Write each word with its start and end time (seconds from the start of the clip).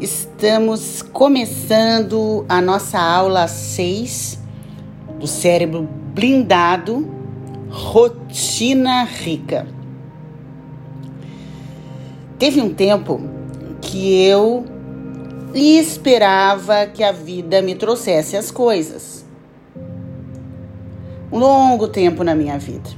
Estamos 0.00 1.02
começando 1.02 2.46
a 2.48 2.60
nossa 2.60 3.00
aula 3.00 3.48
6 3.48 4.38
do 5.18 5.26
cérebro 5.26 5.88
blindado, 6.14 7.04
rotina 7.68 9.02
rica. 9.02 9.66
Teve 12.38 12.60
um 12.60 12.72
tempo 12.72 13.20
que 13.80 14.22
eu 14.22 14.64
esperava 15.52 16.86
que 16.86 17.02
a 17.02 17.10
vida 17.10 17.60
me 17.60 17.74
trouxesse 17.74 18.36
as 18.36 18.52
coisas. 18.52 19.26
Um 21.32 21.40
longo 21.40 21.88
tempo 21.88 22.22
na 22.22 22.36
minha 22.36 22.56
vida. 22.56 22.88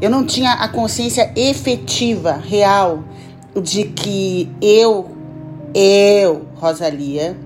Eu 0.00 0.08
não 0.08 0.24
tinha 0.24 0.52
a 0.52 0.68
consciência 0.68 1.30
efetiva, 1.36 2.32
real, 2.32 3.04
de 3.62 3.84
que 3.84 4.48
eu 4.62 5.17
eu, 5.74 6.46
Rosalia, 6.56 7.36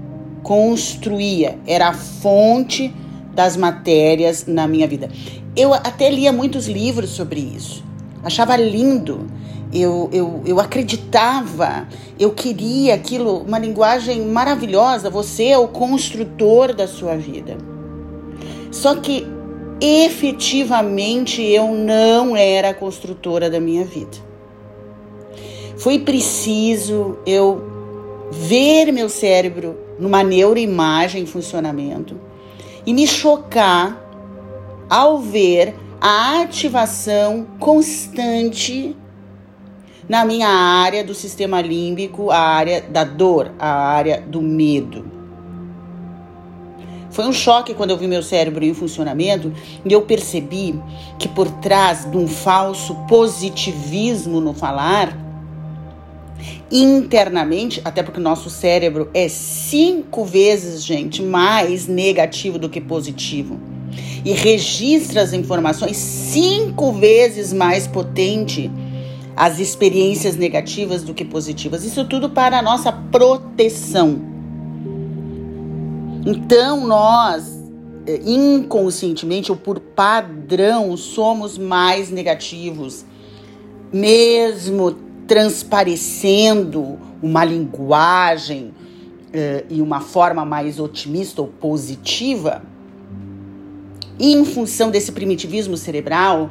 construía, 0.42 1.58
era 1.66 1.88
a 1.88 1.92
fonte 1.92 2.94
das 3.34 3.56
matérias 3.56 4.46
na 4.46 4.66
minha 4.66 4.86
vida. 4.86 5.08
Eu 5.56 5.72
até 5.72 6.10
lia 6.10 6.32
muitos 6.32 6.66
livros 6.66 7.10
sobre 7.10 7.40
isso, 7.40 7.84
achava 8.22 8.56
lindo. 8.56 9.26
Eu, 9.72 10.10
eu, 10.12 10.42
eu 10.44 10.60
acreditava, 10.60 11.88
eu 12.18 12.32
queria 12.32 12.94
aquilo, 12.94 13.38
uma 13.38 13.58
linguagem 13.58 14.20
maravilhosa. 14.26 15.08
Você 15.08 15.46
é 15.46 15.56
o 15.56 15.66
construtor 15.66 16.74
da 16.74 16.86
sua 16.86 17.16
vida. 17.16 17.56
Só 18.70 18.96
que 18.96 19.26
efetivamente 19.80 21.42
eu 21.42 21.68
não 21.72 22.36
era 22.36 22.68
a 22.68 22.74
construtora 22.74 23.48
da 23.48 23.58
minha 23.58 23.84
vida. 23.84 24.18
Foi 25.78 25.98
preciso 25.98 27.16
eu 27.26 27.71
ver 28.32 28.90
meu 28.90 29.10
cérebro 29.10 29.78
numa 29.98 30.24
neuroimagem 30.24 31.22
em 31.22 31.26
funcionamento 31.26 32.18
e 32.86 32.94
me 32.94 33.06
chocar 33.06 34.00
ao 34.88 35.18
ver 35.18 35.74
a 36.00 36.40
ativação 36.40 37.46
constante 37.60 38.96
na 40.08 40.24
minha 40.24 40.48
área 40.48 41.04
do 41.04 41.14
sistema 41.14 41.60
límbico, 41.60 42.30
a 42.30 42.38
área 42.38 42.80
da 42.80 43.04
dor, 43.04 43.52
a 43.58 43.68
área 43.68 44.20
do 44.20 44.40
medo. 44.40 45.04
Foi 47.10 47.26
um 47.26 47.32
choque 47.32 47.74
quando 47.74 47.90
eu 47.90 47.98
vi 47.98 48.08
meu 48.08 48.22
cérebro 48.22 48.64
em 48.64 48.72
funcionamento 48.72 49.52
e 49.84 49.92
eu 49.92 50.00
percebi 50.02 50.80
que 51.18 51.28
por 51.28 51.50
trás 51.60 52.10
de 52.10 52.16
um 52.16 52.26
falso 52.26 52.94
positivismo 53.06 54.40
no 54.40 54.54
falar, 54.54 55.21
internamente, 56.70 57.80
até 57.84 58.02
porque 58.02 58.20
o 58.20 58.22
nosso 58.22 58.50
cérebro 58.50 59.10
é 59.12 59.28
cinco 59.28 60.24
vezes, 60.24 60.84
gente, 60.84 61.22
mais 61.22 61.86
negativo 61.86 62.58
do 62.58 62.68
que 62.68 62.80
positivo. 62.80 63.58
E 64.24 64.32
registra 64.32 65.22
as 65.22 65.32
informações 65.32 65.96
cinco 65.96 66.92
vezes 66.92 67.52
mais 67.52 67.86
potente 67.86 68.70
as 69.36 69.58
experiências 69.58 70.36
negativas 70.36 71.02
do 71.02 71.14
que 71.14 71.24
positivas. 71.24 71.84
Isso 71.84 72.04
tudo 72.04 72.30
para 72.30 72.58
a 72.58 72.62
nossa 72.62 72.92
proteção. 72.92 74.20
Então, 76.24 76.86
nós 76.86 77.62
eh, 78.06 78.20
inconscientemente 78.24 79.50
ou 79.50 79.56
por 79.56 79.80
padrão 79.80 80.96
somos 80.96 81.58
mais 81.58 82.10
negativos, 82.10 83.04
mesmo 83.92 84.94
transparecendo 85.26 86.98
uma 87.22 87.44
linguagem 87.44 88.72
uh, 89.28 89.66
e 89.70 89.80
uma 89.80 90.00
forma 90.00 90.44
mais 90.44 90.78
otimista 90.78 91.40
ou 91.40 91.48
positiva, 91.48 92.62
e 94.18 94.32
em 94.32 94.44
função 94.44 94.90
desse 94.90 95.10
primitivismo 95.12 95.76
cerebral, 95.76 96.50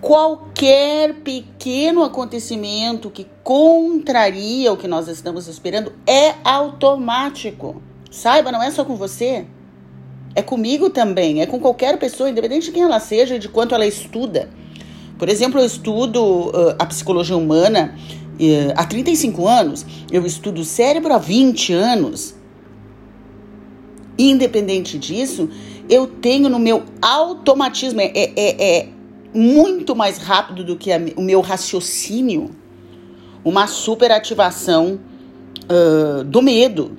qualquer 0.00 1.14
pequeno 1.14 2.04
acontecimento 2.04 3.10
que 3.10 3.26
contraria 3.42 4.72
o 4.72 4.76
que 4.76 4.86
nós 4.86 5.08
estamos 5.08 5.48
esperando 5.48 5.92
é 6.06 6.34
automático. 6.44 7.82
Saiba, 8.10 8.52
não 8.52 8.62
é 8.62 8.70
só 8.70 8.84
com 8.84 8.96
você. 8.96 9.46
É 10.34 10.42
comigo 10.42 10.90
também, 10.90 11.40
é 11.40 11.46
com 11.46 11.58
qualquer 11.58 11.98
pessoa, 11.98 12.28
independente 12.28 12.66
de 12.66 12.72
quem 12.72 12.82
ela 12.82 13.00
seja 13.00 13.36
e 13.36 13.38
de 13.38 13.48
quanto 13.48 13.74
ela 13.74 13.86
estuda. 13.86 14.50
Por 15.18 15.28
exemplo, 15.28 15.60
eu 15.60 15.66
estudo 15.66 16.22
uh, 16.22 16.76
a 16.78 16.86
psicologia 16.86 17.36
humana 17.36 17.94
uh, 18.34 18.72
há 18.76 18.84
35 18.84 19.46
anos, 19.46 19.86
eu 20.10 20.26
estudo 20.26 20.60
o 20.60 20.64
cérebro 20.64 21.12
há 21.12 21.18
20 21.18 21.72
anos. 21.72 22.34
Independente 24.18 24.98
disso, 24.98 25.48
eu 25.88 26.06
tenho 26.06 26.48
no 26.48 26.58
meu 26.58 26.84
automatismo, 27.00 28.00
é, 28.00 28.12
é, 28.14 28.78
é 28.78 28.88
muito 29.34 29.94
mais 29.94 30.18
rápido 30.18 30.64
do 30.64 30.76
que 30.76 30.92
a, 30.92 31.00
o 31.16 31.22
meu 31.22 31.40
raciocínio, 31.40 32.50
uma 33.44 33.66
superativação 33.66 35.00
uh, 35.64 36.24
do 36.24 36.40
medo, 36.40 36.96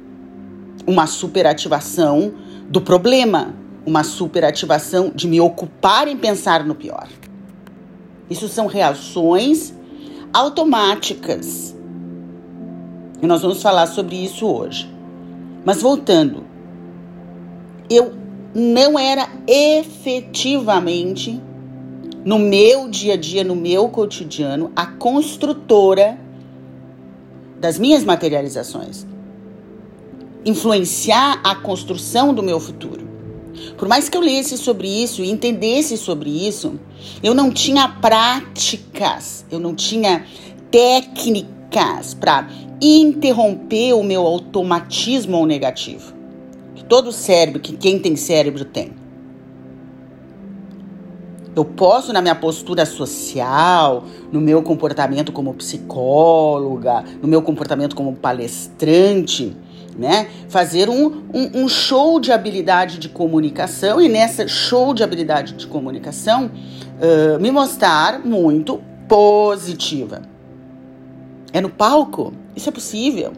uma 0.85 1.07
superativação 1.07 2.33
do 2.69 2.81
problema, 2.81 3.55
uma 3.85 4.03
superativação 4.03 5.11
de 5.13 5.27
me 5.27 5.39
ocupar 5.39 6.07
em 6.07 6.17
pensar 6.17 6.65
no 6.65 6.75
pior. 6.75 7.07
Isso 8.29 8.47
são 8.47 8.67
reações 8.67 9.73
automáticas. 10.33 11.75
E 13.21 13.27
nós 13.27 13.41
vamos 13.41 13.61
falar 13.61 13.87
sobre 13.87 14.15
isso 14.15 14.45
hoje. 14.45 14.89
Mas 15.63 15.81
voltando, 15.81 16.43
eu 17.89 18.13
não 18.53 18.97
era 18.97 19.27
efetivamente 19.47 21.41
no 22.23 22.39
meu 22.39 22.89
dia 22.89 23.13
a 23.13 23.17
dia, 23.17 23.43
no 23.43 23.55
meu 23.55 23.87
cotidiano, 23.89 24.71
a 24.75 24.85
construtora 24.85 26.17
das 27.59 27.77
minhas 27.77 28.03
materializações. 28.03 29.05
Influenciar 30.43 31.39
a 31.43 31.55
construção 31.55 32.33
do 32.33 32.43
meu 32.43 32.59
futuro. 32.59 33.14
Por 33.77 33.87
mais 33.87 34.09
que 34.09 34.17
eu 34.17 34.21
lesse 34.21 34.57
sobre 34.57 34.87
isso 34.87 35.21
e 35.21 35.29
entendesse 35.29 35.97
sobre 35.97 36.29
isso, 36.29 36.79
eu 37.23 37.33
não 37.33 37.51
tinha 37.51 37.87
práticas, 37.87 39.45
eu 39.51 39.59
não 39.59 39.75
tinha 39.75 40.25
técnicas 40.71 42.13
para 42.13 42.47
interromper 42.81 43.93
o 43.93 44.03
meu 44.03 44.21
automatismo 44.21 45.45
negativo. 45.45 46.13
Todo 46.87 47.11
cérebro, 47.11 47.59
que 47.59 47.75
quem 47.75 47.97
tem 47.97 48.15
cérebro 48.15 48.63
tem. 48.65 49.04
Eu 51.55 51.63
posso, 51.63 52.11
na 52.11 52.21
minha 52.21 52.35
postura 52.35 52.85
social, 52.85 54.03
no 54.29 54.41
meu 54.41 54.61
comportamento 54.61 55.31
como 55.31 55.53
psicóloga, 55.53 57.05
no 57.21 57.27
meu 57.29 57.41
comportamento 57.41 57.95
como 57.95 58.13
palestrante, 58.13 59.55
né? 59.97 60.27
Fazer 60.49 60.89
um, 60.89 61.23
um, 61.33 61.63
um, 61.63 61.69
show 61.69 62.19
de 62.19 62.33
habilidade 62.33 62.99
de 62.99 63.07
comunicação 63.07 64.01
e 64.01 64.09
nessa 64.09 64.45
show 64.49 64.93
de 64.93 65.01
habilidade 65.01 65.53
de 65.53 65.65
comunicação 65.67 66.51
uh, 66.51 67.39
me 67.39 67.49
mostrar 67.49 68.19
muito 68.19 68.81
positiva. 69.07 70.23
É 71.53 71.61
no 71.61 71.69
palco? 71.69 72.33
Isso 72.53 72.67
é 72.67 72.71
possível. 72.71 73.31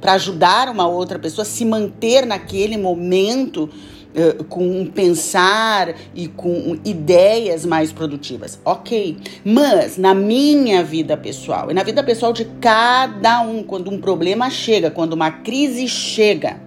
Para 0.00 0.14
ajudar 0.14 0.70
uma 0.70 0.88
outra 0.88 1.18
pessoa 1.18 1.42
a 1.42 1.46
se 1.46 1.66
manter 1.66 2.24
naquele 2.24 2.78
momento 2.78 3.68
Uh, 4.10 4.42
com 4.42 4.66
um 4.66 4.86
pensar 4.86 5.94
e 6.12 6.26
com 6.26 6.76
ideias 6.84 7.64
mais 7.64 7.92
produtivas. 7.92 8.58
Ok. 8.64 9.18
Mas 9.44 9.96
na 9.96 10.12
minha 10.14 10.82
vida 10.82 11.16
pessoal 11.16 11.70
e 11.70 11.74
na 11.74 11.84
vida 11.84 12.02
pessoal 12.02 12.32
de 12.32 12.44
cada 12.60 13.40
um, 13.42 13.62
quando 13.62 13.88
um 13.88 14.00
problema 14.00 14.50
chega, 14.50 14.90
quando 14.90 15.12
uma 15.12 15.30
crise 15.30 15.86
chega, 15.86 16.60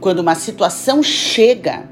quando 0.00 0.20
uma 0.20 0.34
situação 0.34 1.02
chega, 1.02 1.84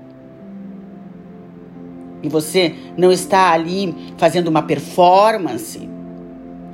e 2.23 2.29
você 2.29 2.75
não 2.97 3.13
está 3.13 3.53
ali 3.53 3.95
fazendo 4.17 4.49
uma 4.49 4.63
performance, 4.63 5.89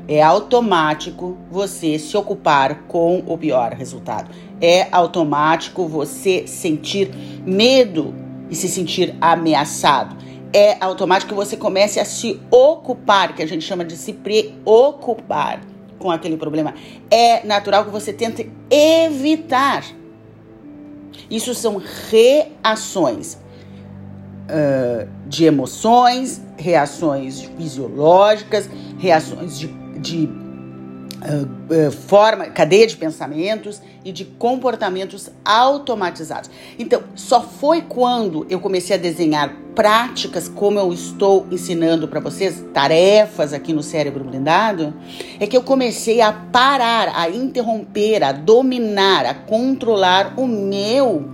é 0.08 0.22
automático 0.22 1.36
você 1.50 1.98
se 1.98 2.16
ocupar 2.16 2.84
com 2.88 3.22
o 3.26 3.38
pior 3.38 3.72
resultado. 3.72 4.30
É 4.62 4.86
automático 4.92 5.88
você 5.88 6.46
sentir 6.46 7.10
medo 7.44 8.14
e 8.48 8.54
se 8.54 8.68
sentir 8.68 9.16
ameaçado. 9.20 10.16
É 10.52 10.76
automático 10.80 11.30
que 11.30 11.34
você 11.34 11.56
comece 11.56 11.98
a 11.98 12.04
se 12.04 12.40
ocupar, 12.50 13.34
que 13.34 13.42
a 13.42 13.46
gente 13.46 13.64
chama 13.64 13.84
de 13.84 13.96
se 13.96 14.12
preocupar 14.12 15.60
com 15.98 16.10
aquele 16.10 16.36
problema. 16.36 16.74
É 17.10 17.44
natural 17.44 17.84
que 17.84 17.90
você 17.90 18.12
tente 18.12 18.48
evitar. 18.70 19.84
Isso 21.28 21.54
são 21.54 21.82
reações 22.10 23.34
uh, 23.34 25.08
de 25.26 25.44
emoções, 25.44 26.40
reações 26.56 27.40
fisiológicas, 27.56 28.70
reações 28.98 29.58
de 29.58 29.82
de 30.02 30.28
forma, 32.06 32.46
cadeia 32.46 32.86
de 32.86 32.96
pensamentos 32.96 33.80
e 34.04 34.10
de 34.10 34.24
comportamentos 34.24 35.30
automatizados. 35.44 36.50
Então, 36.78 37.02
só 37.14 37.40
foi 37.40 37.82
quando 37.82 38.46
eu 38.50 38.58
comecei 38.58 38.96
a 38.96 38.98
desenhar 38.98 39.54
práticas 39.74 40.48
como 40.48 40.78
eu 40.78 40.92
estou 40.92 41.46
ensinando 41.50 42.08
para 42.08 42.20
vocês, 42.20 42.64
tarefas 42.74 43.52
aqui 43.52 43.72
no 43.72 43.82
cérebro 43.82 44.24
blindado, 44.24 44.92
é 45.38 45.46
que 45.46 45.56
eu 45.56 45.62
comecei 45.62 46.20
a 46.20 46.32
parar, 46.32 47.12
a 47.14 47.30
interromper, 47.30 48.22
a 48.22 48.32
dominar, 48.32 49.24
a 49.24 49.34
controlar 49.34 50.34
o 50.36 50.46
meu 50.46 51.30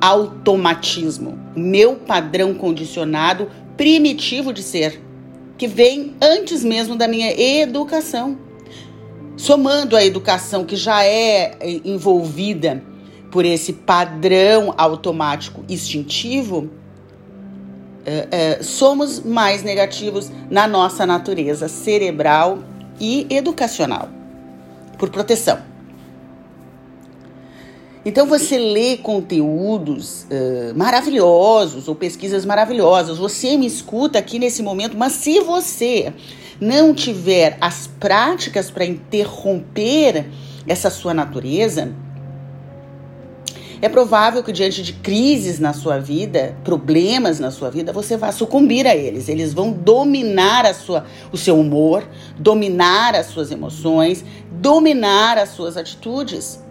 automatismo, 0.00 1.38
meu 1.56 1.96
padrão 1.96 2.54
condicionado 2.54 3.50
primitivo 3.76 4.52
de 4.52 4.62
ser, 4.62 5.02
que 5.58 5.66
vem 5.66 6.14
antes 6.20 6.64
mesmo 6.64 6.96
da 6.96 7.08
minha 7.08 7.32
educação. 7.32 8.43
Somando 9.36 9.96
a 9.96 10.04
educação 10.04 10.64
que 10.64 10.76
já 10.76 11.04
é 11.04 11.56
envolvida 11.84 12.82
por 13.30 13.44
esse 13.44 13.72
padrão 13.72 14.72
automático 14.76 15.64
instintivo, 15.68 16.70
é, 18.06 18.28
é, 18.30 18.62
somos 18.62 19.20
mais 19.20 19.62
negativos 19.62 20.30
na 20.50 20.68
nossa 20.68 21.04
natureza 21.04 21.68
cerebral 21.68 22.60
e 23.00 23.26
educacional, 23.30 24.08
por 24.98 25.10
proteção. 25.10 25.58
Então 28.04 28.26
você 28.26 28.58
lê 28.58 28.98
conteúdos 28.98 30.24
uh, 30.24 30.76
maravilhosos 30.76 31.88
ou 31.88 31.94
pesquisas 31.94 32.44
maravilhosas, 32.44 33.16
você 33.16 33.56
me 33.56 33.66
escuta 33.66 34.18
aqui 34.18 34.38
nesse 34.38 34.62
momento, 34.62 34.94
mas 34.96 35.12
se 35.14 35.40
você 35.40 36.12
não 36.60 36.94
tiver 36.94 37.56
as 37.60 37.86
práticas 37.86 38.70
para 38.70 38.84
interromper 38.84 40.26
essa 40.66 40.90
sua 40.90 41.12
natureza, 41.12 41.92
é 43.84 43.88
provável 43.90 44.42
que 44.42 44.50
diante 44.50 44.82
de 44.82 44.94
crises 44.94 45.58
na 45.58 45.74
sua 45.74 45.98
vida, 45.98 46.56
problemas 46.64 47.38
na 47.38 47.50
sua 47.50 47.70
vida, 47.70 47.92
você 47.92 48.16
vá 48.16 48.32
sucumbir 48.32 48.86
a 48.86 48.96
eles. 48.96 49.28
Eles 49.28 49.52
vão 49.52 49.72
dominar 49.72 50.64
a 50.64 50.72
sua, 50.72 51.04
o 51.30 51.36
seu 51.36 51.60
humor, 51.60 52.02
dominar 52.38 53.14
as 53.14 53.26
suas 53.26 53.50
emoções, 53.50 54.24
dominar 54.50 55.36
as 55.36 55.50
suas 55.50 55.76
atitudes. 55.76 56.64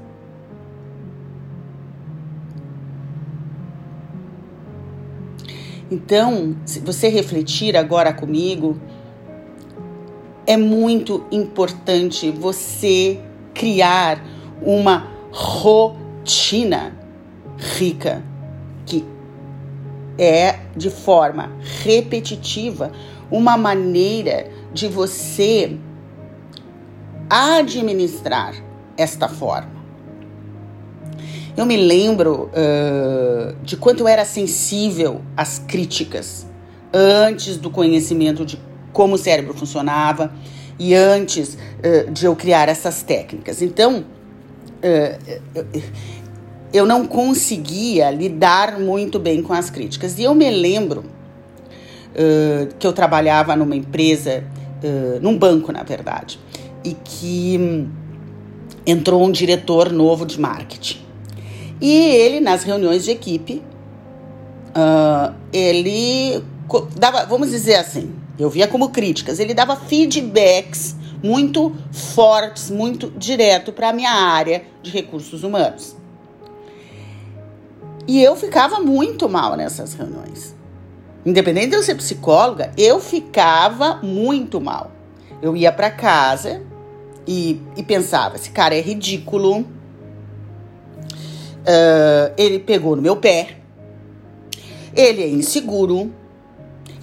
Então, 5.92 6.58
se 6.66 6.80
você 6.80 7.10
refletir 7.10 7.78
agora 7.78 8.12
comigo, 8.12 8.82
é 10.46 10.58
muito 10.58 11.26
importante 11.32 12.32
você 12.32 13.20
criar 13.54 14.24
uma 14.62 15.12
rotina 15.32 16.96
rica 17.58 18.24
que 18.86 19.06
é 20.18 20.60
de 20.76 20.90
forma 20.90 21.52
repetitiva 21.84 22.92
uma 23.32 23.58
maneira 23.58 24.50
de 24.74 24.88
você 24.88 25.78
administrar 27.30 28.54
esta 28.98 29.28
forma. 29.28 29.72
Eu 31.56 31.66
me 31.66 31.78
lembro 31.78 32.50
uh, 32.50 33.56
de 33.64 33.78
quanto 33.78 34.02
eu 34.02 34.08
era 34.08 34.26
sensível 34.26 35.22
às 35.38 35.60
críticas 35.60 36.46
antes 36.92 37.58
do 37.58 37.70
conhecimento 37.70 38.46
de 38.46 38.60
como 38.94 39.16
o 39.16 39.18
cérebro 39.18 39.54
funcionava 39.54 40.32
e 40.80 40.94
antes 40.94 41.56
uh, 41.56 42.12
de 42.12 42.26
eu 42.26 42.36
criar 42.36 42.70
essas 42.70 43.04
técnicas. 43.04 43.62
Então, 43.62 44.06
uh, 44.80 45.92
eu 46.72 46.86
não 46.86 47.06
conseguia 47.06 48.10
lidar 48.10 48.80
muito 48.80 49.20
bem 49.20 49.42
com 49.42 49.54
as 49.54 49.70
críticas. 49.70 50.18
E 50.18 50.24
eu 50.24 50.34
me 50.34 50.50
lembro 50.50 51.02
uh, 51.02 52.74
que 52.80 52.88
eu 52.88 52.94
trabalhava 52.94 53.56
numa 53.56 53.76
empresa, 53.76 54.44
num 55.22 55.38
banco, 55.38 55.72
na 55.72 55.82
verdade, 55.82 56.38
e 56.84 56.94
que 56.94 57.58
um, 57.58 57.90
entrou 58.86 59.24
um 59.24 59.32
diretor 59.32 59.94
novo 59.94 60.26
de 60.26 60.38
marketing. 60.38 61.00
E 61.80 61.90
ele, 61.90 62.42
nas 62.42 62.64
reuniões 62.64 63.06
de 63.06 63.12
equipe, 63.12 63.64
ele 65.54 66.44
dava, 66.98 67.26
vamos 67.26 67.50
dizer 67.50 67.76
assim, 67.76 68.14
eu 68.38 68.50
via 68.50 68.68
como 68.68 68.90
críticas. 68.90 69.40
Ele 69.40 69.54
dava 69.54 69.76
feedbacks 69.76 70.96
muito 71.24 71.76
fortes, 71.92 72.70
muito 72.70 73.12
direto 73.12 73.72
para 73.72 73.90
a 73.90 73.94
minha 73.94 74.12
área 74.12 74.64
de 74.82 74.92
recursos 74.92 75.44
humanos. 75.44 75.96
E 78.06 78.22
eu 78.22 78.36
ficava 78.36 78.80
muito 78.80 79.30
mal 79.30 79.56
nessas 79.56 79.94
reuniões. 79.94 80.54
Independente 81.26 81.70
de 81.70 81.76
eu 81.78 81.84
ser 81.84 81.96
psicóloga, 81.96 82.72
eu 82.78 83.00
ficava 83.00 84.00
muito 84.04 84.60
mal. 84.60 84.92
Eu 85.42 85.56
ia 85.56 85.72
para 85.72 85.90
casa 85.90 86.62
e, 87.26 87.62
e, 87.78 87.84
pensava: 87.84 88.36
esse 88.36 88.50
cara 88.50 88.76
é 88.76 88.82
ridículo. 88.82 89.62
Uh, 91.62 92.34
ele 92.38 92.60
pegou 92.60 92.98
no 92.98 93.02
meu 93.02 93.16
pé. 93.16 93.58
Ele 94.94 95.24
é 95.24 95.30
inseguro 95.30 96.14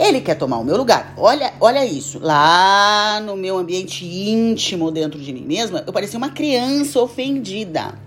ele 0.01 0.23
quer 0.23 0.35
tomar 0.35 0.59
o 0.59 0.65
meu 0.65 0.79
lugar. 0.79 1.13
Olha, 1.17 1.53
olha 1.61 1.85
isso. 1.85 2.19
Lá 2.19 3.21
no 3.21 3.37
meu 3.37 3.59
ambiente 3.59 4.05
íntimo, 4.05 4.91
dentro 4.91 5.21
de 5.21 5.31
mim 5.31 5.45
mesma, 5.45 5.85
eu 5.87 5.93
parecia 5.93 6.17
uma 6.17 6.31
criança 6.31 6.99
ofendida. 7.01 7.99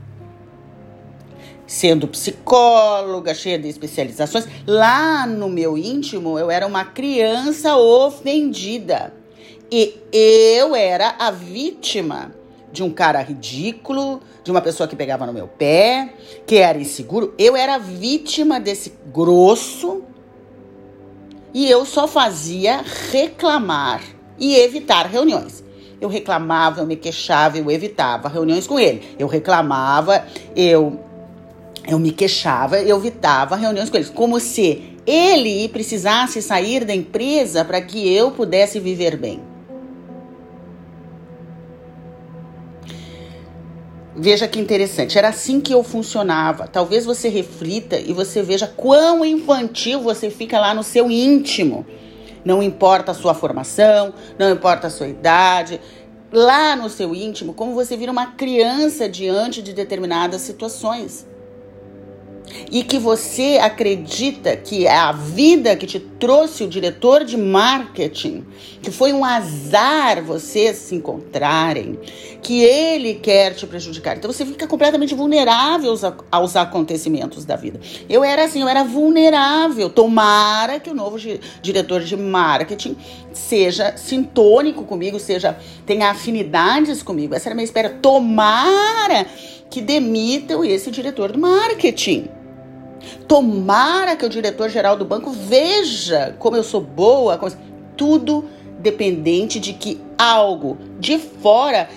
Sendo 1.67 2.07
psicóloga, 2.07 3.33
cheia 3.35 3.59
de 3.59 3.69
especializações, 3.69 4.47
lá 4.65 5.27
no 5.27 5.47
meu 5.47 5.77
íntimo 5.77 6.37
eu 6.37 6.49
era 6.49 6.65
uma 6.65 6.83
criança 6.83 7.77
ofendida. 7.77 9.13
E 9.71 9.95
eu 10.11 10.75
era 10.75 11.15
a 11.19 11.29
vítima 11.29 12.33
de 12.71 12.81
um 12.81 12.89
cara 12.89 13.21
ridículo, 13.21 14.19
de 14.43 14.49
uma 14.49 14.61
pessoa 14.61 14.87
que 14.89 14.95
pegava 14.95 15.27
no 15.27 15.33
meu 15.33 15.47
pé, 15.47 16.15
que 16.45 16.57
era 16.57 16.77
inseguro. 16.77 17.35
Eu 17.37 17.55
era 17.55 17.77
vítima 17.77 18.59
desse 18.59 18.93
grosso 19.13 20.03
e 21.53 21.69
eu 21.69 21.85
só 21.85 22.07
fazia 22.07 22.83
reclamar 23.11 24.01
e 24.39 24.55
evitar 24.55 25.05
reuniões. 25.07 25.63
Eu 26.01 26.09
reclamava, 26.09 26.81
eu 26.81 26.85
me 26.85 26.95
queixava, 26.95 27.57
eu 27.57 27.71
evitava 27.71 28.27
reuniões 28.27 28.67
com 28.67 28.79
ele. 28.79 29.15
Eu 29.17 29.27
reclamava, 29.27 30.25
eu 30.55 30.99
eu 31.85 31.99
me 31.99 32.11
queixava, 32.11 32.79
eu 32.79 32.97
evitava 32.97 33.57
reuniões 33.57 33.89
com 33.89 33.97
ele, 33.97 34.05
como 34.07 34.39
se 34.39 34.97
ele 35.05 35.67
precisasse 35.67 36.41
sair 36.41 36.85
da 36.85 36.95
empresa 36.95 37.65
para 37.65 37.81
que 37.81 38.09
eu 38.13 38.31
pudesse 38.31 38.79
viver 38.79 39.17
bem. 39.17 39.52
Veja 44.15 44.47
que 44.47 44.59
interessante, 44.59 45.17
era 45.17 45.29
assim 45.29 45.59
que 45.59 45.73
eu 45.73 45.83
funcionava. 45.83 46.67
Talvez 46.67 47.03
você 47.03 47.29
reflita 47.29 47.99
e 47.99 48.13
você 48.13 48.43
veja 48.43 48.67
quão 48.67 49.25
infantil 49.25 50.01
você 50.01 50.29
fica 50.29 50.59
lá 50.59 50.73
no 50.73 50.83
seu 50.83 51.09
íntimo. 51.09 51.85
Não 52.45 52.61
importa 52.61 53.11
a 53.11 53.15
sua 53.15 53.33
formação, 53.33 54.13
não 54.37 54.51
importa 54.51 54.87
a 54.87 54.89
sua 54.91 55.07
idade, 55.07 55.81
lá 56.31 56.75
no 56.75 56.89
seu 56.89 57.15
íntimo, 57.15 57.53
como 57.53 57.73
você 57.73 57.97
vira 57.97 58.11
uma 58.11 58.27
criança 58.27 59.09
diante 59.09 59.63
de 59.63 59.73
determinadas 59.73 60.41
situações 60.41 61.25
e 62.71 62.83
que 62.83 62.97
você 62.97 63.59
acredita 63.61 64.55
que 64.55 64.87
é 64.87 64.95
a 64.95 65.11
vida 65.11 65.75
que 65.75 65.85
te 65.85 65.99
trouxe 65.99 66.63
o 66.63 66.67
diretor 66.67 67.23
de 67.23 67.37
marketing, 67.37 68.45
que 68.81 68.91
foi 68.91 69.13
um 69.13 69.23
azar 69.23 70.23
vocês 70.23 70.77
se 70.77 70.95
encontrarem, 70.95 71.99
que 72.41 72.63
ele 72.63 73.15
quer 73.15 73.53
te 73.53 73.65
prejudicar. 73.65 74.17
Então 74.17 74.31
você 74.31 74.45
fica 74.45 74.67
completamente 74.67 75.15
vulnerável 75.15 75.91
aos, 75.91 76.01
aos 76.31 76.55
acontecimentos 76.55 77.45
da 77.45 77.55
vida. 77.55 77.79
Eu 78.09 78.23
era 78.23 78.45
assim, 78.45 78.61
eu 78.61 78.67
era 78.67 78.83
vulnerável. 78.83 79.89
Tomara 79.89 80.79
que 80.79 80.89
o 80.89 80.93
novo 80.93 81.17
diretor 81.61 82.01
de 82.01 82.15
marketing 82.17 82.95
seja 83.31 83.95
sintônico 83.97 84.83
comigo, 84.83 85.19
seja 85.19 85.57
tenha 85.85 86.09
afinidades 86.09 87.03
comigo. 87.03 87.35
Essa 87.35 87.49
era 87.49 87.53
a 87.53 87.55
minha 87.55 87.65
espera. 87.65 87.89
Tomara 87.89 89.25
que 89.69 89.81
demitam 89.81 90.63
esse 90.63 90.91
diretor 90.91 91.31
do 91.31 91.39
marketing. 91.39 92.42
Tomara 93.27 94.15
que 94.15 94.25
o 94.25 94.29
diretor-geral 94.29 94.95
do 94.95 95.05
banco 95.05 95.31
veja 95.31 96.35
como 96.39 96.55
eu 96.55 96.63
sou 96.63 96.81
boa, 96.81 97.37
como... 97.37 97.51
tudo 97.95 98.45
dependente 98.79 99.59
de 99.59 99.73
que 99.73 100.01
algo 100.17 100.77
de 100.99 101.17
fora 101.17 101.89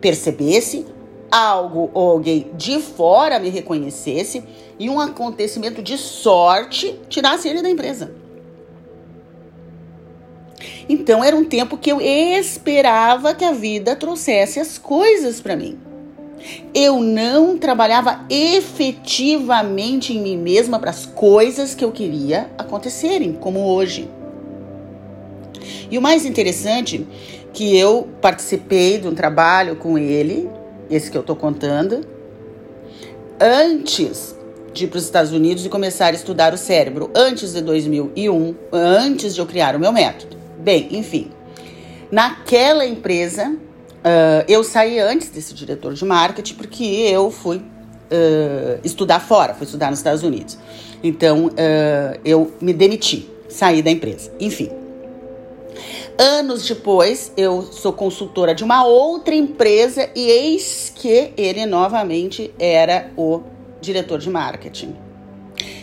percebesse, 0.00 0.86
algo 1.30 1.90
ou 1.94 2.10
alguém 2.10 2.50
de 2.54 2.80
fora 2.80 3.38
me 3.38 3.48
reconhecesse 3.48 4.44
e 4.78 4.88
um 4.88 5.00
acontecimento 5.00 5.82
de 5.82 5.96
sorte 5.98 6.98
tirasse 7.08 7.48
ele 7.48 7.62
da 7.62 7.70
empresa. 7.70 8.14
Então 10.88 11.22
era 11.22 11.36
um 11.36 11.44
tempo 11.44 11.76
que 11.76 11.90
eu 11.90 12.00
esperava 12.00 13.34
que 13.34 13.44
a 13.44 13.52
vida 13.52 13.94
trouxesse 13.94 14.58
as 14.58 14.78
coisas 14.78 15.40
para 15.40 15.56
mim. 15.56 15.78
Eu 16.74 17.00
não 17.00 17.58
trabalhava 17.58 18.24
efetivamente 18.30 20.12
em 20.12 20.20
mim 20.20 20.36
mesma 20.36 20.78
para 20.78 20.90
as 20.90 21.06
coisas 21.06 21.74
que 21.74 21.84
eu 21.84 21.92
queria 21.92 22.50
acontecerem, 22.56 23.32
como 23.32 23.60
hoje. 23.60 24.08
E 25.90 25.98
o 25.98 26.02
mais 26.02 26.24
interessante 26.24 27.06
que 27.52 27.76
eu 27.76 28.08
participei 28.20 28.98
de 28.98 29.08
um 29.08 29.14
trabalho 29.14 29.76
com 29.76 29.98
ele, 29.98 30.48
esse 30.90 31.10
que 31.10 31.16
eu 31.16 31.22
estou 31.22 31.34
contando, 31.34 32.06
antes 33.40 34.36
de 34.72 34.84
ir 34.84 34.88
para 34.88 34.98
os 34.98 35.04
Estados 35.04 35.32
Unidos 35.32 35.64
e 35.64 35.68
começar 35.68 36.08
a 36.08 36.12
estudar 36.12 36.52
o 36.52 36.58
cérebro, 36.58 37.10
antes 37.14 37.52
de 37.54 37.62
2001, 37.62 38.54
antes 38.72 39.34
de 39.34 39.40
eu 39.40 39.46
criar 39.46 39.74
o 39.74 39.78
meu 39.78 39.92
método. 39.92 40.36
Bem, 40.58 40.88
enfim, 40.92 41.30
naquela 42.10 42.84
empresa 42.84 43.56
Uh, 43.98 44.44
eu 44.46 44.62
saí 44.62 44.98
antes 45.00 45.28
desse 45.28 45.52
diretor 45.54 45.92
de 45.92 46.04
marketing 46.04 46.54
porque 46.54 46.84
eu 46.84 47.30
fui 47.30 47.56
uh, 47.56 48.80
estudar 48.84 49.20
fora, 49.20 49.54
fui 49.54 49.64
estudar 49.64 49.90
nos 49.90 49.98
Estados 49.98 50.22
Unidos. 50.22 50.56
Então 51.02 51.46
uh, 51.46 52.20
eu 52.24 52.52
me 52.60 52.72
demiti, 52.72 53.28
saí 53.48 53.82
da 53.82 53.90
empresa. 53.90 54.32
Enfim. 54.38 54.70
Anos 56.20 56.66
depois, 56.66 57.32
eu 57.36 57.62
sou 57.62 57.92
consultora 57.92 58.52
de 58.52 58.64
uma 58.64 58.84
outra 58.84 59.34
empresa 59.34 60.10
e 60.16 60.28
eis 60.28 60.92
que 60.92 61.32
ele 61.36 61.64
novamente 61.64 62.52
era 62.58 63.10
o 63.16 63.42
diretor 63.80 64.18
de 64.18 64.28
marketing. 64.28 64.96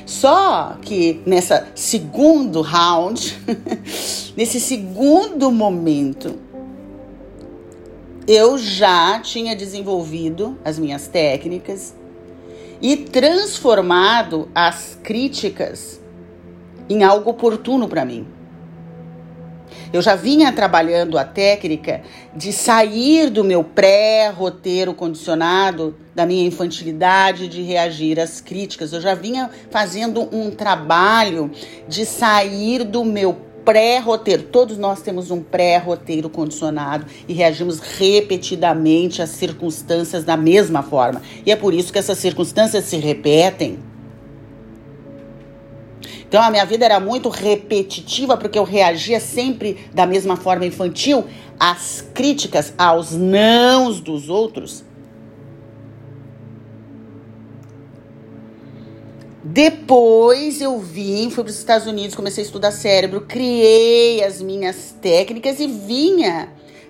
Só 0.06 0.78
que 0.82 1.22
nessa 1.26 1.68
segundo 1.74 2.62
round, 2.62 3.38
nesse 4.36 4.60
segundo 4.60 5.50
momento, 5.52 6.36
eu 8.28 8.58
já 8.58 9.20
tinha 9.20 9.56
desenvolvido 9.56 10.58
as 10.66 10.80
minhas 10.80 11.08
técnicas 11.08 11.96
e 12.82 12.98
transformado 12.98 14.50
as 14.54 14.98
críticas 15.04 16.02
em 16.90 17.04
algo 17.04 17.30
oportuno 17.30 17.88
para 17.88 18.04
mim. 18.04 18.28
Eu 19.94 20.02
já 20.02 20.16
vinha 20.16 20.52
trabalhando 20.52 21.18
a 21.18 21.24
técnica 21.24 22.02
de 22.36 22.52
sair 22.52 23.30
do 23.30 23.44
meu 23.44 23.64
pré-roteiro 23.64 24.94
condicionado, 24.94 25.96
da 26.14 26.26
minha 26.26 26.46
infantilidade 26.46 27.48
de 27.48 27.62
reagir 27.62 28.20
às 28.20 28.42
críticas. 28.42 28.92
Eu 28.92 29.02
já 29.02 29.14
vinha 29.14 29.50
fazendo 29.70 30.28
um 30.36 30.52
trabalho 30.52 31.52
de 31.88 32.06
sair 32.06 32.84
do 32.84 33.06
meu 33.06 33.45
pré-roteiro. 33.66 34.44
Todos 34.44 34.78
nós 34.78 35.02
temos 35.02 35.32
um 35.32 35.42
pré-roteiro 35.42 36.30
condicionado 36.30 37.06
e 37.28 37.34
reagimos 37.34 37.80
repetidamente 37.80 39.22
às 39.22 39.32
circunstâncias 39.32 40.24
da 40.24 40.38
mesma 40.38 40.84
forma. 40.84 41.22
E 41.46 41.52
é 41.52 41.56
por 41.56 41.74
isso 41.74 41.92
que 41.92 42.00
essas 42.00 42.20
circunstâncias 42.20 42.86
se 42.86 42.98
repetem. 42.98 43.80
Então 46.28 46.42
a 46.42 46.52
minha 46.52 46.66
vida 46.66 46.86
era 46.86 47.00
muito 47.00 47.30
repetitiva 47.30 48.38
porque 48.38 48.60
eu 48.60 48.64
reagia 48.64 49.20
sempre 49.20 49.88
da 49.94 50.06
mesma 50.06 50.36
forma 50.36 50.66
infantil 50.66 51.26
às 51.60 52.06
críticas, 52.14 52.74
aos 52.78 53.12
nãos 53.12 54.00
dos 54.00 54.30
outros. 54.30 54.85
Depois 59.48 60.60
eu 60.60 60.80
vim, 60.80 61.30
fui 61.30 61.44
para 61.44 61.52
os 61.52 61.60
Estados 61.60 61.86
Unidos, 61.86 62.16
comecei 62.16 62.44
a 62.44 62.48
estudar 62.48 62.72
cérebro, 62.72 63.22
criei 63.22 64.24
as 64.24 64.42
minhas 64.42 64.96
técnicas 65.00 65.60
e 65.60 65.68
vinha 65.68 66.50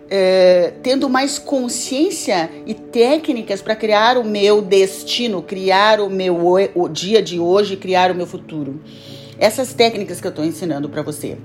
é, 0.09 0.71
tendo 0.81 1.09
mais 1.09 1.37
consciência 1.37 2.49
e 2.65 2.73
técnicas 2.73 3.61
para 3.61 3.75
criar 3.75 4.17
o 4.17 4.23
meu 4.23 4.61
destino, 4.61 5.41
criar 5.41 5.99
o 5.99 6.09
meu 6.09 6.37
o 6.73 6.87
dia 6.87 7.21
de 7.21 7.37
hoje, 7.37 7.75
criar 7.75 8.09
o 8.09 8.15
meu 8.15 8.25
futuro. 8.25 8.81
Essas 9.37 9.73
técnicas 9.73 10.21
que 10.21 10.27
eu 10.27 10.29
estou 10.29 10.45
ensinando 10.45 10.87
para 10.87 11.01
você. 11.01 11.37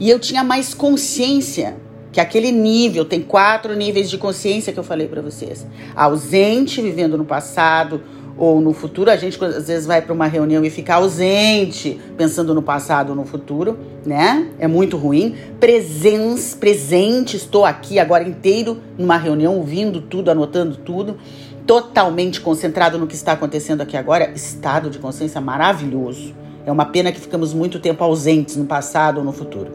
E 0.00 0.10
eu 0.10 0.18
tinha 0.18 0.42
mais 0.42 0.74
consciência 0.74 1.76
que 2.12 2.18
aquele 2.20 2.50
nível 2.50 3.04
tem 3.04 3.22
quatro 3.22 3.74
níveis 3.76 4.10
de 4.10 4.18
consciência 4.18 4.72
que 4.72 4.78
eu 4.78 4.84
falei 4.84 5.06
para 5.06 5.22
vocês: 5.22 5.64
ausente, 5.94 6.82
vivendo 6.82 7.16
no 7.16 7.24
passado 7.24 8.02
ou 8.36 8.60
no 8.60 8.72
futuro. 8.72 9.10
A 9.10 9.16
gente 9.16 9.42
às 9.44 9.68
vezes 9.68 9.86
vai 9.86 10.02
para 10.02 10.12
uma 10.12 10.26
reunião 10.26 10.64
e 10.64 10.70
fica 10.70 10.94
ausente, 10.94 12.00
pensando 12.16 12.54
no 12.54 12.62
passado 12.62 13.10
ou 13.10 13.16
no 13.16 13.24
futuro, 13.24 13.78
né? 14.04 14.48
É 14.58 14.66
muito 14.66 14.96
ruim. 14.96 15.36
Presen 15.60 16.36
presente, 16.58 17.36
estou 17.36 17.64
aqui 17.64 17.98
agora 17.98 18.26
inteiro 18.26 18.78
numa 18.98 19.16
reunião, 19.16 19.56
ouvindo 19.56 20.00
tudo, 20.00 20.30
anotando 20.30 20.76
tudo, 20.76 21.16
totalmente 21.66 22.40
concentrado 22.40 22.98
no 22.98 23.06
que 23.06 23.14
está 23.14 23.32
acontecendo 23.32 23.80
aqui 23.80 23.96
agora. 23.96 24.30
Estado 24.34 24.90
de 24.90 24.98
consciência 24.98 25.40
maravilhoso. 25.40 26.34
É 26.66 26.72
uma 26.72 26.86
pena 26.86 27.12
que 27.12 27.20
ficamos 27.20 27.52
muito 27.52 27.78
tempo 27.78 28.02
ausentes 28.02 28.56
no 28.56 28.64
passado 28.64 29.18
ou 29.18 29.24
no 29.24 29.32
futuro. 29.32 29.70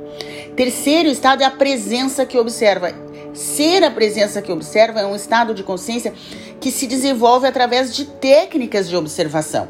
Terceiro 0.55 1.07
estado 1.07 1.43
é 1.43 1.45
a 1.45 1.51
presença 1.51 2.25
que 2.25 2.37
observa. 2.37 2.91
Ser 3.33 3.83
a 3.83 3.91
presença 3.91 4.41
que 4.41 4.51
observa 4.51 5.00
é 5.01 5.05
um 5.05 5.15
estado 5.15 5.53
de 5.53 5.63
consciência 5.63 6.13
que 6.59 6.71
se 6.71 6.88
desenvolve 6.88 7.48
através 7.48 7.95
de 7.95 8.05
técnicas 8.05 8.89
de 8.89 8.95
observação, 8.95 9.67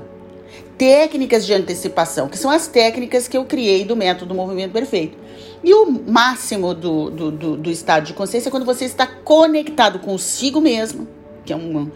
técnicas 0.78 1.46
de 1.46 1.54
antecipação, 1.54 2.30
que 2.30 2.38
são 2.38 2.50
as 2.50 2.68
técnicas 2.68 3.28
que 3.28 3.38
eu 3.38 3.46
criei 3.46 3.84
do 3.84 3.96
método 3.96 4.34
Movimento 4.34 4.72
Perfeito. 4.72 5.18
E 5.63 5.74
o 5.74 5.86
máximo 5.92 6.74
do, 6.74 7.10
do, 7.10 7.32
do, 7.32 7.58
do 7.58 7.70
estado 7.70 8.06
de 8.06 8.13
consciência 8.13 8.50
é 8.50 8.51
quando 8.51 8.66
você 8.66 8.86
está 8.86 9.06
conectado 9.06 10.00
consigo 10.00 10.62
mesmo, 10.62 11.08
que 11.46 11.51
é 11.51 11.56
um 11.56 11.92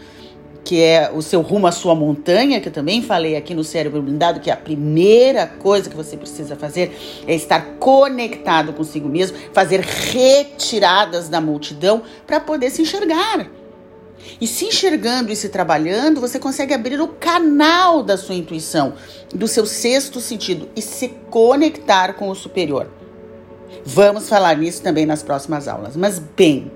que 0.64 0.82
é 0.82 1.12
o 1.14 1.22
seu 1.22 1.42
rumo 1.42 1.68
à 1.68 1.72
sua 1.72 1.94
montanha, 1.94 2.62
que 2.62 2.70
eu 2.70 2.74
também 2.74 3.02
falei 3.02 3.36
aqui 3.36 3.54
no 3.54 3.64
cérebro 3.64 4.02
blindado, 4.02 4.40
que 4.40 4.50
a 4.50 4.56
primeira 4.56 5.46
coisa 5.46 5.90
que 5.90 5.96
você 5.96 6.16
precisa 6.16 6.56
fazer 6.56 7.24
é 7.28 7.36
estar 7.36 7.78
conectado 7.80 8.74
consigo 8.74 9.10
mesmo, 9.10 9.38
fazer 9.52 9.82
retiradas 9.82 11.28
da 11.28 11.42
multidão 11.42 12.04
para 12.26 12.40
poder 12.40 12.70
se 12.70 12.82
enxergar. 12.82 13.48
E 14.40 14.48
se 14.48 14.66
enxergando 14.66 15.32
e 15.32 15.36
se 15.36 15.50
trabalhando, 15.50 16.22
você 16.22 16.40
consegue 16.40 16.74
abrir 16.74 17.00
o 17.02 17.10
canal 17.10 18.02
da 18.02 18.18
sua 18.18 18.36
intuição, 18.36 18.94
do 19.34 19.48
seu 19.48 19.66
sexto 19.66 20.22
sentido 20.22 20.70
e 20.76 20.82
se 20.82 21.10
conectar 21.30 22.14
com 22.14 22.30
o 22.30 22.36
superior. 22.36 22.90
Vamos 23.86 24.30
falar 24.30 24.56
nisso 24.58 24.82
também 24.82 25.06
nas 25.06 25.22
próximas 25.22 25.68
aulas. 25.68 25.98
Mas 25.98 26.20
bem, 26.20 26.72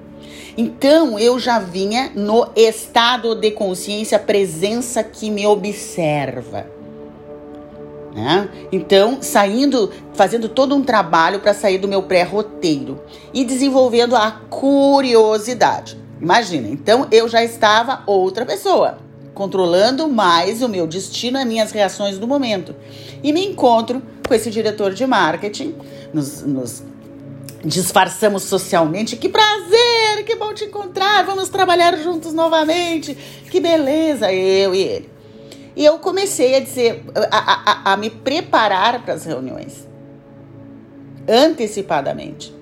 então 0.58 1.18
eu 1.20 1.40
já 1.40 1.60
vinha 1.60 2.12
no 2.16 2.48
estado 2.56 3.36
de 3.36 3.52
consciência, 3.52 4.18
presença 4.18 5.04
que 5.04 5.30
me 5.30 5.46
observa. 5.46 6.78
Né? 8.18 8.50
Então, 8.72 9.20
saindo, 9.22 9.92
fazendo 10.16 10.50
todo 10.50 10.76
um 10.76 10.82
trabalho 10.82 11.40
para 11.40 11.54
sair 11.54 11.78
do 11.78 11.88
meu 11.88 12.02
pré-roteiro 12.02 13.00
e 13.32 13.46
desenvolvendo 13.46 14.16
a 14.16 14.32
curiosidade. 14.50 15.98
Imagina, 16.20 16.68
então 16.68 17.08
eu 17.12 17.30
já 17.30 17.44
estava 17.44 18.02
outra 18.08 18.44
pessoa, 18.44 18.98
controlando 19.36 20.08
mais 20.08 20.64
o 20.64 20.68
meu 20.68 20.88
destino, 20.88 21.38
as 21.38 21.46
minhas 21.46 21.72
reações 21.72 22.18
do 22.18 22.28
momento. 22.28 22.76
E 23.22 23.32
me 23.32 23.46
encontro 23.46 24.02
com 24.28 24.34
esse 24.34 24.50
diretor 24.50 24.96
de 24.96 25.06
marketing, 25.06 25.76
nos, 26.12 26.42
nos 26.42 26.84
disfarçamos 27.64 28.44
socialmente. 28.44 29.16
Que 29.16 29.30
prazer, 29.30 30.24
que 30.26 30.36
bom 30.36 30.54
te 30.54 30.66
encontrar, 30.66 31.26
vamos 31.26 31.50
trabalhar 31.50 31.98
juntos 31.98 32.34
novamente, 32.34 33.16
que 33.50 33.60
beleza, 33.60 34.32
eu 34.32 34.74
e 34.74 34.82
ele. 34.82 35.10
E 35.76 35.86
eu 35.86 36.00
comecei 36.00 36.56
a 36.56 36.60
dizer, 36.60 37.04
a, 37.32 37.92
a, 37.92 37.94
a 37.94 37.98
me 37.98 38.10
preparar 38.10 39.04
para 39.04 39.14
as 39.14 39.26
reuniões, 39.26 39.88
antecipadamente, 41.28 42.54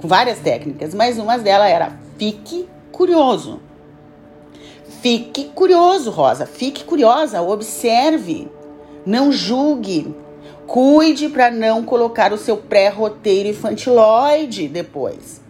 com 0.00 0.08
várias 0.08 0.38
técnicas, 0.38 0.94
mas 0.94 1.18
uma 1.18 1.36
delas 1.36 1.70
era 1.70 1.98
fique 2.16 2.66
curioso. 2.90 3.60
Fique 5.00 5.44
curioso, 5.54 6.10
Rosa. 6.10 6.44
Fique 6.44 6.84
curiosa, 6.84 7.40
observe. 7.40 8.50
Não 9.06 9.32
julgue. 9.32 10.14
Cuide 10.70 11.28
para 11.28 11.50
não 11.50 11.82
colocar 11.82 12.32
o 12.32 12.38
seu 12.38 12.56
pré-roteiro 12.56 13.48
infantiloide 13.48 14.68
depois. 14.68 15.40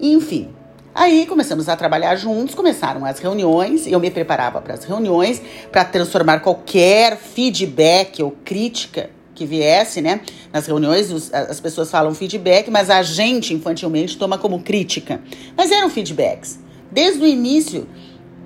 Enfim, 0.00 0.48
aí 0.92 1.26
começamos 1.26 1.68
a 1.68 1.76
trabalhar 1.76 2.16
juntos, 2.16 2.56
começaram 2.56 3.04
as 3.04 3.20
reuniões, 3.20 3.86
eu 3.86 4.00
me 4.00 4.10
preparava 4.10 4.60
para 4.60 4.74
as 4.74 4.82
reuniões 4.82 5.40
para 5.70 5.84
transformar 5.84 6.40
qualquer 6.40 7.16
feedback 7.18 8.20
ou 8.20 8.32
crítica 8.44 9.10
que 9.32 9.46
viesse, 9.46 10.00
né? 10.00 10.22
Nas 10.52 10.66
reuniões 10.66 11.12
os, 11.12 11.32
as 11.32 11.60
pessoas 11.60 11.88
falam 11.88 12.12
feedback, 12.12 12.68
mas 12.68 12.90
a 12.90 13.02
gente 13.02 13.54
infantilmente 13.54 14.18
toma 14.18 14.36
como 14.36 14.60
crítica. 14.60 15.22
Mas 15.56 15.70
eram 15.70 15.88
feedbacks. 15.88 16.58
Desde 16.90 17.22
o 17.22 17.26
início, 17.28 17.86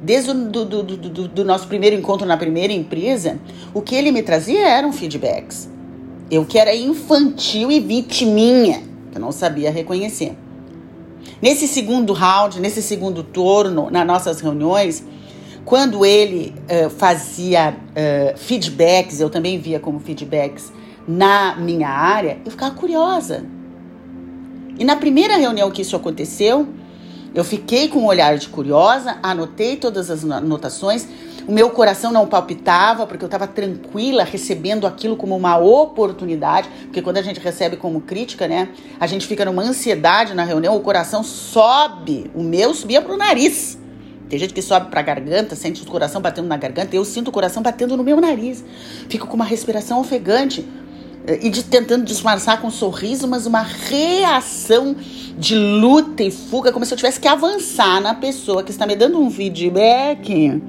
desde 0.04 0.30
o 0.30 0.34
do, 0.34 0.64
do, 0.64 0.82
do, 0.82 1.28
do 1.28 1.44
nosso 1.44 1.66
primeiro 1.66 1.96
encontro 1.96 2.26
na 2.26 2.36
primeira 2.36 2.72
empresa, 2.72 3.38
o 3.72 3.80
que 3.80 3.94
ele 3.94 4.12
me 4.12 4.22
trazia 4.22 4.68
eram 4.68 4.92
feedbacks. 4.92 5.68
Eu 6.30 6.44
que 6.44 6.58
era 6.58 6.74
infantil 6.74 7.72
e 7.72 7.80
vitiminha, 7.80 8.82
que 9.10 9.16
eu 9.16 9.20
não 9.20 9.32
sabia 9.32 9.70
reconhecer. 9.70 10.36
Nesse 11.40 11.66
segundo 11.66 12.12
round, 12.12 12.60
nesse 12.60 12.82
segundo 12.82 13.22
turno, 13.22 13.90
nas 13.90 14.06
nossas 14.06 14.40
reuniões, 14.40 15.02
quando 15.64 16.04
ele 16.04 16.54
uh, 16.64 16.90
fazia 16.90 17.74
uh, 17.74 18.38
feedbacks, 18.38 19.20
eu 19.20 19.30
também 19.30 19.58
via 19.58 19.80
como 19.80 19.98
feedbacks 19.98 20.70
na 21.08 21.56
minha 21.56 21.88
área, 21.88 22.38
eu 22.44 22.50
ficava 22.50 22.74
curiosa. 22.74 23.44
E 24.78 24.84
na 24.84 24.96
primeira 24.96 25.36
reunião 25.36 25.70
que 25.70 25.82
isso 25.82 25.96
aconteceu, 25.96 26.68
eu 27.34 27.42
fiquei 27.42 27.88
com 27.88 28.00
um 28.00 28.06
olhar 28.06 28.38
de 28.38 28.48
curiosa, 28.48 29.18
anotei 29.22 29.76
todas 29.76 30.10
as 30.10 30.24
anotações, 30.24 31.06
o 31.46 31.52
meu 31.52 31.68
coração 31.70 32.10
não 32.10 32.26
palpitava, 32.26 33.06
porque 33.06 33.22
eu 33.22 33.26
estava 33.26 33.46
tranquila, 33.46 34.24
recebendo 34.24 34.86
aquilo 34.86 35.16
como 35.16 35.36
uma 35.36 35.58
oportunidade, 35.58 36.68
porque 36.84 37.02
quando 37.02 37.18
a 37.18 37.22
gente 37.22 37.38
recebe 37.40 37.76
como 37.76 38.00
crítica, 38.00 38.48
né, 38.48 38.68
a 38.98 39.06
gente 39.06 39.26
fica 39.26 39.44
numa 39.44 39.62
ansiedade 39.62 40.32
na 40.32 40.44
reunião, 40.44 40.74
o 40.76 40.80
coração 40.80 41.22
sobe, 41.22 42.30
o 42.34 42.42
meu 42.42 42.72
subia 42.72 43.02
pro 43.02 43.16
nariz. 43.16 43.78
Tem 44.28 44.38
gente 44.38 44.54
que 44.54 44.62
sobe 44.62 44.90
pra 44.90 45.02
garganta, 45.02 45.54
sente 45.54 45.82
o 45.82 45.86
coração 45.86 46.20
batendo 46.22 46.48
na 46.48 46.56
garganta, 46.56 46.96
eu 46.96 47.04
sinto 47.04 47.28
o 47.28 47.32
coração 47.32 47.62
batendo 47.62 47.94
no 47.94 48.02
meu 48.02 48.20
nariz. 48.20 48.64
Fico 49.08 49.26
com 49.26 49.34
uma 49.34 49.44
respiração 49.44 50.00
ofegante 50.00 50.66
e 51.26 51.48
de, 51.50 51.62
tentando 51.62 52.04
disfarçar 52.04 52.60
com 52.60 52.68
um 52.68 52.70
sorriso, 52.70 53.26
mas 53.26 53.46
uma 53.46 53.62
reação 53.62 54.94
de 55.38 55.56
luta 55.56 56.22
e 56.22 56.30
fuga, 56.30 56.70
como 56.70 56.84
se 56.84 56.92
eu 56.92 56.96
tivesse 56.96 57.18
que 57.18 57.28
avançar 57.28 58.00
na 58.00 58.14
pessoa 58.14 58.62
que 58.62 58.70
está 58.70 58.86
me 58.86 58.94
dando 58.94 59.20
um 59.20 59.30
feedback 59.30 60.60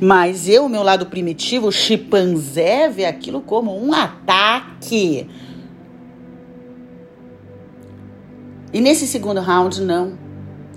mas 0.00 0.48
eu, 0.48 0.68
meu 0.68 0.82
lado 0.82 1.06
primitivo, 1.06 1.72
chimpanzé, 1.72 2.88
vê 2.88 3.06
aquilo 3.06 3.40
como 3.40 3.74
um 3.82 3.94
ataque. 3.94 5.26
E 8.72 8.80
nesse 8.80 9.06
segundo 9.06 9.40
round, 9.40 9.80
não. 9.80 10.18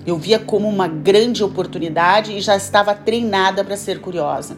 Eu 0.06 0.18
via 0.18 0.40
como 0.40 0.68
uma 0.68 0.88
grande 0.88 1.44
oportunidade 1.44 2.32
e 2.34 2.42
já 2.42 2.56
estava 2.56 2.94
treinada 2.94 3.64
para 3.64 3.78
ser 3.78 4.00
curiosa. 4.00 4.58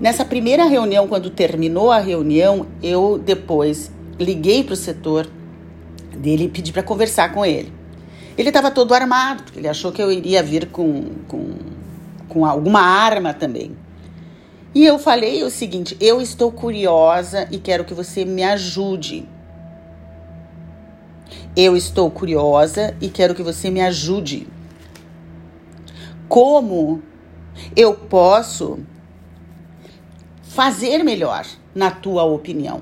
Nessa 0.00 0.24
primeira 0.24 0.64
reunião, 0.64 1.08
quando 1.08 1.30
terminou 1.30 1.90
a 1.90 1.98
reunião, 1.98 2.66
eu 2.82 3.18
depois 3.18 3.90
liguei 4.18 4.62
para 4.62 4.74
o 4.74 4.76
setor 4.76 5.28
dele 6.16 6.44
e 6.44 6.48
pedi 6.48 6.72
para 6.72 6.82
conversar 6.82 7.32
com 7.32 7.44
ele. 7.44 7.72
Ele 8.36 8.48
estava 8.48 8.70
todo 8.70 8.94
armado, 8.94 9.42
porque 9.42 9.58
ele 9.58 9.68
achou 9.68 9.90
que 9.90 10.00
eu 10.00 10.12
iria 10.12 10.42
vir 10.42 10.66
com, 10.66 11.04
com 11.26 11.54
com 12.28 12.44
alguma 12.44 12.80
arma 12.80 13.32
também. 13.32 13.76
E 14.74 14.84
eu 14.84 14.98
falei 14.98 15.42
o 15.42 15.50
seguinte: 15.50 15.96
eu 16.00 16.20
estou 16.20 16.52
curiosa 16.52 17.48
e 17.50 17.58
quero 17.58 17.84
que 17.84 17.94
você 17.94 18.24
me 18.24 18.44
ajude. 18.44 19.26
Eu 21.56 21.76
estou 21.76 22.10
curiosa 22.10 22.94
e 23.00 23.08
quero 23.08 23.34
que 23.34 23.42
você 23.42 23.70
me 23.70 23.80
ajude. 23.80 24.46
Como 26.28 27.02
eu 27.74 27.94
posso 27.94 28.78
fazer 30.58 31.04
melhor, 31.04 31.46
na 31.72 31.88
tua 31.88 32.24
opinião? 32.24 32.80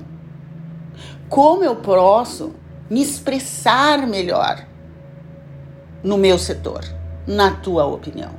Como 1.29 1.63
eu 1.63 1.75
posso 1.75 2.55
me 2.89 3.03
expressar 3.03 4.07
melhor 4.07 4.65
no 6.03 6.17
meu 6.17 6.39
setor, 6.39 6.83
na 7.27 7.51
tua 7.51 7.85
opinião? 7.85 8.31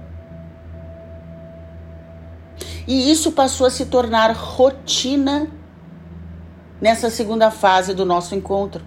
E 2.84 3.12
isso 3.12 3.30
passou 3.30 3.68
a 3.68 3.70
se 3.70 3.86
tornar 3.86 4.32
rotina 4.32 5.46
nessa 6.80 7.08
segunda 7.08 7.48
fase 7.48 7.94
do 7.94 8.04
nosso 8.04 8.34
encontro. 8.34 8.84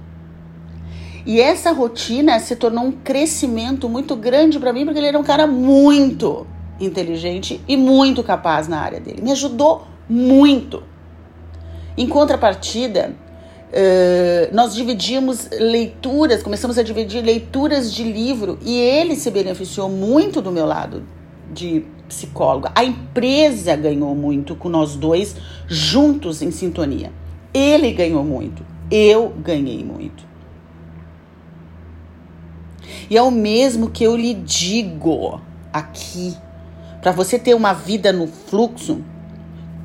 E 1.26 1.40
essa 1.40 1.72
rotina 1.72 2.38
se 2.42 2.58
tornou 2.58 2.84
um 2.84 2.92
crescimento 2.92 3.88
muito 3.88 4.18
grande 4.18 4.60
para 4.60 4.74
mim, 4.74 4.84
porque 4.84 5.00
ele 5.00 5.08
era 5.08 5.18
um 5.20 5.24
cara 5.24 5.48
muito 5.48 6.46
inteligente 6.78 7.64
e 7.70 7.78
muito 7.78 8.22
capaz 8.22 8.68
na 8.68 8.82
área 8.82 9.00
dele. 9.00 9.22
Me 9.22 9.32
ajudou 9.32 9.91
muito. 10.12 10.84
Em 11.98 12.06
contrapartida, 12.06 13.16
uh, 13.72 14.54
nós 14.54 14.76
dividimos 14.76 15.48
leituras, 15.52 16.44
começamos 16.44 16.78
a 16.78 16.84
dividir 16.84 17.24
leituras 17.24 17.94
de 17.94 18.04
livro 18.04 18.60
e 18.62 18.78
ele 18.78 19.16
se 19.16 19.32
beneficiou 19.32 19.88
muito 19.88 20.42
do 20.42 20.52
meu 20.52 20.66
lado 20.66 21.04
de 21.54 21.86
psicóloga. 22.10 22.74
A 22.76 22.84
empresa 22.84 23.74
ganhou 23.78 24.14
muito 24.14 24.54
com 24.54 24.68
nós 24.68 24.98
dois 24.98 25.38
juntos 25.66 26.42
em 26.42 26.52
sintonia. 26.52 27.14
Ele 27.54 27.94
ganhou 27.94 28.24
muito, 28.24 28.66
eu 28.92 29.30
ganhei 29.30 29.82
muito. 29.82 30.26
E 33.10 33.16
é 33.16 33.22
o 33.22 33.32
mesmo 33.32 33.90
que 33.90 34.04
eu 34.04 34.18
lhe 34.18 34.34
digo 34.34 35.40
aqui. 35.72 36.36
Para 37.02 37.14
você 37.14 37.40
ter 37.40 37.54
uma 37.54 37.74
vida 37.74 38.12
no 38.12 38.28
fluxo, 38.28 39.02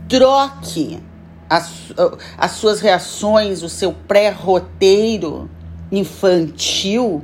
troque 0.09 1.01
as, 1.49 1.93
as 2.37 2.51
suas 2.53 2.81
reações, 2.81 3.63
o 3.63 3.69
seu 3.69 3.93
pré-roteiro 3.93 5.51
infantil 5.91 7.23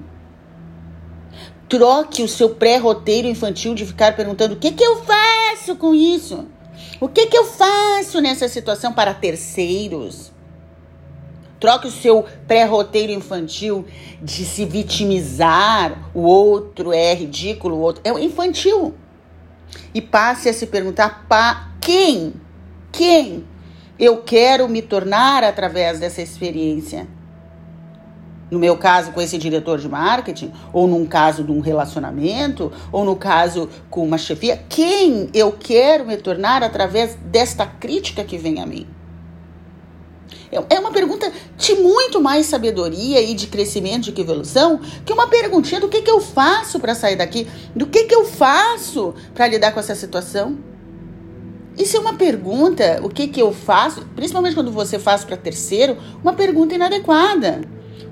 Troque 1.73 2.23
o 2.23 2.29
seu 2.29 2.51
pré-roteiro 2.51 3.27
infantil 3.27 3.75
de 3.75 3.87
ficar 3.87 4.15
perguntando: 4.15 4.53
o 4.53 4.59
que, 4.59 4.73
que 4.73 4.85
eu 4.85 5.03
faço 5.05 5.75
com 5.77 5.95
isso? 5.95 6.45
O 7.01 7.09
que, 7.09 7.29
que 7.29 7.39
eu 7.39 7.47
faço 7.47 8.21
nessa 8.21 8.47
situação 8.47 8.93
para 8.93 9.15
terceiros? 9.15 10.31
Troque 11.59 11.87
o 11.87 11.91
seu 11.91 12.27
pré-roteiro 12.47 13.11
infantil 13.11 13.87
de 14.21 14.45
se 14.45 14.67
vitimizar, 14.67 16.11
o 16.13 16.21
outro 16.21 16.93
é 16.93 17.15
ridículo, 17.15 17.77
o 17.77 17.81
outro 17.81 18.03
é 18.05 18.11
infantil. 18.23 18.95
E 19.95 20.03
passe 20.03 20.51
a 20.51 20.53
se 20.53 20.67
perguntar 20.67 21.25
para 21.27 21.71
quem, 21.81 22.35
quem 22.93 23.45
eu 23.99 24.19
quero 24.19 24.69
me 24.69 24.83
tornar 24.83 25.43
através 25.43 25.99
dessa 25.99 26.23
experiência 26.23 27.09
no 28.53 28.59
meu 28.59 28.77
caso 28.77 29.13
com 29.13 29.21
esse 29.23 29.39
diretor 29.39 29.79
de 29.79 29.89
marketing, 29.89 30.53
ou 30.75 30.87
num 30.87 31.07
caso 31.07 31.43
de 31.43 31.51
um 31.51 31.61
relacionamento, 31.61 32.71
ou 32.93 33.03
no 33.03 33.17
caso 33.17 33.67
com 33.89 34.05
uma 34.05 34.19
chefia, 34.19 34.63
quem 34.69 35.31
eu 35.33 35.53
quero 35.53 36.05
me 36.05 36.19
tornar 36.19 36.63
através 36.63 37.15
desta 37.15 37.65
crítica 37.65 38.23
que 38.23 38.37
vem 38.37 38.61
a 38.61 38.67
mim? 38.67 38.87
É, 40.53 40.75
é 40.75 40.79
uma 40.79 40.93
pergunta 40.93 41.33
de 41.57 41.75
muito 41.77 42.21
mais 42.21 42.45
sabedoria 42.45 43.23
e 43.23 43.33
de 43.33 43.47
crescimento, 43.47 44.13
de 44.13 44.21
evolução, 44.21 44.79
que 45.07 45.15
uma 45.15 45.29
perguntinha 45.29 45.81
do 45.81 45.89
que, 45.89 46.03
que 46.03 46.11
eu 46.11 46.21
faço 46.21 46.79
para 46.79 46.95
sair 46.95 47.17
daqui, 47.17 47.49
do 47.75 47.87
que, 47.87 48.05
que 48.05 48.15
eu 48.15 48.27
faço 48.27 49.15
para 49.33 49.47
lidar 49.47 49.73
com 49.73 49.81
essa 49.81 49.95
situação. 49.95 50.59
Isso 51.77 51.97
é 51.97 52.01
uma 52.01 52.15
pergunta, 52.15 53.01
o 53.03 53.09
que, 53.09 53.29
que 53.29 53.41
eu 53.41 53.53
faço, 53.53 54.07
principalmente 54.15 54.55
quando 54.55 54.71
você 54.71 54.99
faz 54.99 55.25
para 55.25 55.37
terceiro, 55.37 55.97
uma 56.23 56.35
pergunta 56.35 56.75
inadequada. 56.75 57.63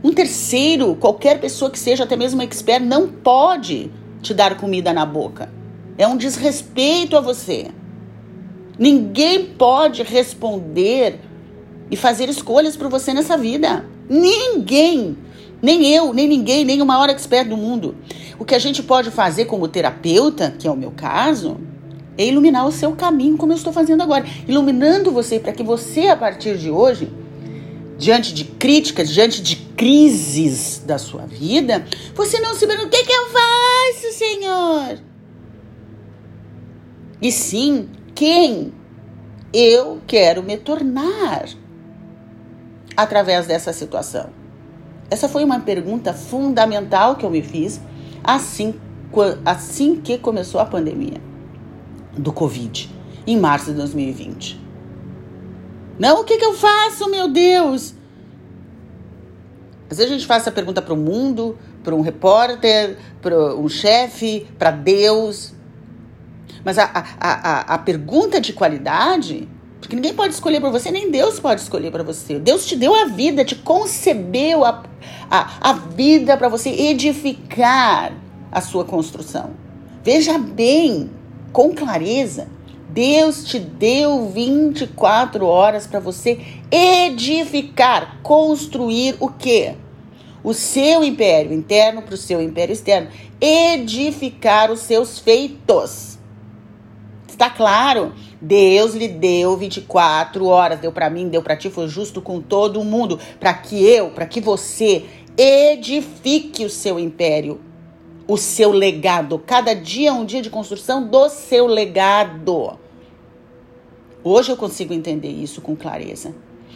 Um 0.03 0.13
terceiro, 0.13 0.95
qualquer 0.95 1.41
pessoa 1.41 1.71
que 1.71 1.79
seja 1.79 2.05
até 2.05 2.17
mesmo 2.17 2.41
expert, 2.41 2.83
não 2.83 3.07
pode 3.07 3.91
te 4.23 4.33
dar 4.33 4.57
comida 4.57 4.93
na 4.93 5.05
boca. 5.05 5.51
É 5.99 6.07
um 6.07 6.17
desrespeito 6.17 7.17
a 7.17 7.21
você. 7.21 7.69
Ninguém 8.79 9.45
pode 9.45 10.03
responder 10.03 11.21
e 11.91 11.97
fazer 11.97 12.31
escolhas 12.31 12.77
por 12.77 12.89
você 12.89 13.13
nessa 13.13 13.37
vida. 13.37 13.85
Ninguém. 14.09 15.19
Nem 15.61 15.87
eu, 15.95 16.15
nem 16.15 16.27
ninguém, 16.27 16.65
nem 16.65 16.81
o 16.81 16.87
maior 16.87 17.11
expert 17.11 17.47
do 17.47 17.57
mundo. 17.59 17.95
O 18.39 18.45
que 18.47 18.55
a 18.55 18.59
gente 18.59 18.83
pode 18.83 19.11
fazer 19.11 19.45
como 19.45 19.69
terapeuta, 19.69 20.55
que 20.59 20.67
é 20.67 20.71
o 20.71 20.77
meu 20.77 20.91
caso, 20.91 21.59
é 22.17 22.27
iluminar 22.27 22.67
o 22.67 22.73
seu 22.73 22.93
caminho, 22.93 23.37
como 23.37 23.53
eu 23.53 23.57
estou 23.57 23.73
fazendo 23.73 24.03
agora. 24.03 24.25
Iluminando 24.47 25.11
você 25.11 25.39
para 25.39 25.53
que 25.53 25.63
você, 25.63 26.09
a 26.09 26.17
partir 26.17 26.59
de 26.59 26.71
hoje, 26.71 27.11
diante 27.97 28.35
de 28.35 28.45
críticas, 28.45 29.09
diante 29.11 29.43
de 29.43 29.57
crises 29.57 30.83
da 30.85 30.99
sua 30.99 31.27
vida, 31.27 31.85
você 32.15 32.41
não 32.41 32.55
se 32.55 32.67
pergunta: 32.67 32.89
o 32.89 32.91
que, 32.91 33.05
que 33.05 33.13
eu 33.13 33.27
faço, 33.29 34.19
Senhor? 34.19 34.99
E 37.23 37.31
sim, 37.31 37.89
quem 38.15 38.73
eu 39.53 40.01
quero 40.07 40.43
me 40.43 40.57
tornar 40.57 41.49
através 42.97 43.47
dessa 43.47 43.73
situação? 43.73 44.31
Essa 45.11 45.29
foi 45.29 45.43
uma 45.43 45.61
pergunta 45.61 46.15
fundamental 46.15 47.17
que 47.17 47.27
eu 47.27 47.31
me 47.31 47.43
fiz 47.43 47.81
assim, 48.23 48.75
assim 49.45 49.97
que 49.97 50.19
começou 50.19 50.61
a 50.61 50.65
pandemia 50.65 51.30
do 52.21 52.33
Covid, 52.33 52.91
em 53.27 53.39
março 53.39 53.67
de 53.67 53.77
2020. 53.77 54.61
Não, 55.99 56.21
o 56.21 56.25
que, 56.25 56.39
que 56.39 56.45
eu 56.45 56.55
faço, 56.55 57.11
meu 57.11 57.29
Deus? 57.29 57.95
Às 59.91 59.99
vezes 59.99 60.13
a 60.13 60.15
gente 60.15 60.27
faz 60.27 60.43
essa 60.43 60.53
pergunta 60.53 60.81
para 60.81 60.95
o 60.95 60.97
mundo, 60.97 61.59
para 61.83 61.95
um 61.95 62.01
repórter, 62.01 62.97
para 63.21 63.55
um 63.57 63.69
chefe, 63.69 64.47
para 64.59 64.71
Deus. 64.71 65.53
Mas 66.65 66.79
a, 66.79 66.85
a, 66.85 67.05
a, 67.21 67.61
a 67.75 67.79
pergunta 67.79 68.41
de 68.41 68.53
qualidade 68.53 69.49
Porque 69.81 69.97
ninguém 69.97 70.15
pode 70.15 70.35
escolher 70.35 70.61
por 70.61 70.71
você, 70.71 70.91
nem 70.91 71.11
Deus 71.11 71.41
pode 71.41 71.63
escolher 71.63 71.91
para 71.91 72.03
você. 72.03 72.39
Deus 72.39 72.67
te 72.67 72.77
deu 72.77 72.95
a 72.95 73.07
vida, 73.07 73.45
te 73.45 73.57
concebeu 73.57 74.65
a, 74.65 74.83
a, 75.31 75.71
a 75.71 75.73
vida 75.73 76.37
para 76.37 76.49
você 76.49 76.69
edificar 76.69 78.13
a 78.53 78.61
sua 78.61 78.85
construção. 78.85 79.51
Veja 80.05 80.39
bem, 80.39 81.11
com 81.53 81.75
clareza, 81.75 82.49
Deus 82.89 83.45
te 83.45 83.59
deu 83.59 84.29
24 84.31 85.47
horas 85.47 85.87
para 85.87 86.01
você 86.01 86.41
edificar, 86.71 88.19
construir 88.23 89.17
o 89.21 89.29
quê? 89.29 89.75
O 90.43 90.53
seu 90.53 91.05
império 91.05 91.53
interno 91.53 92.03
para 92.03 92.15
o 92.15 92.19
seu 92.19 92.43
império 92.43 92.73
externo. 92.73 93.09
Edificar 93.41 94.71
os 94.71 94.81
seus 94.81 95.19
feitos. 95.19 96.19
Está 97.29 97.49
claro? 97.49 98.13
Deus 98.41 98.95
lhe 98.95 99.07
deu 99.07 99.57
24 99.57 100.47
horas, 100.47 100.81
deu 100.81 100.91
para 100.91 101.11
mim, 101.11 101.29
deu 101.29 101.43
para 101.43 101.57
ti, 101.57 101.71
foi 101.71 101.89
justo 101.89 102.21
com 102.21 102.41
todo 102.41 102.83
mundo, 102.83 103.21
para 103.39 103.53
que 103.55 103.85
eu, 103.85 104.11
para 104.11 104.27
que 104.27 104.41
você 104.41 105.05
edifique 105.37 106.65
o 106.65 106.71
seu 106.71 106.99
império, 106.99 107.61
o 108.31 108.37
seu 108.37 108.71
legado. 108.71 109.41
Cada 109.41 109.75
dia 109.75 110.11
é 110.11 110.13
um 110.13 110.25
dia 110.25 110.41
de 110.41 110.49
construção 110.49 111.05
do 111.05 111.29
seu 111.29 111.67
legado. 111.67 112.79
Hoje 114.23 114.53
eu 114.53 114.57
consigo 114.57 114.95
entender 114.95 115.31
isso 115.31 115.61
com 115.61 115.75
clareza. 115.75 116.33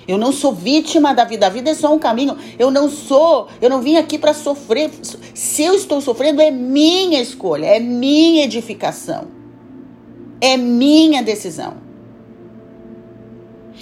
Eu 0.09 0.19
não 0.19 0.33
sou 0.33 0.53
vítima 0.53 1.15
da 1.15 1.25
vida. 1.25 1.47
A 1.47 1.51
vida 1.51 1.71
é 1.71 1.75
só 1.75 1.95
um 1.95 1.99
caminho. 1.99 2.37
Eu 2.59 2.73
não 2.73 2.91
sou. 2.91 3.47
Eu 3.63 3.71
não 3.71 3.81
vim 3.81 3.97
aqui 3.97 4.19
para 4.19 4.35
sofrer. 4.35 4.91
Se 5.33 5.63
eu 5.63 5.75
estou 5.75 6.01
sofrendo, 6.01 6.43
é 6.43 6.51
minha 6.51 7.23
escolha, 7.23 7.67
é 7.67 7.79
minha 7.79 8.45
edificação. 8.45 9.29
É 10.41 10.57
minha 10.57 11.23
decisão. 11.23 11.84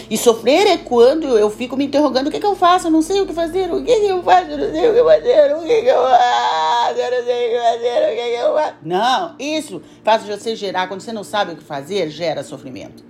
E 0.09 0.17
sofrer 0.17 0.67
é 0.67 0.77
quando 0.79 1.39
eu 1.39 1.51
fico 1.51 1.77
me 1.77 1.85
interrogando: 1.85 2.29
o 2.29 2.31
que, 2.31 2.41
que 2.41 2.47
eu 2.47 2.57
faço? 2.57 2.87
Eu 2.87 2.91
não 2.91 3.03
sei 3.03 3.21
o 3.21 3.27
que 3.27 3.33
fazer. 3.33 3.71
O 3.73 3.85
que, 3.85 4.01
que 4.01 4.07
eu 4.07 4.23
faço? 4.23 4.51
Eu 4.51 4.59
não 4.59 4.71
sei 4.71 4.91
o 4.91 4.95
que 4.95 5.05
fazer. 5.05 5.55
O 5.55 5.61
que, 5.63 5.83
que 5.83 5.89
eu 5.89 6.03
faço? 6.03 6.99
Eu 6.99 7.11
não 7.11 7.27
sei 7.27 7.47
o 7.47 7.51
que 7.51 7.59
fazer. 7.59 8.13
O 8.13 8.17
que, 8.17 8.31
que 8.31 8.43
eu 8.43 8.55
faço? 8.55 8.75
Não, 8.83 9.37
isso 9.39 9.83
faz 10.03 10.25
você 10.25 10.57
gerar. 10.57 10.89
Quando 10.89 11.01
você 11.01 11.13
não 11.13 11.25
sabe 11.25 11.53
o 11.53 11.57
que 11.57 11.65
fazer, 11.65 12.09
gera 12.11 12.43
sofrimento. 12.43 13.05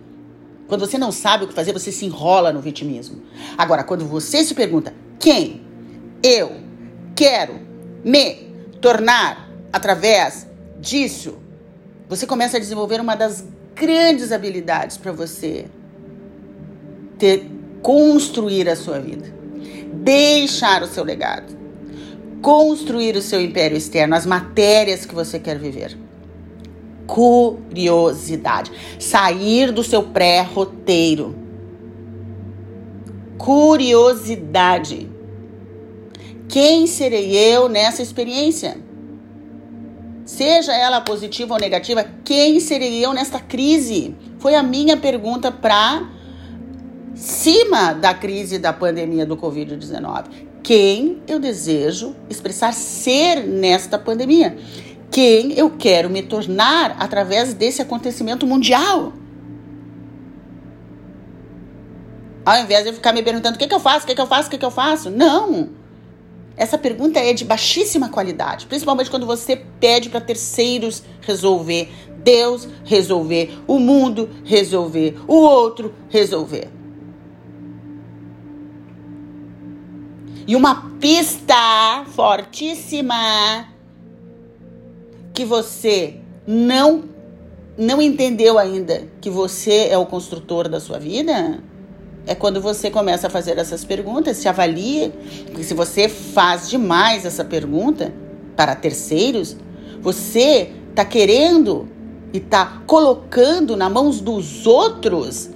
Quando 0.66 0.80
você 0.80 0.98
não 0.98 1.12
sabe 1.12 1.44
o 1.44 1.48
que 1.48 1.54
fazer, 1.54 1.72
você 1.72 1.92
se 1.92 2.04
enrola 2.06 2.52
no 2.52 2.60
vitimismo. 2.60 3.22
Agora, 3.56 3.84
quando 3.84 4.04
você 4.04 4.42
se 4.42 4.54
pergunta: 4.54 4.92
quem 5.18 5.64
eu 6.22 6.52
quero 7.14 7.60
me 8.04 8.50
tornar 8.80 9.48
através 9.72 10.48
disso, 10.80 11.38
você 12.08 12.26
começa 12.26 12.56
a 12.56 12.60
desenvolver 12.60 13.00
uma 13.00 13.14
das 13.14 13.46
grandes 13.74 14.32
habilidades 14.32 14.96
para 14.96 15.12
você 15.12 15.66
ter 17.22 17.48
construir 17.80 18.68
a 18.68 18.74
sua 18.74 18.98
vida, 18.98 19.32
deixar 19.92 20.82
o 20.82 20.88
seu 20.88 21.04
legado, 21.04 21.56
construir 22.42 23.14
o 23.14 23.22
seu 23.22 23.40
império 23.40 23.76
externo, 23.76 24.16
as 24.16 24.26
matérias 24.26 25.06
que 25.06 25.14
você 25.14 25.38
quer 25.38 25.56
viver. 25.56 25.96
Curiosidade, 27.06 28.72
sair 28.98 29.70
do 29.70 29.84
seu 29.84 30.02
pré-roteiro. 30.02 31.36
Curiosidade. 33.38 35.08
Quem 36.48 36.88
serei 36.88 37.36
eu 37.36 37.68
nessa 37.68 38.02
experiência? 38.02 38.78
Seja 40.24 40.74
ela 40.74 41.00
positiva 41.00 41.54
ou 41.54 41.60
negativa, 41.60 42.04
quem 42.24 42.58
serei 42.58 43.04
eu 43.04 43.12
nesta 43.12 43.38
crise? 43.38 44.12
Foi 44.40 44.56
a 44.56 44.62
minha 44.62 44.96
pergunta 44.96 45.52
para 45.52 46.20
cima 47.14 47.92
da 47.92 48.14
crise 48.14 48.58
da 48.58 48.72
pandemia 48.72 49.26
do 49.26 49.36
Covid-19. 49.36 50.24
Quem 50.62 51.22
eu 51.26 51.38
desejo 51.38 52.14
expressar 52.30 52.72
ser 52.72 53.44
nesta 53.46 53.98
pandemia? 53.98 54.56
Quem 55.10 55.52
eu 55.52 55.70
quero 55.70 56.08
me 56.08 56.22
tornar 56.22 56.96
através 56.98 57.52
desse 57.52 57.82
acontecimento 57.82 58.46
mundial? 58.46 59.12
Ao 62.44 62.58
invés 62.60 62.82
de 62.82 62.90
eu 62.90 62.94
ficar 62.94 63.12
me 63.12 63.22
perguntando 63.22 63.56
o 63.56 63.58
que, 63.58 63.66
que 63.66 63.74
eu 63.74 63.80
faço, 63.80 64.04
o 64.04 64.08
que, 64.08 64.14
que 64.14 64.20
eu 64.20 64.26
faço, 64.26 64.48
o 64.48 64.50
que, 64.50 64.58
que 64.58 64.64
eu 64.64 64.70
faço. 64.70 65.10
Não! 65.10 65.70
Essa 66.56 66.76
pergunta 66.76 67.18
é 67.18 67.32
de 67.32 67.44
baixíssima 67.44 68.08
qualidade, 68.08 68.66
principalmente 68.66 69.10
quando 69.10 69.26
você 69.26 69.56
pede 69.80 70.10
para 70.10 70.20
terceiros 70.20 71.02
resolver, 71.20 71.90
Deus 72.18 72.68
resolver, 72.84 73.58
o 73.66 73.78
mundo 73.78 74.28
resolver, 74.44 75.18
o 75.26 75.34
outro 75.34 75.94
resolver. 76.08 76.81
E 80.46 80.56
uma 80.56 80.90
pista 81.00 82.04
fortíssima 82.14 83.68
que 85.32 85.44
você 85.44 86.16
não 86.46 87.04
não 87.76 88.02
entendeu 88.02 88.58
ainda 88.58 89.08
que 89.20 89.30
você 89.30 89.88
é 89.88 89.96
o 89.96 90.04
construtor 90.04 90.68
da 90.68 90.78
sua 90.78 90.98
vida 90.98 91.58
é 92.26 92.34
quando 92.34 92.60
você 92.60 92.90
começa 92.90 93.26
a 93.26 93.30
fazer 93.30 93.58
essas 93.58 93.84
perguntas, 93.84 94.36
se 94.36 94.48
avalie, 94.48 95.12
porque 95.46 95.64
se 95.64 95.74
você 95.74 96.08
faz 96.08 96.68
demais 96.68 97.24
essa 97.24 97.44
pergunta 97.44 98.12
para 98.54 98.76
terceiros, 98.76 99.56
você 100.00 100.70
está 100.90 101.04
querendo 101.04 101.88
e 102.32 102.38
está 102.38 102.82
colocando 102.86 103.76
na 103.76 103.88
mãos 103.88 104.20
dos 104.20 104.66
outros 104.66 105.50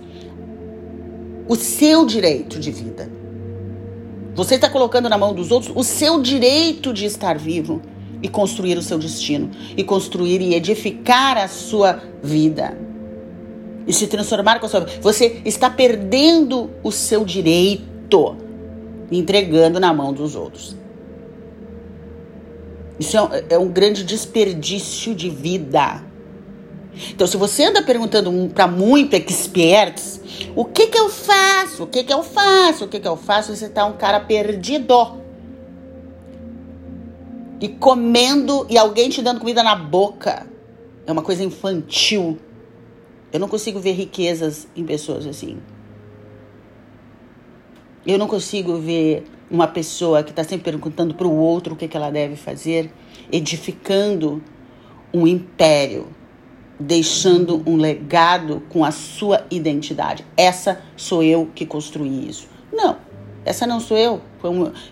o 1.47 1.55
seu 1.55 2.05
direito 2.05 2.59
de 2.59 2.73
vida. 2.73 3.09
Você 4.37 4.57
está 4.57 4.69
colocando 4.69 5.09
na 5.09 5.17
mão 5.17 5.35
dos 5.35 5.51
outros 5.51 5.73
o 5.75 5.83
seu 5.83 6.21
direito 6.21 6.93
de 6.93 7.07
estar 7.07 7.39
vivo 7.39 7.83
e 8.23 8.29
construir 8.29 8.77
o 8.79 8.83
seu 8.83 8.99
destino, 8.99 9.51
e 9.77 9.83
construir 9.83 10.41
e 10.41 10.55
edificar 10.55 11.37
a 11.39 11.49
sua 11.49 12.03
vida 12.23 12.87
e 13.87 13.93
se 13.93 14.07
transformar 14.07 14.59
com 14.59 14.67
a 14.67 14.69
sua 14.69 14.81
vida. 14.81 15.01
Você 15.01 15.41
está 15.45 15.71
perdendo 15.71 16.71
o 16.83 16.91
seu 16.91 17.25
direito, 17.25 18.37
entregando 19.11 19.79
na 19.79 19.95
mão 19.95 20.13
dos 20.13 20.35
outros. 20.35 20.77
Isso 22.99 23.17
é 23.17 23.23
um, 23.23 23.29
é 23.51 23.59
um 23.59 23.69
grande 23.69 24.03
desperdício 24.05 25.15
de 25.15 25.31
vida. 25.31 26.03
Então, 27.11 27.27
se 27.27 27.37
você 27.37 27.65
anda 27.65 27.83
perguntando 27.83 28.49
para 28.55 28.67
muito 28.67 29.15
experts, 29.15 30.21
o 30.55 30.65
que 30.65 30.87
que 30.87 30.99
eu 30.99 31.11
faço? 31.11 31.85
O 31.85 31.87
que 31.87 32.03
que 32.03 32.13
eu 32.13 32.23
faço? 32.23 32.85
O 32.85 32.89
que 32.89 32.99
que 32.99 33.09
eu 33.09 33.17
faço? 33.17 33.55
Você 33.55 33.69
tá 33.69 33.85
um 33.85 33.93
cara 33.93 34.21
perdido. 34.21 35.21
E 37.61 37.69
comendo 37.69 38.67
e 38.69 38.79
alguém 38.79 39.09
te 39.09 39.23
dando 39.23 39.41
comida 39.41 39.63
na 39.63 39.77
boca. 39.77 40.47
É 41.07 41.13
uma 41.13 41.23
coisa 41.23 41.45
infantil. 41.45 42.39
Eu 43.33 43.41
não 43.41 43.49
consigo 43.49 43.79
ver 43.79 43.93
riquezas 43.93 44.67
em 44.75 44.85
pessoas 44.85 45.27
assim. 45.27 45.59
Eu 48.07 48.19
não 48.19 48.27
consigo 48.27 48.79
ver 48.79 49.25
uma 49.51 49.67
pessoa 49.67 50.23
que 50.23 50.31
está 50.31 50.43
sempre 50.43 50.71
perguntando 50.71 51.15
para 51.15 51.27
o 51.27 51.37
outro 51.37 51.75
o 51.75 51.77
que, 51.77 51.89
que 51.89 51.97
ela 51.97 52.11
deve 52.11 52.37
fazer, 52.37 52.91
edificando 53.31 54.43
um 55.13 55.27
império, 55.27 56.09
deixando 56.79 57.63
um 57.67 57.77
legado 57.77 58.63
com 58.69 58.85
a 58.85 58.91
sua 58.91 59.45
identidade. 59.51 60.25
Essa 60.37 60.81
sou 60.97 61.23
eu 61.23 61.51
que 61.55 61.65
construí 61.65 62.29
isso. 62.29 62.49
Não. 62.73 62.97
Essa 63.45 63.65
não 63.65 63.79
sou 63.79 63.97
eu. 63.97 64.21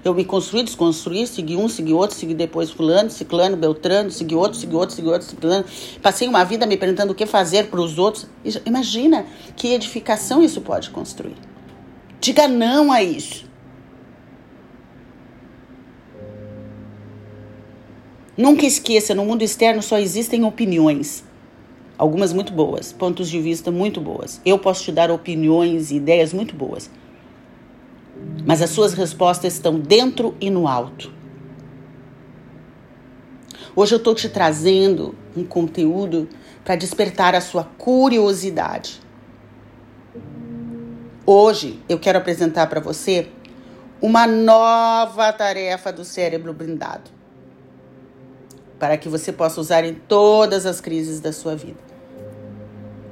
Eu 0.05 0.14
me 0.14 0.25
construí, 0.25 0.62
desconstruí, 0.62 1.27
segui 1.27 1.57
um, 1.57 1.68
segui 1.68 1.92
outro, 1.92 2.16
segui 2.16 2.35
depois 2.35 2.70
fulano, 2.70 3.11
ciclano, 3.11 3.57
beltrano, 3.57 4.12
segui 4.12 4.37
outro, 4.37 4.57
segui 4.57 4.77
outro, 4.77 4.94
segui 4.94 5.09
outro, 5.09 5.27
ciclano. 5.27 5.64
Passei 6.01 6.29
uma 6.29 6.44
vida 6.44 6.64
me 6.64 6.77
perguntando 6.77 7.12
o 7.12 7.14
que 7.16 7.27
fazer 7.27 7.66
para 7.66 7.81
os 7.81 7.99
outros. 7.99 8.29
Imagina 8.64 9.27
que 9.57 9.73
edificação 9.73 10.40
isso 10.40 10.61
pode 10.61 10.90
construir. 10.90 11.37
Diga 12.20 12.47
não 12.47 12.92
a 12.92 13.03
isso. 13.03 13.44
Nunca 18.37 18.64
esqueça, 18.66 19.16
no 19.16 19.25
mundo 19.25 19.42
externo 19.42 19.83
só 19.83 19.99
existem 19.99 20.44
opiniões. 20.44 21.25
Algumas 21.96 22.33
muito 22.33 22.52
boas, 22.52 22.92
pontos 22.92 23.28
de 23.28 23.40
vista 23.40 23.70
muito 23.70 24.00
boas. 24.00 24.40
Eu 24.44 24.59
posso 24.59 24.85
te 24.85 24.92
dar 24.92 25.11
opiniões 25.11 25.90
e 25.90 25.96
ideias 25.96 26.33
muito 26.33 26.54
boas 26.54 26.90
mas 28.46 28.62
as 28.62 28.70
suas 28.70 28.94
respostas 28.94 29.54
estão 29.54 29.78
dentro 29.78 30.35
e 30.40 30.50
no 30.50 30.68
alto. 30.68 31.12
Hoje 33.76 33.94
eu 33.94 33.98
estou 33.98 34.14
te 34.14 34.28
trazendo 34.28 35.14
um 35.37 35.44
conteúdo 35.44 36.28
para 36.64 36.76
despertar 36.76 37.35
a 37.35 37.40
sua 37.40 37.64
curiosidade. 37.64 39.00
Hoje 41.26 41.80
eu 41.88 41.98
quero 41.98 42.18
apresentar 42.18 42.66
para 42.68 42.80
você 42.80 43.28
uma 44.00 44.26
nova 44.26 45.33
tarefa 45.33 45.92
do 45.92 46.04
cérebro 46.04 46.52
blindado 46.52 47.11
para 48.78 48.98
que 48.98 49.09
você 49.09 49.33
possa 49.33 49.61
usar 49.61 49.85
em 49.85 49.94
todas 49.94 50.66
as 50.66 50.80
crises 50.80 51.18
da 51.20 51.33
sua 51.33 51.57
vida. 51.57 51.84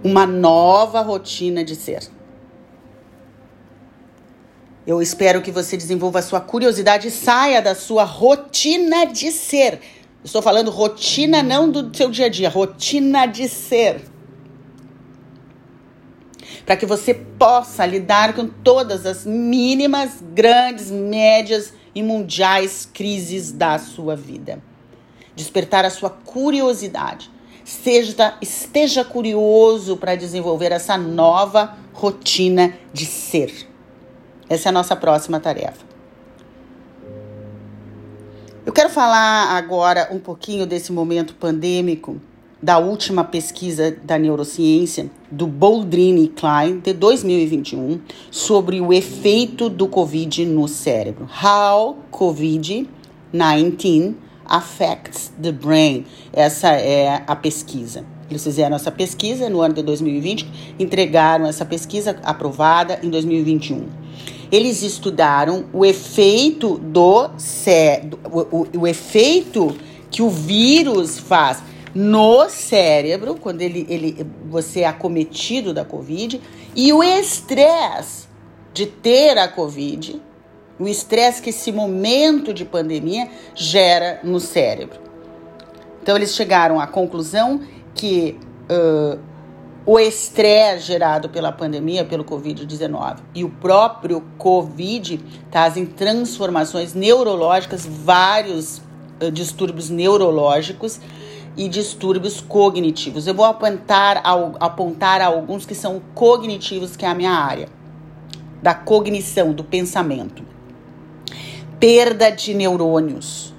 Uma 0.02 0.26
nova 0.26 1.00
rotina 1.00 1.64
de 1.64 1.76
ser. 1.76 2.08
Eu 4.84 5.00
espero 5.00 5.40
que 5.40 5.52
você 5.52 5.76
desenvolva 5.76 6.18
a 6.18 6.22
sua 6.22 6.40
curiosidade 6.40 7.06
e 7.06 7.10
saia 7.10 7.62
da 7.62 7.74
sua 7.74 8.02
rotina 8.02 9.04
de 9.04 9.30
ser. 9.30 9.80
Estou 10.24 10.42
falando 10.42 10.70
rotina 10.70 11.42
não 11.42 11.70
do 11.70 11.96
seu 11.96 12.10
dia 12.10 12.26
a 12.26 12.28
dia, 12.28 12.48
rotina 12.48 13.26
de 13.26 13.48
ser. 13.48 14.02
Para 16.66 16.76
que 16.76 16.86
você 16.86 17.14
possa 17.14 17.86
lidar 17.86 18.34
com 18.34 18.46
todas 18.46 19.06
as 19.06 19.24
mínimas, 19.24 20.22
grandes, 20.32 20.90
médias 20.90 21.72
e 21.94 22.02
mundiais 22.02 22.88
crises 22.92 23.52
da 23.52 23.78
sua 23.78 24.16
vida. 24.16 24.62
Despertar 25.34 25.84
a 25.84 25.90
sua 25.90 26.10
curiosidade. 26.10 27.30
Seja, 27.64 28.37
esteja 28.40 29.05
curioso 29.05 29.96
para 29.96 30.14
desenvolver 30.14 30.72
essa 30.72 30.98
nova 30.98 31.77
rotina 31.92 32.75
de 32.92 33.07
ser. 33.07 33.68
Essa 34.48 34.68
é 34.68 34.70
a 34.70 34.72
nossa 34.72 34.96
próxima 34.96 35.38
tarefa. 35.38 35.92
Eu 38.64 38.72
quero 38.72 38.90
falar 38.90 39.57
agora 39.57 40.09
um 40.12 40.18
pouquinho 40.18 40.66
desse 40.66 40.92
momento 40.92 41.35
pandêmico, 41.35 42.20
da 42.62 42.79
última 42.79 43.25
pesquisa 43.25 43.96
da 44.05 44.16
neurociência, 44.16 45.11
do 45.29 45.48
Boldrini 45.48 46.29
Klein, 46.29 46.79
de 46.79 46.92
2021, 46.92 48.01
sobre 48.31 48.81
o 48.81 48.92
efeito 48.92 49.68
do 49.68 49.88
Covid 49.88 50.46
no 50.46 50.68
cérebro. 50.68 51.29
How 51.42 51.96
COVID-19 52.12 54.14
affects 54.52 55.32
the 55.40 55.50
brain. 55.50 56.04
Essa 56.30 56.68
é 56.68 57.24
a 57.26 57.34
pesquisa. 57.34 58.04
Eles 58.28 58.44
fizeram 58.44 58.76
essa 58.76 58.90
pesquisa 58.90 59.48
no 59.48 59.62
ano 59.62 59.74
de 59.74 59.82
2020, 59.82 60.74
entregaram 60.78 61.46
essa 61.46 61.64
pesquisa 61.64 62.18
aprovada 62.22 63.00
em 63.02 63.08
2021. 63.08 63.88
Eles 64.50 64.82
estudaram 64.82 65.64
o 65.72 65.84
efeito 65.84 66.78
do 66.78 67.30
o, 68.30 68.58
o, 68.58 68.80
o 68.80 68.86
efeito 68.86 69.74
que 70.10 70.20
o 70.20 70.28
vírus 70.28 71.18
faz 71.18 71.62
no 71.94 72.48
cérebro 72.50 73.34
quando 73.34 73.62
ele, 73.62 73.86
ele 73.88 74.26
você 74.50 74.80
é 74.80 74.86
acometido 74.86 75.72
da 75.72 75.84
covid 75.84 76.40
e 76.76 76.92
o 76.92 77.02
estresse 77.02 78.28
de 78.74 78.86
ter 78.86 79.36
a 79.38 79.48
covid, 79.48 80.20
o 80.82 80.88
estresse 80.88 81.40
que 81.40 81.50
esse 81.50 81.70
momento 81.70 82.52
de 82.52 82.64
pandemia 82.64 83.28
gera 83.54 84.18
no 84.24 84.40
cérebro. 84.40 84.98
Então 86.02 86.16
eles 86.16 86.34
chegaram 86.34 86.80
à 86.80 86.88
conclusão 86.88 87.60
que 87.94 88.36
uh, 88.68 89.16
o 89.86 89.96
estresse 90.00 90.86
gerado 90.86 91.28
pela 91.28 91.52
pandemia, 91.52 92.04
pelo 92.04 92.24
Covid-19 92.24 93.18
e 93.32 93.44
o 93.44 93.48
próprio 93.48 94.24
Covid 94.36 95.20
trazem 95.52 95.86
transformações 95.86 96.94
neurológicas, 96.94 97.86
vários 97.86 98.78
uh, 98.78 99.30
distúrbios 99.30 99.88
neurológicos 99.88 101.00
e 101.56 101.68
distúrbios 101.68 102.40
cognitivos. 102.40 103.28
Eu 103.28 103.34
vou 103.34 103.44
apontar, 103.44 104.20
apontar 104.58 105.20
alguns 105.20 105.64
que 105.64 105.76
são 105.76 106.02
cognitivos, 106.12 106.96
que 106.96 107.04
é 107.04 107.08
a 107.08 107.14
minha 107.14 107.30
área, 107.30 107.68
da 108.60 108.74
cognição, 108.74 109.52
do 109.52 109.62
pensamento. 109.62 110.50
Perda 111.82 112.30
de 112.30 112.54
neurônios. 112.54 113.52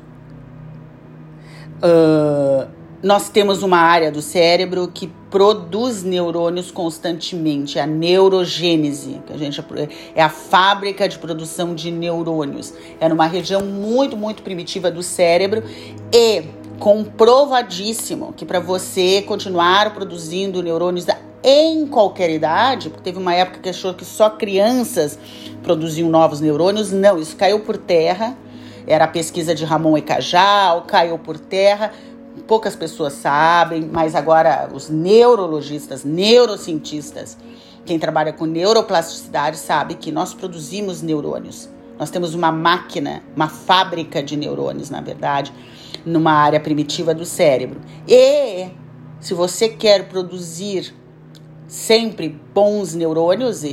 Uh, 1.83 2.65
nós 3.03 3.27
temos 3.27 3.63
uma 3.63 3.79
área 3.79 4.09
do 4.09 4.21
cérebro 4.21 4.88
que 4.88 5.12
produz 5.29 6.03
neurônios 6.03 6.71
constantemente, 6.71 7.77
a 7.77 7.86
neurogênese, 7.86 9.21
que 9.27 9.33
a 9.33 9.38
gente 9.38 9.62
é 10.15 10.23
a 10.23 10.29
fábrica 10.29 11.09
de 11.09 11.19
produção 11.19 11.75
de 11.75 11.91
neurônios. 11.91 12.73
É 12.97 13.09
numa 13.09 13.25
região 13.25 13.62
muito, 13.62 14.15
muito 14.15 14.41
primitiva 14.41 14.89
do 14.89 15.03
cérebro 15.03 15.62
e 16.09 16.43
comprovadíssimo 16.84 18.34
que 18.34 18.43
para 18.43 18.60
você 18.60 19.22
continuar 19.22 19.93
produzindo 19.93 20.62
neurônios 20.62 21.06
em 21.41 21.88
qualquer 21.88 22.30
idade, 22.30 22.89
porque 22.89 23.06
teve 23.06 23.17
uma 23.17 23.34
época 23.34 23.60
que 23.60 23.69
achou 23.69 23.93
que 23.93 24.04
só 24.04 24.30
crianças 24.32 25.17
produziam 25.63 26.10
novos 26.10 26.41
neurônios, 26.41 26.91
não, 26.91 27.17
isso 27.17 27.38
caiu 27.38 27.62
por 27.62 27.78
terra. 27.78 28.36
Era 28.86 29.06
a 29.06 29.08
pesquisa 29.08 29.56
de 29.56 29.63
Ramon 29.63 29.98
e 29.98 30.02
Cajal, 30.02 30.82
caiu 30.82 31.17
por 31.17 31.39
terra 31.39 31.93
poucas 32.46 32.76
pessoas 32.76 33.13
sabem, 33.13 33.89
mas 33.89 34.15
agora 34.15 34.69
os 34.74 34.89
neurologistas, 34.89 36.04
neurocientistas, 36.04 37.38
quem 37.86 37.98
trabalha 37.98 38.34
com 38.34 38.43
neuroplasticidade 38.43 39.56
sabe 39.56 39.93
que 39.96 40.12
nós 40.12 40.34
produzimos 40.34 41.02
neurônios. 41.02 41.69
Nós 41.98 42.10
temos 42.10 42.34
uma 42.34 42.52
máquina, 42.52 43.24
uma 43.34 43.48
fábrica 43.48 44.22
de 44.22 44.36
neurônios, 44.36 44.89
na 44.89 45.00
verdade, 45.00 45.54
numa 46.06 46.32
área 46.32 46.60
primitiva 46.60 47.13
do 47.13 47.26
cérebro. 47.26 47.80
E 48.08 48.68
se 49.20 49.34
você 49.34 49.70
quer 49.70 50.10
produzir 50.10 50.94
sempre 51.68 52.30
bons 52.54 52.94
neurônios, 52.94 53.63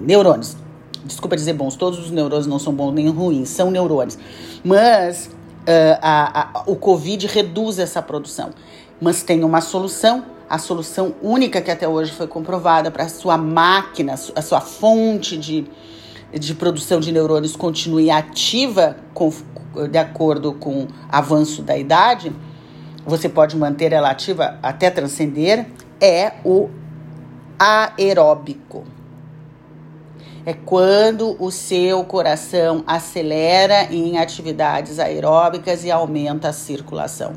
neurônios, 0.00 0.56
desculpa 1.04 1.36
dizer 1.36 1.54
bons, 1.54 1.76
todos 1.76 1.98
os 1.98 2.10
neurônios 2.10 2.46
não 2.46 2.58
são 2.58 2.72
bons 2.72 2.92
nem 2.92 3.08
ruins, 3.08 3.48
são 3.48 3.70
neurônios, 3.70 4.18
mas 4.64 5.26
uh, 5.26 5.98
a, 6.02 6.40
a, 6.40 6.62
o 6.66 6.76
Covid 6.76 7.26
reduz 7.26 7.78
essa 7.78 8.02
produção. 8.02 8.50
Mas 9.00 9.22
tem 9.22 9.44
uma 9.44 9.60
solução, 9.60 10.24
a 10.50 10.58
solução 10.58 11.14
única 11.22 11.60
que 11.60 11.70
até 11.70 11.86
hoje 11.86 12.12
foi 12.12 12.26
comprovada 12.26 12.90
para 12.90 13.04
a 13.04 13.08
sua 13.08 13.38
máquina, 13.38 14.14
a 14.34 14.42
sua 14.42 14.60
fonte 14.60 15.36
de, 15.36 15.66
de 16.32 16.54
produção 16.54 16.98
de 16.98 17.12
neurônios 17.12 17.54
continue 17.54 18.10
ativa 18.10 18.96
com, 19.14 19.32
de 19.86 19.98
acordo 19.98 20.54
com 20.54 20.88
avanço 21.08 21.62
da 21.62 21.76
idade, 21.76 22.32
você 23.06 23.28
pode 23.28 23.56
manter 23.56 23.92
ela 23.92 24.10
ativa 24.10 24.58
até 24.62 24.90
transcender, 24.90 25.66
é 26.00 26.32
o 26.44 26.68
aeróbico 27.58 28.84
é 30.48 30.54
quando 30.54 31.36
o 31.38 31.50
seu 31.50 32.02
coração 32.04 32.82
acelera 32.86 33.92
em 33.92 34.16
atividades 34.16 34.98
aeróbicas 34.98 35.84
e 35.84 35.90
aumenta 35.90 36.48
a 36.48 36.54
circulação. 36.54 37.34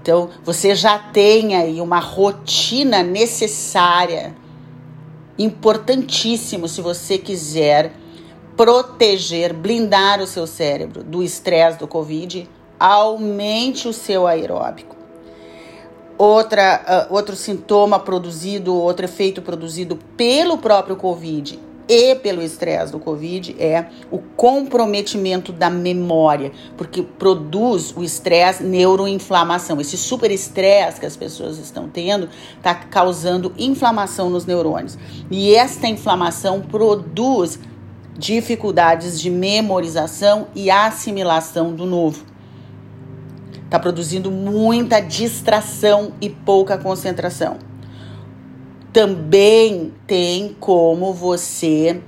Então, 0.00 0.30
você 0.42 0.74
já 0.74 0.98
tem 0.98 1.54
aí 1.54 1.82
uma 1.82 1.98
rotina 1.98 3.02
necessária, 3.02 4.34
importantíssimo 5.38 6.66
se 6.66 6.80
você 6.80 7.18
quiser 7.18 7.92
proteger, 8.58 9.54
blindar 9.54 10.20
o 10.20 10.26
seu 10.26 10.44
cérebro 10.44 11.04
do 11.04 11.22
estresse 11.22 11.78
do 11.78 11.86
Covid, 11.86 12.50
aumente 12.78 13.86
o 13.86 13.92
seu 13.92 14.26
aeróbico. 14.26 14.96
Outra, 16.18 17.06
uh, 17.08 17.14
outro 17.14 17.36
sintoma 17.36 18.00
produzido, 18.00 18.74
outro 18.74 19.04
efeito 19.04 19.40
produzido 19.40 19.96
pelo 20.16 20.58
próprio 20.58 20.96
Covid 20.96 21.60
e 21.88 22.16
pelo 22.16 22.42
estresse 22.42 22.90
do 22.90 22.98
Covid 22.98 23.54
é 23.60 23.86
o 24.10 24.18
comprometimento 24.18 25.52
da 25.52 25.70
memória, 25.70 26.50
porque 26.76 27.02
produz 27.02 27.96
o 27.96 28.02
estresse 28.02 28.64
neuroinflamação. 28.64 29.80
Esse 29.80 29.96
super 29.96 30.32
estresse 30.32 30.98
que 30.98 31.06
as 31.06 31.16
pessoas 31.16 31.58
estão 31.58 31.88
tendo 31.88 32.28
está 32.56 32.74
causando 32.74 33.54
inflamação 33.56 34.28
nos 34.28 34.44
neurônios. 34.44 34.98
E 35.30 35.54
esta 35.54 35.86
inflamação 35.86 36.60
produz 36.60 37.60
dificuldades 38.18 39.20
de 39.20 39.30
memorização 39.30 40.48
e 40.54 40.70
assimilação 40.70 41.72
do 41.72 41.86
novo. 41.86 42.26
Está 43.64 43.78
produzindo 43.78 44.30
muita 44.30 45.00
distração 45.00 46.12
e 46.20 46.28
pouca 46.28 46.76
concentração 46.76 47.68
também 48.92 49.92
tem 50.06 50.56
como 50.58 51.12
você 51.12 52.00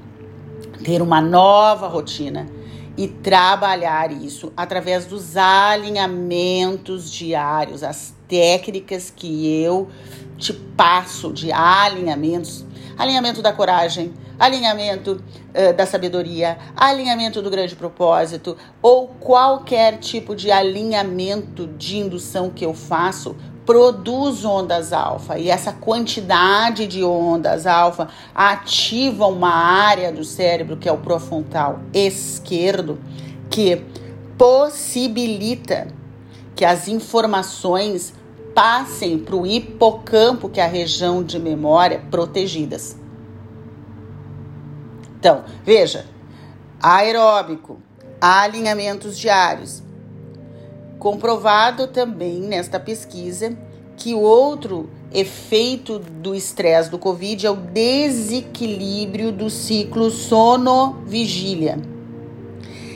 ter 0.82 1.02
uma 1.02 1.20
nova 1.20 1.86
rotina 1.86 2.48
e 2.96 3.06
trabalhar 3.06 4.10
isso 4.10 4.52
através 4.56 5.06
dos 5.06 5.36
alinhamentos 5.36 7.10
diários, 7.10 7.84
as 7.84 8.14
técnicas 8.26 9.12
que 9.14 9.62
eu 9.62 9.88
te 10.36 10.52
passo 10.52 11.32
de 11.32 11.52
alinhamentos, 11.52 12.64
alinhamento 13.00 13.40
da 13.40 13.50
coragem, 13.50 14.12
alinhamento 14.38 15.12
uh, 15.22 15.72
da 15.74 15.86
sabedoria, 15.86 16.58
alinhamento 16.76 17.40
do 17.40 17.48
grande 17.48 17.74
propósito 17.74 18.58
ou 18.82 19.08
qualquer 19.08 19.98
tipo 19.98 20.36
de 20.36 20.50
alinhamento 20.50 21.66
de 21.66 21.96
indução 21.96 22.50
que 22.50 22.64
eu 22.64 22.74
faço 22.74 23.34
produz 23.64 24.44
ondas 24.44 24.92
alfa. 24.92 25.38
E 25.38 25.48
essa 25.48 25.72
quantidade 25.72 26.86
de 26.86 27.02
ondas 27.02 27.66
alfa 27.66 28.08
ativa 28.34 29.26
uma 29.26 29.50
área 29.50 30.12
do 30.12 30.24
cérebro 30.24 30.76
que 30.76 30.88
é 30.88 30.92
o 30.92 30.98
pró-frontal 30.98 31.80
esquerdo 31.94 32.98
que 33.48 33.82
possibilita 34.36 35.88
que 36.54 36.66
as 36.66 36.86
informações 36.86 38.12
passem 38.54 39.18
para 39.18 39.36
o 39.36 39.46
hipocampo, 39.46 40.48
que 40.48 40.60
é 40.60 40.64
a 40.64 40.68
região 40.68 41.22
de 41.22 41.38
memória 41.38 42.02
protegidas. 42.10 42.96
Então, 45.18 45.44
veja, 45.64 46.06
aeróbico, 46.80 47.80
alinhamentos 48.20 49.18
diários. 49.18 49.82
Comprovado 50.98 51.86
também 51.86 52.40
nesta 52.40 52.78
pesquisa 52.80 53.56
que 53.96 54.14
outro 54.14 54.88
efeito 55.12 55.98
do 55.98 56.34
estresse 56.34 56.90
do 56.90 56.98
Covid 56.98 57.46
é 57.46 57.50
o 57.50 57.56
desequilíbrio 57.56 59.32
do 59.32 59.50
ciclo 59.50 60.10
sono-vigília. 60.10 61.78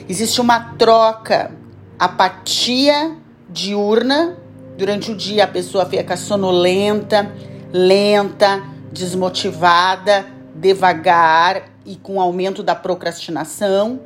Existe 0.07 0.39
uma 0.39 0.75
troca, 0.75 1.51
apatia 1.99 3.17
diurna, 3.49 4.37
durante 4.77 5.11
o 5.11 5.15
dia 5.15 5.43
a 5.43 5.47
pessoa 5.47 5.85
fica 5.85 6.17
sonolenta, 6.17 7.31
lenta, 7.71 8.63
desmotivada, 8.91 10.25
devagar 10.53 11.69
e 11.85 11.95
com 11.95 12.19
aumento 12.19 12.63
da 12.63 12.73
procrastinação, 12.73 13.99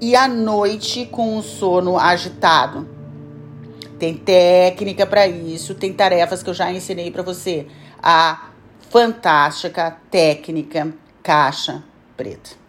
e 0.00 0.14
à 0.14 0.28
noite 0.28 1.06
com 1.06 1.36
o 1.36 1.42
sono 1.42 1.98
agitado. 1.98 2.86
Tem 3.98 4.14
técnica 4.14 5.06
para 5.06 5.26
isso, 5.26 5.74
tem 5.74 5.92
tarefas 5.92 6.42
que 6.42 6.50
eu 6.50 6.54
já 6.54 6.70
ensinei 6.72 7.10
para 7.10 7.22
você. 7.22 7.66
A 8.02 8.50
fantástica 8.90 9.96
técnica 10.10 10.92
caixa 11.22 11.82
preta. 12.16 12.63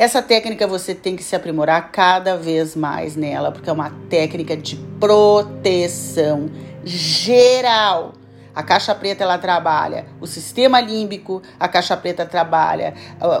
Essa 0.00 0.22
técnica 0.22 0.66
você 0.66 0.94
tem 0.94 1.14
que 1.14 1.22
se 1.22 1.36
aprimorar 1.36 1.92
cada 1.92 2.34
vez 2.34 2.74
mais 2.74 3.16
nela, 3.16 3.52
porque 3.52 3.68
é 3.68 3.72
uma 3.72 3.90
técnica 4.08 4.56
de 4.56 4.76
proteção 4.98 6.48
geral 6.82 8.14
a 8.60 8.62
caixa 8.62 8.94
preta 8.94 9.24
ela 9.24 9.38
trabalha 9.38 10.04
o 10.20 10.26
sistema 10.26 10.82
límbico, 10.82 11.40
a 11.58 11.66
caixa 11.66 11.96
preta 11.96 12.26
trabalha 12.26 12.92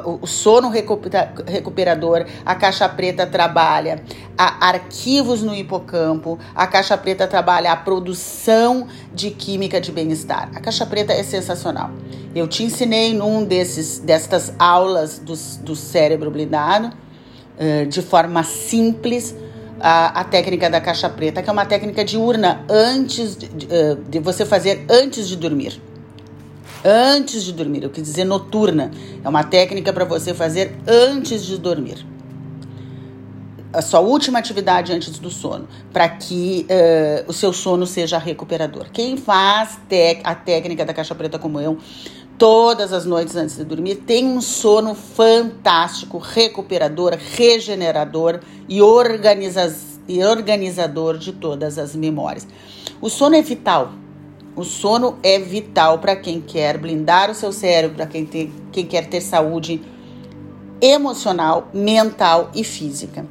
o, 0.04 0.26
sono 0.26 0.70
recuperador, 0.70 2.24
a 2.44 2.54
caixa 2.54 2.88
preta 2.88 3.26
trabalha 3.26 4.02
arquivos 4.38 5.42
no 5.42 5.54
hipocampo, 5.54 6.38
a 6.54 6.66
caixa 6.66 6.96
preta 6.96 7.28
trabalha 7.28 7.70
a 7.70 7.76
produção 7.76 8.88
de 9.12 9.30
química 9.30 9.78
de 9.78 9.92
bem-estar. 9.92 10.50
A 10.54 10.60
caixa 10.60 10.86
preta 10.86 11.12
é 11.12 11.22
sensacional. 11.22 11.90
Eu 12.34 12.48
te 12.48 12.64
ensinei 12.64 13.12
num 13.12 13.44
desses 13.44 13.98
destas 13.98 14.54
aulas 14.58 15.18
do, 15.18 15.34
do 15.62 15.76
cérebro 15.76 16.30
blindado 16.30 16.90
de 17.90 18.00
forma 18.00 18.42
simples 18.42 19.36
a, 19.80 20.20
a, 20.20 20.24
técnica 20.24 20.68
da 20.68 20.80
caixa 20.80 21.08
preta, 21.08 21.42
que 21.42 21.48
é 21.48 21.52
uma 21.52 21.64
técnica 21.64 22.04
diurna 22.04 22.64
antes 22.68 23.36
de, 23.36 23.48
de, 23.48 23.66
eh, 23.70 23.96
de, 24.08 24.18
você 24.18 24.44
fazer 24.44 24.84
antes 24.88 25.26
de 25.26 25.36
dormir. 25.36 25.80
Antes 26.84 27.42
de 27.42 27.52
dormir, 27.52 27.82
eu 27.82 27.90
quis 27.90 28.04
dizer 28.04 28.24
noturna. 28.24 28.90
É 29.22 29.28
uma 29.28 29.44
técnica 29.44 29.92
para 29.92 30.04
você 30.04 30.32
fazer 30.32 30.78
antes 30.86 31.44
de 31.44 31.58
dormir. 31.58 32.06
A 33.72 33.82
sua 33.82 34.00
última 34.00 34.38
atividade 34.38 34.92
antes 34.92 35.18
do 35.18 35.30
sono, 35.30 35.68
para 35.92 36.08
que 36.08 36.66
uh, 36.68 37.30
o 37.30 37.32
seu 37.32 37.52
sono 37.52 37.86
seja 37.86 38.18
recuperador. 38.18 38.86
Quem 38.92 39.16
faz 39.16 39.78
a 40.24 40.34
técnica 40.34 40.84
da 40.84 40.92
caixa 40.92 41.14
preta 41.14 41.38
como 41.38 41.60
eu, 41.60 41.78
todas 42.40 42.90
as 42.94 43.04
noites 43.04 43.36
antes 43.36 43.58
de 43.58 43.64
dormir, 43.64 43.96
tem 43.96 44.24
um 44.24 44.40
sono 44.40 44.94
fantástico, 44.94 46.16
recuperador, 46.16 47.14
regenerador 47.36 48.40
e, 48.66 48.80
organiza 48.80 49.76
e 50.08 50.24
organizador 50.24 51.18
de 51.18 51.34
todas 51.34 51.76
as 51.76 51.94
memórias. 51.94 52.48
O 52.98 53.10
sono 53.10 53.36
é 53.36 53.42
vital. 53.42 53.92
O 54.56 54.64
sono 54.64 55.18
é 55.22 55.38
vital 55.38 55.98
para 55.98 56.16
quem 56.16 56.40
quer 56.40 56.78
blindar 56.78 57.30
o 57.30 57.34
seu 57.34 57.52
cérebro, 57.52 57.98
para 57.98 58.06
quem, 58.06 58.24
quem 58.72 58.86
quer 58.86 59.06
ter 59.06 59.20
saúde 59.20 59.82
emocional, 60.80 61.68
mental 61.74 62.50
e 62.54 62.64
física. 62.64 63.26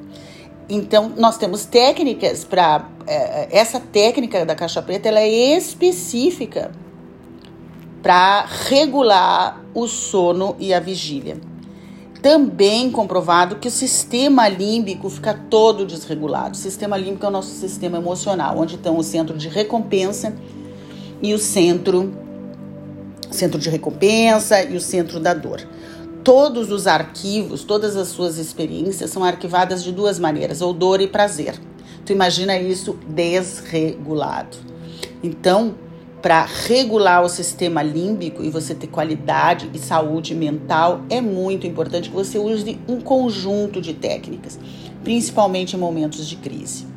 Então, 0.70 1.12
nós 1.18 1.36
temos 1.36 1.66
técnicas 1.66 2.44
para. 2.44 2.88
É, 3.08 3.48
essa 3.58 3.80
técnica 3.80 4.46
da 4.46 4.54
caixa 4.54 4.84
preta 4.84 5.10
ela 5.10 5.20
é 5.20 5.58
específica 5.58 6.72
para 8.02 8.46
regular 8.68 9.62
o 9.74 9.88
sono 9.88 10.56
e 10.60 10.74
a 10.74 10.80
vigília. 10.80 11.38
Também 12.22 12.92
comprovado 12.92 13.56
que 13.58 13.68
o 13.68 13.72
sistema 13.72 14.50
límbico 14.50 15.10
fica 15.10 15.34
todo 15.34 15.86
desregulado. 15.86 16.56
O 16.56 16.58
sistema 16.58 16.98
límbico 16.98 17.26
é 17.26 17.30
o 17.30 17.32
nosso 17.32 17.52
sistema 17.56 17.98
emocional, 17.98 18.58
onde 18.58 18.76
estão 18.76 18.98
o 18.98 19.04
centro 19.04 19.38
de 19.38 19.48
recompensa 19.48 20.36
e 21.22 21.34
o 21.34 21.38
centro 21.38 22.12
centro 23.32 23.60
de 23.60 23.70
recompensa 23.70 24.64
e 24.64 24.76
o 24.76 24.82
centro 24.82 25.20
da 25.20 25.34
dor. 25.34 25.62
Todos 26.24 26.72
os 26.72 26.88
arquivos, 26.88 27.64
todas 27.64 27.96
as 27.96 28.10
suas 28.10 28.38
experiências 28.38 29.12
são 29.12 29.24
arquivadas 29.24 29.84
de 29.84 29.92
duas 29.92 30.20
maneiras, 30.20 30.62
ou 30.62 30.74
dor 30.74 31.00
e 31.00 31.08
prazer. 31.08 31.56
Tu 32.06 32.12
imagina 32.12 32.58
isso 32.58 32.98
desregulado. 33.08 34.58
Então, 35.24 35.76
para 36.22 36.44
regular 36.46 37.24
o 37.24 37.30
sistema 37.30 37.82
límbico 37.82 38.44
e 38.44 38.50
você 38.50 38.76
ter 38.76 38.88
qualidade 38.88 39.70
e 39.74 39.80
saúde 39.80 40.36
mental, 40.36 41.02
é 41.10 41.22
muito 41.22 41.66
importante 41.66 42.10
que 42.10 42.16
você 42.16 42.38
use 42.38 42.80
um 42.88 43.00
conjunto 43.00 43.82
de 43.82 43.94
técnicas, 43.94 44.60
principalmente 45.04 45.76
em 45.76 45.80
momentos 45.80 46.28
de 46.28 46.36
crise. 46.36 46.88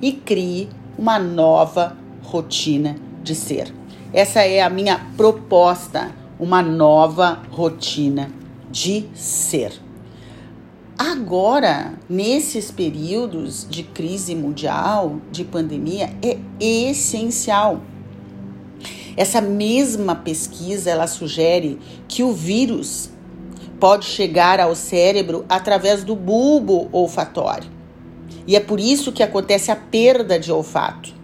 E 0.00 0.12
crie 0.12 0.68
uma 0.98 1.18
nova 1.18 1.96
rotina 2.22 2.96
de 3.22 3.34
ser. 3.34 3.72
Essa 4.12 4.40
é 4.40 4.62
a 4.62 4.70
minha 4.70 4.98
proposta, 5.16 6.10
uma 6.38 6.62
nova 6.62 7.42
rotina 7.50 8.30
de 8.70 9.06
ser. 9.14 9.72
Agora, 10.98 11.94
nesses 12.08 12.70
períodos 12.70 13.66
de 13.68 13.82
crise 13.82 14.34
mundial, 14.34 15.16
de 15.30 15.44
pandemia, 15.44 16.10
é 16.22 16.38
essencial 16.58 17.80
essa 19.16 19.40
mesma 19.40 20.14
pesquisa 20.14 20.90
ela 20.90 21.06
sugere 21.06 21.78
que 22.08 22.22
o 22.22 22.32
vírus 22.32 23.10
pode 23.78 24.04
chegar 24.04 24.60
ao 24.60 24.74
cérebro 24.74 25.44
através 25.48 26.04
do 26.04 26.14
bulbo 26.14 26.88
olfatório. 26.92 27.70
E 28.46 28.54
é 28.54 28.60
por 28.60 28.78
isso 28.78 29.12
que 29.12 29.22
acontece 29.22 29.70
a 29.70 29.76
perda 29.76 30.38
de 30.38 30.52
olfato. 30.52 31.14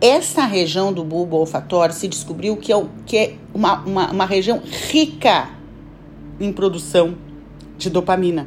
Essa 0.00 0.44
região 0.44 0.92
do 0.92 1.04
bulbo 1.04 1.36
olfatório 1.36 1.94
se 1.94 2.08
descobriu 2.08 2.56
que 2.56 2.72
é, 2.72 2.86
que 3.06 3.16
é 3.16 3.34
uma, 3.54 3.80
uma, 3.84 4.10
uma 4.10 4.26
região 4.26 4.60
rica 4.90 5.50
em 6.40 6.52
produção 6.52 7.16
de 7.78 7.88
dopamina. 7.88 8.46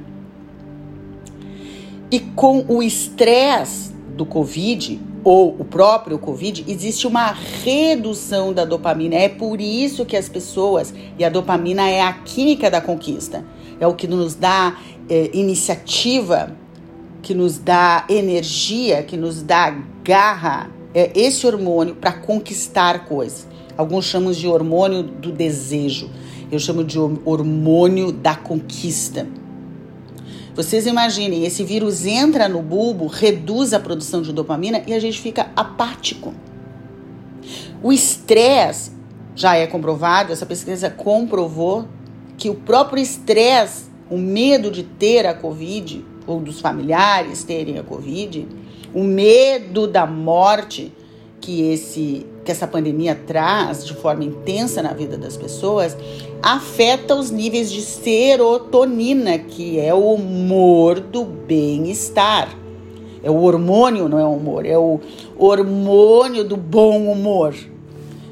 E 2.12 2.20
com 2.20 2.66
o 2.68 2.84
estresse 2.84 3.94
do 4.16 4.26
Covid, 4.26 5.00
ou 5.26 5.56
o 5.60 5.66
próprio 5.66 6.20
Covid, 6.20 6.64
existe 6.68 7.08
uma 7.08 7.36
redução 7.64 8.54
da 8.54 8.64
dopamina. 8.64 9.16
É 9.16 9.28
por 9.28 9.60
isso 9.60 10.06
que 10.06 10.16
as 10.16 10.30
pessoas, 10.30 10.94
e 11.18 11.26
a 11.26 11.30
dopamina 11.30 11.90
é 11.90 12.00
a 12.00 12.14
química 12.14 12.70
da 12.70 12.80
conquista, 12.80 13.44
é 13.80 13.88
o 13.88 13.96
que 13.96 14.08
nos 14.08 14.36
dá 14.36 14.78
é, 15.10 15.32
iniciativa, 15.34 16.56
que 17.24 17.34
nos 17.34 17.58
dá 17.58 18.06
energia, 18.08 19.02
que 19.02 19.18
nos 19.18 19.42
dá 19.42 19.76
garra. 20.04 20.70
É 20.94 21.12
esse 21.16 21.46
hormônio 21.48 21.96
para 21.96 22.14
conquistar 22.14 23.06
coisas. 23.06 23.48
Alguns 23.76 24.06
chamam 24.06 24.32
de 24.32 24.48
hormônio 24.48 25.02
do 25.02 25.32
desejo. 25.32 26.10
Eu 26.52 26.60
chamo 26.60 26.84
de 26.84 27.00
hormônio 27.00 28.12
da 28.12 28.36
conquista. 28.36 29.28
Vocês 30.56 30.88
imaginem, 30.88 31.46
esse 31.46 31.66
vírus 31.66 32.06
entra 32.06 32.48
no 32.48 32.62
bulbo, 32.62 33.08
reduz 33.08 33.74
a 33.74 33.80
produção 33.80 34.22
de 34.22 34.32
dopamina 34.32 34.82
e 34.88 34.94
a 34.94 35.00
gente 35.00 35.20
fica 35.20 35.52
apático. 35.54 36.34
O 37.84 37.92
estresse 37.92 38.92
já 39.36 39.58
é 39.58 39.68
comprovado, 39.68 40.32
essa 40.32 40.46
pesquisa 40.46 40.90
comprovou 40.90 41.86
que 42.38 42.50
o 42.50 42.56
próprio 42.56 43.04
estresse, 43.04 43.84
o 44.10 44.18
medo 44.18 44.72
de 44.72 44.84
ter 44.84 45.26
a 45.26 45.34
Covid, 45.34 46.06
ou 46.26 46.40
dos 46.40 46.62
familiares 46.62 47.44
terem 47.44 47.78
a 47.78 47.84
Covid, 47.84 48.48
o 48.94 49.04
medo 49.04 49.86
da 49.86 50.06
morte 50.06 50.92
que 51.42 51.64
esse 51.70 52.26
que 52.46 52.52
essa 52.52 52.68
pandemia 52.68 53.20
traz 53.28 53.84
de 53.84 53.96
forma 53.96 54.24
intensa 54.24 54.82
na 54.82 54.94
vida 54.94 55.18
das 55.18 55.36
pessoas 55.36 55.98
afeta 56.42 57.16
os 57.16 57.32
níveis 57.32 57.72
de 57.72 57.82
serotonina, 57.82 59.40
que 59.40 59.80
é 59.80 59.92
o 59.92 60.14
humor 60.14 61.00
do 61.00 61.26
bem-estar. 61.26 62.56
É 63.24 63.32
o 63.32 63.42
hormônio, 63.42 64.08
não 64.08 64.20
é 64.20 64.24
o 64.24 64.34
humor, 64.34 64.64
é 64.64 64.78
o 64.78 65.00
hormônio 65.36 66.44
do 66.44 66.56
bom 66.56 67.12
humor. 67.12 67.56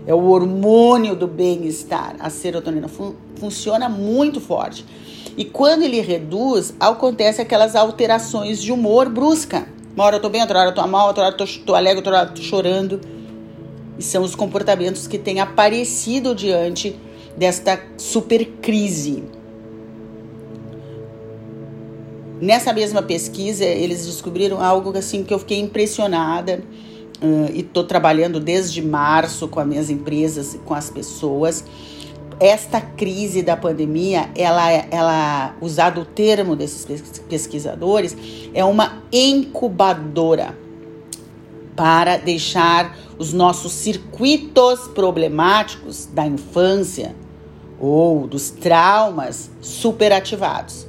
É 0.05 0.13
o 0.13 0.25
hormônio 0.25 1.15
do 1.15 1.25
bem-estar. 1.27 2.15
A 2.19 2.29
serotonina 2.29 2.87
fun 2.87 3.15
funciona 3.37 3.89
muito 3.89 4.39
forte. 4.39 4.85
E 5.35 5.43
quando 5.43 5.81
ele 5.81 5.99
reduz, 5.99 6.75
acontece 6.79 7.41
aquelas 7.41 7.75
alterações 7.75 8.61
de 8.61 8.71
humor 8.71 9.09
brusca. 9.09 9.67
Uma 9.95 10.05
hora 10.05 10.17
eu 10.17 10.21
tô 10.21 10.29
bem, 10.29 10.41
outra 10.41 10.59
hora 10.59 10.69
eu 10.69 10.75
tô 10.75 10.85
mal, 10.85 11.07
outra 11.07 11.23
hora 11.23 11.33
eu 11.33 11.37
tô, 11.37 11.45
tô 11.65 11.73
alegre, 11.73 11.97
outra 11.97 12.15
hora 12.15 12.29
eu 12.29 12.35
tô 12.35 12.41
chorando. 12.43 13.01
E 13.97 14.03
são 14.03 14.23
os 14.23 14.35
comportamentos 14.35 15.07
que 15.07 15.17
têm 15.17 15.39
aparecido 15.39 16.33
diante 16.33 16.95
desta 17.37 17.79
super 17.97 18.45
crise. 18.61 19.23
Nessa 22.41 22.73
mesma 22.73 23.01
pesquisa, 23.01 23.63
eles 23.63 24.05
descobriram 24.05 24.61
algo 24.61 24.95
assim 24.97 25.23
que 25.23 25.33
eu 25.33 25.39
fiquei 25.39 25.59
impressionada 25.59 26.61
uh, 27.21 27.51
e 27.53 27.61
estou 27.61 27.83
trabalhando 27.83 28.39
desde 28.39 28.81
março 28.81 29.47
com 29.47 29.59
as 29.59 29.67
minhas 29.67 29.89
empresas 29.89 30.57
com 30.65 30.73
as 30.73 30.89
pessoas. 30.89 31.63
Esta 32.39 32.81
crise 32.81 33.41
da 33.41 33.55
pandemia, 33.55 34.29
ela, 34.35 34.71
ela, 34.71 35.55
usado 35.61 36.01
o 36.01 36.05
termo 36.05 36.55
desses 36.55 36.85
pesquisadores, 37.29 38.17
é 38.53 38.65
uma 38.65 39.03
incubadora 39.11 40.62
para 41.75 42.17
deixar 42.17 42.95
os 43.17 43.33
nossos 43.33 43.71
circuitos 43.71 44.87
problemáticos 44.89 46.05
da 46.05 46.25
infância 46.25 47.15
ou 47.79 48.27
dos 48.27 48.49
traumas 48.49 49.51
superativados. 49.61 50.87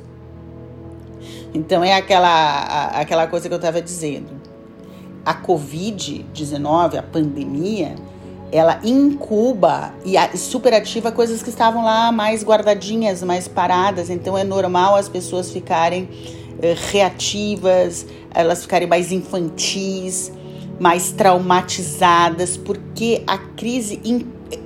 Então 1.52 1.84
é 1.84 1.94
aquela, 1.94 2.86
aquela 2.88 3.26
coisa 3.26 3.48
que 3.48 3.54
eu 3.54 3.58
estava 3.58 3.80
dizendo. 3.80 4.42
A 5.24 5.34
Covid-19, 5.34 6.98
a 6.98 7.02
pandemia, 7.02 7.94
ela 8.52 8.80
incuba 8.84 9.94
e 10.04 10.16
superativa 10.36 11.10
coisas 11.10 11.42
que 11.42 11.48
estavam 11.48 11.84
lá 11.84 12.12
mais 12.12 12.44
guardadinhas, 12.44 13.22
mais 13.22 13.48
paradas. 13.48 14.10
Então 14.10 14.36
é 14.36 14.44
normal 14.44 14.96
as 14.96 15.08
pessoas 15.08 15.50
ficarem 15.50 16.08
eh, 16.60 16.74
reativas, 16.92 18.06
elas 18.32 18.62
ficarem 18.62 18.86
mais 18.86 19.10
infantis, 19.10 20.32
mais 20.78 21.12
traumatizadas, 21.12 22.56
porque 22.56 23.22
a 23.26 23.38
crise 23.38 24.00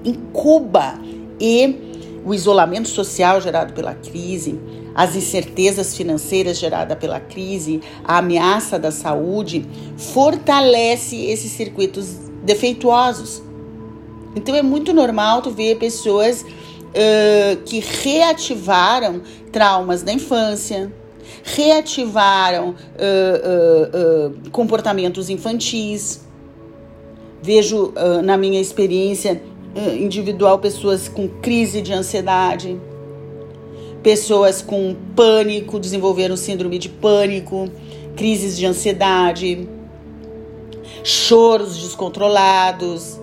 incuba 0.05 0.99
e 1.41 2.21
o 2.25 2.35
isolamento 2.35 2.89
social 2.89 3.41
gerado 3.41 3.73
pela 3.73 3.95
crise, 3.95 4.59
as 4.95 5.15
incertezas 5.15 5.97
financeiras 5.97 6.59
geradas 6.59 6.99
pela 6.99 7.21
crise, 7.21 7.81
a 8.05 8.19
ameaça 8.19 8.79
da 8.79 8.91
saúde, 8.91 9.65
fortalece 9.97 11.17
esses 11.27 11.53
circuitos 11.53 12.09
defeituosos. 12.43 13.43
Então 14.35 14.55
é 14.55 14.63
muito 14.63 14.93
normal 14.93 15.43
tu 15.43 15.51
ver 15.51 15.79
pessoas 15.79 16.43
uh, 16.43 17.57
que 17.65 17.81
reativaram 17.81 19.23
traumas 19.53 20.03
da 20.03 20.13
infância, 20.13 20.93
reativaram 21.55 22.71
uh, 22.71 24.29
uh, 24.29 24.51
comportamentos 24.51 25.31
infantis. 25.31 26.27
Vejo 27.41 27.95
na 28.25 28.37
minha 28.37 28.61
experiência 28.61 29.41
individual 29.97 30.59
pessoas 30.59 31.09
com 31.09 31.29
crise 31.29 31.81
de 31.81 31.93
ansiedade 31.93 32.77
Pessoas 34.03 34.63
com 34.63 34.95
pânico 35.17 35.79
desenvolveram 35.79 36.37
síndrome 36.37 36.79
de 36.79 36.89
pânico, 36.89 37.69
crises 38.17 38.57
de 38.57 38.65
ansiedade, 38.65 39.69
choros 41.03 41.77
descontrolados, 41.77 43.21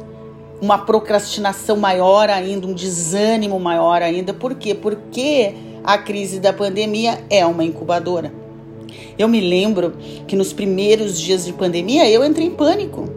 uma 0.61 0.77
procrastinação 0.77 1.77
maior 1.77 2.29
ainda, 2.29 2.67
um 2.67 2.73
desânimo 2.73 3.57
maior 3.57 4.01
ainda. 4.01 4.33
Por 4.33 4.55
quê? 4.55 4.75
Porque 4.75 5.53
a 5.85 5.97
crise 5.97 6.39
da 6.39 6.51
pandemia 6.51 7.23
é 7.29 7.45
uma 7.45 7.63
incubadora. 7.63 8.33
Eu 9.17 9.27
me 9.27 9.39
lembro 9.39 9.93
que 10.27 10.35
nos 10.35 10.51
primeiros 10.51 11.19
dias 11.19 11.45
de 11.45 11.53
pandemia 11.53 12.09
eu 12.09 12.25
entrei 12.25 12.47
em 12.47 12.51
pânico. 12.51 13.07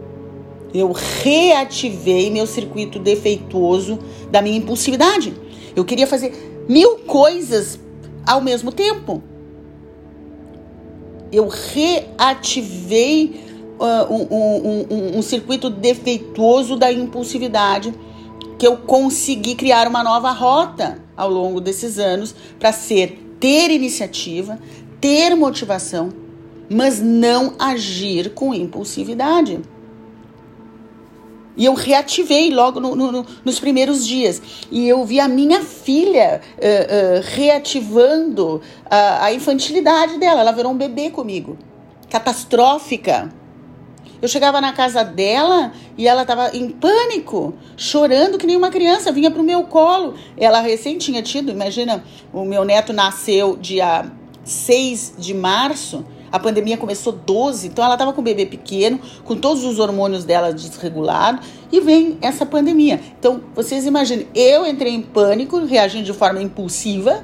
Eu 0.73 0.91
reativei 0.91 2.29
meu 2.29 2.45
circuito 2.45 2.99
defeituoso 2.99 3.97
da 4.29 4.41
minha 4.41 4.57
impulsividade. 4.57 5.33
Eu 5.75 5.83
queria 5.83 6.05
fazer 6.05 6.65
mil 6.69 6.99
coisas 6.99 7.79
ao 8.25 8.39
mesmo 8.39 8.71
tempo. 8.71 9.23
Eu 11.31 11.47
reativei 11.47 13.41
uh, 13.79 14.13
um, 14.13 14.27
um, 14.29 14.85
um, 14.89 15.17
um 15.17 15.21
circuito 15.21 15.69
defeituoso 15.69 16.75
da 16.75 16.91
impulsividade 16.91 17.93
que 18.59 18.67
eu 18.67 18.77
consegui 18.77 19.55
criar 19.55 19.87
uma 19.87 20.03
nova 20.03 20.31
rota 20.31 21.08
ao 21.19 21.29
longo 21.29 21.59
desses 21.59 21.99
anos 21.99 22.33
para 22.57 22.71
ser 22.71 23.35
ter 23.39 23.71
iniciativa, 23.71 24.57
ter 25.01 25.35
motivação, 25.35 26.11
mas 26.69 27.01
não 27.01 27.55
agir 27.59 28.33
com 28.33 28.53
impulsividade. 28.53 29.59
E 31.57 31.65
eu 31.65 31.73
reativei 31.73 32.51
logo 32.51 32.79
no, 32.79 32.95
no, 32.95 33.25
nos 33.43 33.59
primeiros 33.59 34.07
dias. 34.07 34.41
E 34.71 34.87
eu 34.87 35.03
vi 35.03 35.19
a 35.19 35.27
minha 35.27 35.61
filha 35.61 36.39
uh, 36.55 37.19
uh, 37.19 37.21
reativando 37.35 38.61
a, 38.89 39.25
a 39.25 39.33
infantilidade 39.33 40.17
dela. 40.17 40.39
Ela 40.39 40.53
virou 40.53 40.71
um 40.71 40.77
bebê 40.77 41.09
comigo. 41.09 41.57
Catastrófica. 42.09 43.29
Eu 44.21 44.27
chegava 44.27 44.59
na 44.59 44.73
casa 44.73 45.03
dela 45.03 45.71
e 45.97 46.07
ela 46.07 46.23
estava 46.23 46.55
em 46.55 46.69
pânico, 46.69 47.53
chorando 47.77 48.37
que 48.37 48.45
nem 48.45 48.57
uma 48.57 48.69
criança, 48.69 49.11
vinha 49.11 49.31
para 49.31 49.41
o 49.41 49.45
meu 49.45 49.63
colo. 49.63 50.15
Ela 50.37 50.59
recém 50.59 50.97
tinha 50.97 51.21
tido, 51.21 51.51
imagina, 51.51 52.03
o 52.33 52.43
meu 52.43 52.65
neto 52.65 52.91
nasceu 52.91 53.55
dia 53.55 54.05
6 54.43 55.15
de 55.17 55.33
março 55.33 56.03
a 56.31 56.39
pandemia 56.39 56.77
começou 56.77 57.13
12, 57.13 57.67
então 57.67 57.83
ela 57.83 57.95
estava 57.95 58.13
com 58.13 58.21
o 58.21 58.23
bebê 58.23 58.45
pequeno, 58.45 58.99
com 59.23 59.35
todos 59.35 59.63
os 59.63 59.79
hormônios 59.79 60.23
dela 60.25 60.53
desregulados, 60.53 61.47
e 61.71 61.79
vem 61.79 62.17
essa 62.21 62.45
pandemia. 62.45 62.99
Então, 63.19 63.41
vocês 63.55 63.85
imaginem, 63.85 64.27
eu 64.35 64.65
entrei 64.65 64.93
em 64.93 65.01
pânico, 65.01 65.65
reagindo 65.65 66.05
de 66.05 66.13
forma 66.13 66.41
impulsiva, 66.41 67.23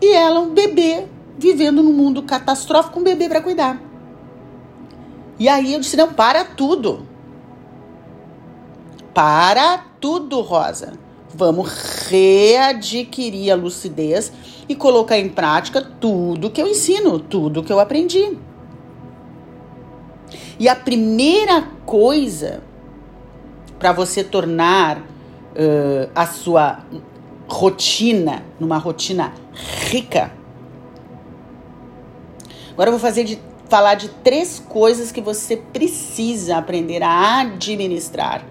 e 0.00 0.12
ela, 0.12 0.40
um 0.40 0.54
bebê, 0.54 1.04
vivendo 1.38 1.82
num 1.82 1.92
mundo 1.92 2.22
catastrófico, 2.22 3.00
um 3.00 3.02
bebê 3.02 3.28
para 3.28 3.40
cuidar. 3.40 3.80
E 5.38 5.48
aí 5.48 5.74
eu 5.74 5.80
disse: 5.80 5.96
não, 5.96 6.12
para 6.12 6.44
tudo. 6.44 7.06
Para 9.14 9.78
tudo, 10.00 10.40
Rosa. 10.40 10.94
Vamos 11.34 11.68
readquirir 12.08 13.52
a 13.52 13.56
lucidez 13.56 14.32
e 14.68 14.74
colocar 14.74 15.18
em 15.18 15.28
prática 15.28 15.82
tudo 15.82 16.50
que 16.50 16.62
eu 16.62 16.66
ensino, 16.66 17.18
tudo 17.18 17.62
que 17.62 17.72
eu 17.72 17.78
aprendi. 17.78 18.38
E 20.58 20.68
a 20.68 20.74
primeira 20.74 21.62
coisa 21.84 22.62
para 23.78 23.92
você 23.92 24.24
tornar 24.24 24.98
uh, 24.98 26.10
a 26.14 26.26
sua 26.26 26.80
rotina 27.46 28.42
numa 28.58 28.78
rotina 28.78 29.32
rica. 29.90 30.32
Agora 32.72 32.88
eu 32.88 32.92
vou 32.92 33.00
fazer 33.00 33.24
de, 33.24 33.38
falar 33.68 33.94
de 33.94 34.08
três 34.08 34.58
coisas 34.58 35.10
que 35.10 35.20
você 35.20 35.56
precisa 35.56 36.56
aprender 36.56 37.02
a 37.02 37.40
administrar 37.40 38.44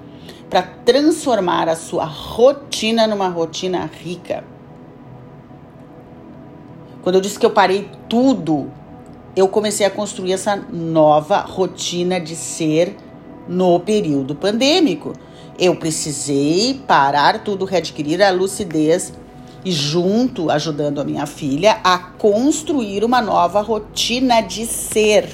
para 0.50 0.62
transformar 0.62 1.68
a 1.68 1.76
sua 1.76 2.06
rotina 2.06 3.08
numa 3.08 3.30
rotina 3.30 3.90
rica. 4.04 4.44
Quando 7.02 7.16
eu 7.16 7.22
disse 7.22 7.38
que 7.38 7.46
eu 7.46 7.52
parei 7.52 7.90
tudo, 8.10 8.72
eu 9.36 9.48
comecei 9.48 9.86
a 9.86 9.90
construir 9.90 10.34
essa 10.34 10.56
nova 10.56 11.40
rotina 11.40 12.20
de 12.20 12.36
ser 12.36 12.96
no 13.48 13.80
período 13.80 14.36
pandêmico. 14.36 15.14
Eu 15.58 15.76
precisei 15.76 16.82
parar 16.88 17.44
tudo, 17.44 17.66
readquirir 17.66 18.22
a 18.22 18.32
lucidez 18.32 19.14
e 19.66 19.72
junto 19.72 20.52
ajudando 20.52 21.02
a 21.02 21.04
minha 21.04 21.26
filha 21.26 21.80
a 21.84 21.98
construir 21.98 23.04
uma 23.04 23.20
nova 23.20 23.62
rotina 23.62 24.40
de 24.40 24.68
ser. 24.68 25.28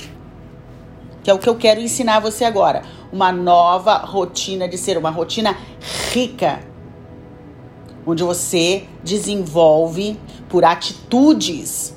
Que 1.21 1.29
é 1.29 1.33
o 1.33 1.37
que 1.37 1.49
eu 1.49 1.55
quero 1.55 1.81
ensinar 1.81 2.21
você 2.21 2.45
agora, 2.45 2.81
uma 3.11 3.31
nova 3.31 3.97
rotina 3.97 4.69
de 4.69 4.77
ser, 4.77 4.97
uma 4.97 5.09
rotina 5.09 5.55
rica, 6.13 6.61
onde 8.07 8.23
você 8.23 8.85
desenvolve 9.03 10.17
por 10.47 10.63
atitudes 10.63 11.93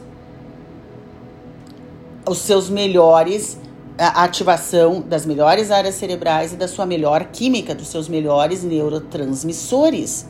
os 2.28 2.38
seus 2.38 2.68
melhores 2.68 3.58
a 3.96 4.24
ativação 4.24 5.00
das 5.00 5.24
melhores 5.24 5.70
áreas 5.70 5.94
cerebrais 5.94 6.52
e 6.52 6.56
da 6.56 6.66
sua 6.66 6.84
melhor 6.84 7.26
química, 7.26 7.74
dos 7.74 7.86
seus 7.86 8.08
melhores 8.08 8.64
neurotransmissores. 8.64 10.26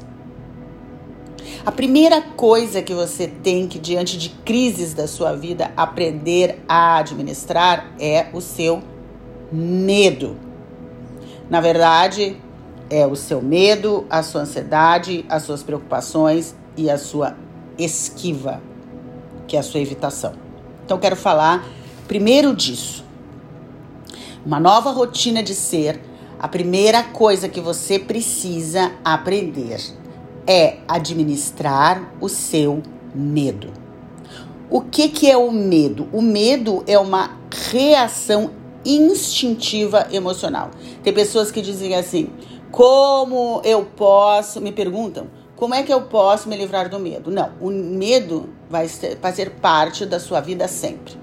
A 1.66 1.72
primeira 1.72 2.20
coisa 2.20 2.82
que 2.82 2.92
você 2.92 3.26
tem 3.26 3.66
que, 3.66 3.78
diante 3.78 4.18
de 4.18 4.28
crises 4.28 4.92
da 4.92 5.08
sua 5.08 5.32
vida, 5.32 5.72
aprender 5.74 6.62
a 6.68 6.98
administrar 6.98 7.94
é 7.98 8.26
o 8.34 8.40
seu 8.42 8.82
medo. 9.50 10.36
Na 11.48 11.62
verdade, 11.62 12.36
é 12.90 13.06
o 13.06 13.16
seu 13.16 13.40
medo, 13.40 14.06
a 14.10 14.22
sua 14.22 14.42
ansiedade, 14.42 15.24
as 15.26 15.44
suas 15.44 15.62
preocupações 15.62 16.54
e 16.76 16.90
a 16.90 16.98
sua 16.98 17.34
esquiva, 17.78 18.60
que 19.48 19.56
é 19.56 19.60
a 19.60 19.62
sua 19.62 19.80
evitação. 19.80 20.34
Então, 20.84 20.98
quero 20.98 21.16
falar 21.16 21.66
primeiro 22.06 22.54
disso. 22.54 23.02
Uma 24.44 24.60
nova 24.60 24.90
rotina 24.90 25.42
de 25.42 25.54
ser, 25.54 25.98
a 26.38 26.46
primeira 26.46 27.02
coisa 27.02 27.48
que 27.48 27.58
você 27.58 27.98
precisa 27.98 28.92
aprender 29.02 30.03
é 30.46 30.78
administrar 30.86 32.14
o 32.20 32.28
seu 32.28 32.82
medo. 33.14 33.72
O 34.70 34.80
que, 34.80 35.08
que 35.08 35.30
é 35.30 35.36
o 35.36 35.50
medo? 35.52 36.08
O 36.12 36.20
medo 36.20 36.82
é 36.86 36.98
uma 36.98 37.38
reação 37.70 38.50
instintiva 38.84 40.08
emocional. 40.10 40.70
Tem 41.02 41.12
pessoas 41.12 41.50
que 41.50 41.62
dizem 41.62 41.94
assim: 41.94 42.30
como 42.70 43.60
eu 43.64 43.84
posso, 43.84 44.60
me 44.60 44.72
perguntam, 44.72 45.28
como 45.54 45.74
é 45.74 45.82
que 45.82 45.92
eu 45.92 46.02
posso 46.02 46.48
me 46.48 46.56
livrar 46.56 46.88
do 46.88 46.98
medo? 46.98 47.30
Não, 47.30 47.52
o 47.60 47.70
medo 47.70 48.50
vai 48.68 48.88
fazer 49.20 49.50
parte 49.50 50.04
da 50.04 50.18
sua 50.18 50.40
vida 50.40 50.66
sempre. 50.66 51.14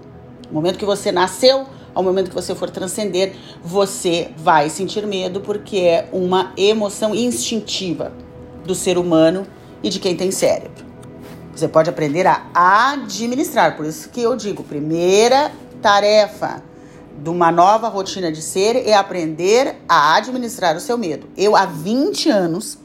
No 0.48 0.54
momento 0.54 0.78
que 0.78 0.86
você 0.86 1.12
nasceu, 1.12 1.66
ao 1.94 2.04
momento 2.04 2.30
que 2.30 2.36
você 2.36 2.56
for 2.56 2.70
transcender, 2.70 3.34
você 3.62 4.32
vai 4.38 4.70
sentir 4.70 5.06
medo 5.06 5.42
porque 5.42 5.78
é 5.78 6.08
uma 6.14 6.54
emoção 6.56 7.14
instintiva 7.14 8.14
do 8.72 8.76
ser 8.76 8.98
humano 8.98 9.46
e 9.84 9.90
de 9.90 10.00
quem 10.00 10.16
tem 10.16 10.32
cérebro. 10.32 10.86
Você 11.54 11.68
pode 11.68 11.90
aprender 11.90 12.26
a 12.26 12.48
administrar, 12.54 13.76
por 13.76 13.86
isso 13.86 14.08
que 14.10 14.22
eu 14.22 14.34
digo, 14.38 14.64
primeira 14.64 15.52
tarefa 15.82 16.64
de 17.22 17.30
uma 17.30 17.52
nova 17.52 17.90
rotina 17.90 18.32
de 18.32 18.42
ser 18.42 18.88
é 18.88 18.94
aprender 18.94 19.76
a 19.90 20.16
administrar 20.16 20.78
o 20.78 20.80
seu 20.80 20.98
medo. 20.98 21.28
Eu 21.36 21.54
há 21.54 21.66
20 21.66 22.30
anos, 22.30 22.78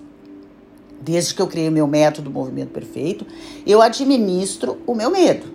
desde 1.01 1.33
que 1.33 1.41
eu 1.41 1.47
criei 1.47 1.71
meu 1.71 1.87
método 1.87 2.29
Movimento 2.29 2.71
Perfeito, 2.71 3.25
eu 3.65 3.81
administro 3.81 4.79
o 4.87 4.95
meu 4.95 5.11
medo, 5.11 5.47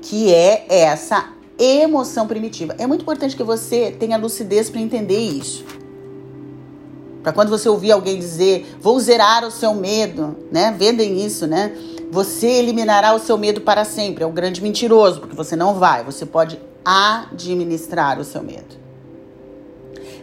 que 0.00 0.32
é 0.32 0.64
essa 0.68 1.30
emoção 1.58 2.28
primitiva. 2.28 2.76
É 2.78 2.86
muito 2.86 3.02
importante 3.02 3.34
que 3.34 3.42
você 3.42 3.90
tenha 3.90 4.16
lucidez 4.16 4.70
para 4.70 4.80
entender 4.80 5.18
isso. 5.18 5.64
Para 7.26 7.32
quando 7.32 7.48
você 7.48 7.68
ouvir 7.68 7.90
alguém 7.90 8.20
dizer, 8.20 8.76
vou 8.80 9.00
zerar 9.00 9.44
o 9.44 9.50
seu 9.50 9.74
medo, 9.74 10.36
né? 10.52 10.72
Vendem 10.78 11.26
isso, 11.26 11.44
né? 11.44 11.72
Você 12.08 12.46
eliminará 12.46 13.12
o 13.16 13.18
seu 13.18 13.36
medo 13.36 13.62
para 13.62 13.84
sempre. 13.84 14.22
É 14.22 14.26
um 14.28 14.32
grande 14.32 14.62
mentiroso, 14.62 15.18
porque 15.18 15.34
você 15.34 15.56
não 15.56 15.74
vai. 15.74 16.04
Você 16.04 16.24
pode 16.24 16.56
administrar 16.84 18.20
o 18.20 18.24
seu 18.24 18.44
medo. 18.44 18.76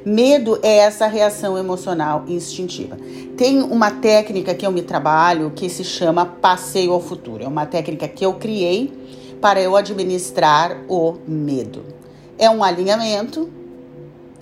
Medo 0.06 0.58
é 0.64 0.78
essa 0.78 1.06
reação 1.06 1.58
emocional 1.58 2.24
instintiva. 2.26 2.96
Tem 3.36 3.62
uma 3.62 3.92
técnica 3.92 4.56
que 4.56 4.66
eu 4.66 4.72
me 4.72 4.82
trabalho 4.82 5.52
que 5.54 5.68
se 5.68 5.84
chama 5.84 6.26
passeio 6.26 6.94
ao 6.94 7.02
futuro. 7.02 7.44
É 7.44 7.48
uma 7.50 7.66
técnica 7.66 8.08
que 8.08 8.26
eu 8.26 8.36
criei 8.36 8.94
para 9.42 9.62
eu 9.62 9.76
administrar 9.76 10.86
o 10.88 11.18
medo. 11.28 11.84
É 12.38 12.50
um 12.50 12.64
alinhamento, 12.64 13.50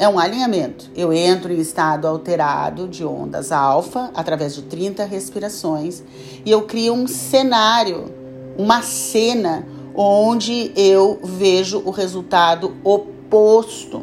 é 0.01 0.09
um 0.09 0.17
alinhamento. 0.17 0.89
Eu 0.95 1.13
entro 1.13 1.53
em 1.53 1.59
estado 1.59 2.07
alterado 2.07 2.87
de 2.87 3.05
ondas 3.05 3.51
alfa 3.51 4.09
através 4.15 4.55
de 4.55 4.63
30 4.63 5.05
respirações 5.05 6.01
e 6.43 6.49
eu 6.49 6.63
crio 6.63 6.93
um 6.93 7.05
cenário, 7.05 8.11
uma 8.57 8.81
cena 8.81 9.63
onde 9.93 10.71
eu 10.75 11.19
vejo 11.23 11.83
o 11.85 11.91
resultado 11.91 12.75
oposto. 12.83 14.01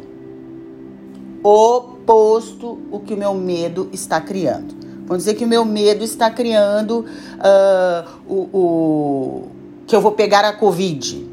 Oposto 1.43 2.79
o 2.89 3.01
que 3.01 3.13
o 3.13 3.17
meu 3.17 3.33
medo 3.33 3.89
está 3.91 4.21
criando. 4.21 4.73
Vamos 5.05 5.25
dizer 5.25 5.33
que 5.33 5.43
o 5.43 5.47
meu 5.49 5.65
medo 5.65 6.05
está 6.05 6.31
criando 6.31 6.99
uh, 7.03 8.09
o, 8.25 8.57
o 8.57 9.47
que 9.85 9.93
eu 9.93 9.99
vou 9.99 10.13
pegar 10.13 10.45
a 10.45 10.53
Covid, 10.53 11.27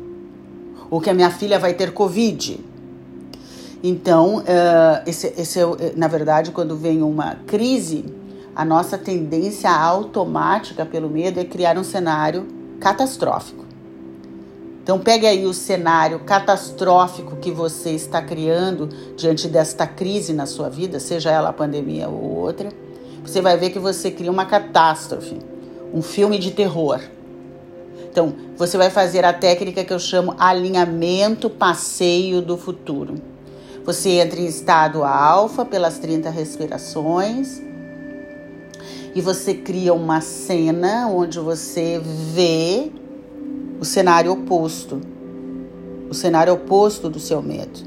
ou 0.91 1.01
que 1.01 1.09
a 1.09 1.15
minha 1.15 1.31
filha 1.31 1.57
vai 1.57 1.73
ter 1.73 1.93
Covid. 1.93 2.59
Então, 3.83 4.39
uh, 4.39 5.03
esse, 5.07 5.33
esse 5.37 5.61
é, 5.61 5.93
na 5.97 6.09
verdade, 6.09 6.51
quando 6.51 6.77
vem 6.77 7.03
uma 7.03 7.37
crise, 7.47 8.05
a 8.55 8.65
nossa 8.65 8.97
tendência 8.97 9.71
automática 9.71 10.87
pelo 10.87 11.11
medo 11.11 11.39
é 11.39 11.45
criar 11.45 11.77
um 11.77 11.85
cenário 11.85 12.47
catastrófico. 12.81 13.67
Então, 14.83 14.99
pegue 14.99 15.27
aí 15.27 15.45
o 15.45 15.53
cenário 15.53 16.21
catastrófico 16.21 17.37
que 17.37 17.51
você 17.51 17.91
está 17.91 18.23
criando 18.23 18.89
diante 19.17 19.49
desta 19.49 19.87
crise 19.87 20.33
na 20.33 20.47
sua 20.47 20.71
vida, 20.71 21.01
seja 21.01 21.31
ela 21.31 21.49
a 21.49 21.53
pandemia 21.53 22.09
ou 22.09 22.23
outra. 22.39 22.73
Você 23.25 23.41
vai 23.41 23.57
ver 23.57 23.71
que 23.71 23.79
você 23.79 24.11
cria 24.11 24.31
uma 24.31 24.47
catástrofe, 24.47 25.39
um 25.93 26.01
filme 26.01 26.39
de 26.39 26.53
terror. 26.53 27.01
Então, 28.09 28.33
você 28.57 28.79
vai 28.79 28.89
fazer 28.89 29.25
a 29.25 29.33
técnica 29.33 29.85
que 29.85 29.93
eu 29.93 29.99
chamo 29.99 30.35
alinhamento 30.39 31.51
passeio 31.51 32.41
do 32.41 32.57
futuro. 32.57 33.36
Você 33.87 34.11
entra 34.19 34.41
em 34.41 34.47
estado 34.47 35.05
alfa 35.05 35.65
pelas 35.65 35.97
30 36.01 36.29
respirações 36.29 37.63
e 39.15 39.21
você 39.21 39.55
cria 39.55 39.95
uma 39.95 40.21
cena 40.21 41.07
onde 41.07 41.39
você 41.39 42.01
vê 42.03 42.91
o 43.79 43.85
cenário 43.85 44.33
oposto, 44.33 45.01
o 46.11 46.15
cenário 46.15 46.53
oposto 46.53 47.09
do 47.09 47.21
seu 47.21 47.41
medo. 47.41 47.79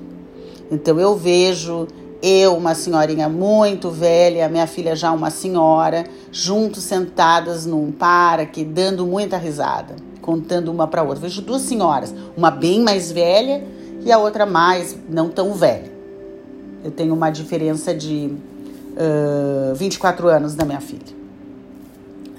Então 0.72 0.98
eu 1.02 1.18
vejo 1.18 1.86
eu, 2.22 2.56
uma 2.56 2.76
senhorinha 2.76 3.28
muito 3.28 3.92
velha, 3.92 4.48
minha 4.48 4.68
filha 4.68 4.96
já 4.96 5.12
uma 5.12 5.30
senhora, 5.30 6.06
juntos 6.32 6.84
sentadas 6.84 7.66
num 7.66 7.92
parque, 7.92 8.64
dando 8.64 9.06
muita 9.06 9.36
risada 9.36 9.98
contando 10.22 10.72
uma 10.72 10.88
para 10.88 11.04
outra. 11.04 11.22
Vejo 11.22 11.42
duas 11.42 11.64
senhoras, 11.64 12.14
uma 12.38 12.52
bem 12.52 12.82
mais 12.82 13.12
velha 13.12 13.79
e 14.02 14.12
a 14.12 14.18
outra 14.18 14.46
mais 14.46 14.98
não 15.10 15.30
tão 15.30 15.54
velha. 15.54 15.92
Eu 16.84 16.92
tenho 16.92 17.14
uma 17.14 17.30
diferença 17.30 17.94
de 17.94 18.34
uh, 18.94 19.76
24 19.76 20.28
anos 20.28 20.56
da 20.56 20.66
minha 20.66 20.80
filha. 20.80 21.18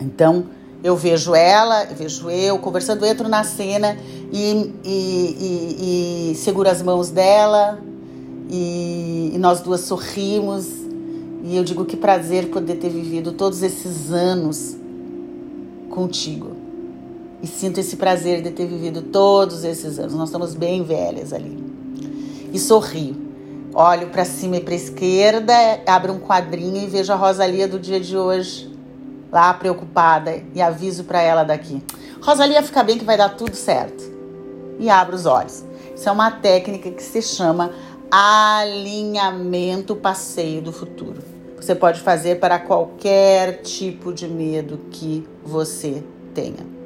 Então, 0.01 0.47
eu 0.83 0.97
vejo 0.97 1.35
ela, 1.35 1.85
vejo 1.85 2.31
eu 2.31 2.59
conversando, 2.59 3.05
entro 3.05 3.29
na 3.29 3.45
cena 3.45 3.99
e, 4.33 4.73
e, 4.83 6.31
e, 6.31 6.31
e 6.33 6.35
seguro 6.37 6.71
as 6.71 6.81
mãos 6.81 7.11
dela 7.11 7.79
e, 8.49 9.33
e 9.35 9.39
nós 9.39 9.61
duas 9.61 9.83
sorrimos. 9.83 10.67
E 11.43 11.57
eu 11.57 11.65
digo 11.65 11.85
que 11.85 11.97
prazer 11.97 12.49
poder 12.49 12.77
ter 12.77 12.89
vivido 12.89 13.33
todos 13.33 13.63
esses 13.63 14.11
anos 14.11 14.77
contigo 15.91 16.60
e 17.43 17.47
sinto 17.47 17.79
esse 17.79 17.97
prazer 17.97 18.43
de 18.43 18.51
ter 18.51 18.67
vivido 18.67 19.03
todos 19.03 19.65
esses 19.65 19.99
anos. 19.99 20.15
Nós 20.15 20.29
estamos 20.29 20.55
bem 20.55 20.83
velhas 20.83 21.33
ali. 21.33 21.59
E 22.53 22.59
sorrio. 22.59 23.29
Olho 23.73 24.09
para 24.09 24.25
cima 24.25 24.57
e 24.57 24.61
para 24.61 24.75
esquerda, 24.75 25.55
abro 25.87 26.13
um 26.13 26.19
quadrinho 26.19 26.83
e 26.83 26.87
vejo 26.87 27.13
a 27.13 27.17
Rosalia 27.17 27.69
do 27.69 27.79
dia 27.79 28.01
de 28.01 28.17
hoje 28.17 28.69
lá 29.31 29.55
preocupada 29.55 30.43
e 30.53 30.61
aviso 30.61 31.05
para 31.05 31.23
ela 31.23 31.45
daqui. 31.45 31.83
Rosalia, 32.21 32.63
fica 32.63 32.83
bem 32.83 32.99
que 32.99 33.05
vai 33.05 33.17
dar 33.17 33.29
tudo 33.31 33.55
certo. 33.55 34.03
E 34.79 34.91
abro 34.91 35.15
os 35.15 35.25
olhos. 35.25 35.65
Isso 35.95 36.09
é 36.09 36.13
uma 36.13 36.31
técnica 36.33 36.91
que 36.91 37.03
se 37.03 37.23
chama 37.23 37.71
alinhamento 38.11 39.95
passeio 39.95 40.61
do 40.61 40.73
futuro. 40.73 41.23
Você 41.57 41.75
pode 41.75 42.01
fazer 42.01 42.41
para 42.41 42.59
qualquer 42.59 43.63
tipo 43.63 44.13
de 44.13 44.27
medo 44.27 44.81
que 44.91 45.29
você 45.45 46.03
tenha. 46.35 46.80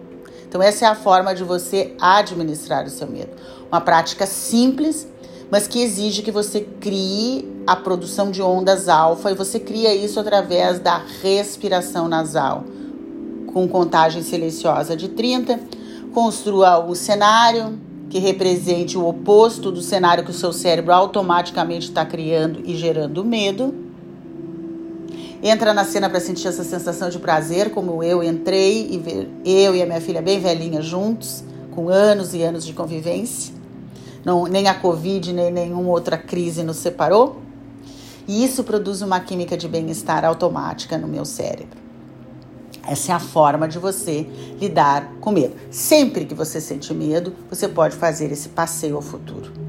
Então, 0.55 0.62
essa 0.62 0.84
é 0.84 0.88
a 0.88 0.94
forma 0.94 1.34
de 1.34 1.42
você 1.42 1.96
administrar 2.00 2.86
o 2.86 2.88
seu 2.88 3.09
medo. 3.09 3.32
Uma 3.72 3.80
prática 3.80 4.24
simples, 4.24 5.05
mas 5.50 5.66
que 5.66 5.82
exige 5.82 6.22
que 6.22 6.30
você 6.30 6.61
crie 6.61 7.52
a 7.66 7.74
produção 7.74 8.30
de 8.30 8.40
ondas 8.40 8.88
alfa 8.88 9.32
e 9.32 9.34
você 9.34 9.59
cria 9.59 9.92
isso 9.92 10.20
através 10.20 10.78
da 10.78 11.02
respiração 11.20 12.07
nasal. 12.07 12.62
Com 13.52 13.66
contagem 13.66 14.22
silenciosa 14.22 14.96
de 14.96 15.09
30, 15.09 15.59
construa 16.12 16.78
um 16.86 16.94
cenário 16.94 17.76
que 18.09 18.20
represente 18.20 18.96
o 18.96 19.09
oposto 19.09 19.72
do 19.72 19.82
cenário 19.82 20.22
que 20.22 20.30
o 20.30 20.34
seu 20.34 20.52
cérebro 20.52 20.94
automaticamente 20.94 21.88
está 21.88 22.07
criando 22.07 22.61
e 22.64 22.76
gerando 22.76 23.24
medo 23.24 23.84
entra 25.45 25.74
na 25.74 25.84
cena 25.84 26.09
para 26.09 26.18
sentir 26.20 26.49
essa 26.49 26.64
sensação 26.64 27.11
de 27.11 27.18
prazer, 27.18 27.70
como 27.70 28.03
eu 28.03 28.24
entrei 28.24 28.88
e 28.90 28.99
ver 28.99 29.28
eu 29.45 29.76
e 29.76 29.82
a 29.82 29.86
minha 29.86 30.01
filha 30.01 30.22
bem 30.22 30.40
velhinha 30.40 30.80
juntos, 30.80 31.45
com 31.70 31.90
anos 31.90 32.32
e 32.32 32.42
anos 32.42 32.64
de 32.64 32.72
convivência. 32.72 33.53
Não, 34.24 34.47
nem 34.47 34.68
a 34.68 34.74
Covid, 34.74 35.34
nem 35.34 35.53
nenhuma 35.53 35.90
outra 35.90 36.16
crise 36.16 36.62
nos 36.62 36.78
separou. 36.78 37.42
E 38.26 38.42
isso 38.42 38.64
produz 38.64 39.03
uma 39.03 39.20
química 39.20 39.55
de 39.55 39.68
bem-estar 39.68 40.24
automática 40.24 40.97
no 40.97 41.07
meu 41.07 41.26
cérebro. 41.26 41.84
Essa 42.86 43.12
é 43.12 43.14
a 43.14 43.20
forma 43.20 43.68
de 43.68 43.78
você 43.78 44.26
lidar 44.59 45.12
com 45.20 45.30
medo. 45.30 45.55
Sempre 45.70 46.24
que 46.24 46.34
você 46.34 46.59
sente 46.59 46.95
medo, 46.95 47.34
você 47.51 47.68
pode 47.68 47.97
fazer 47.97 48.32
esse 48.32 48.49
passeio 48.49 48.97
ao 48.97 49.03
futuro. 49.03 49.63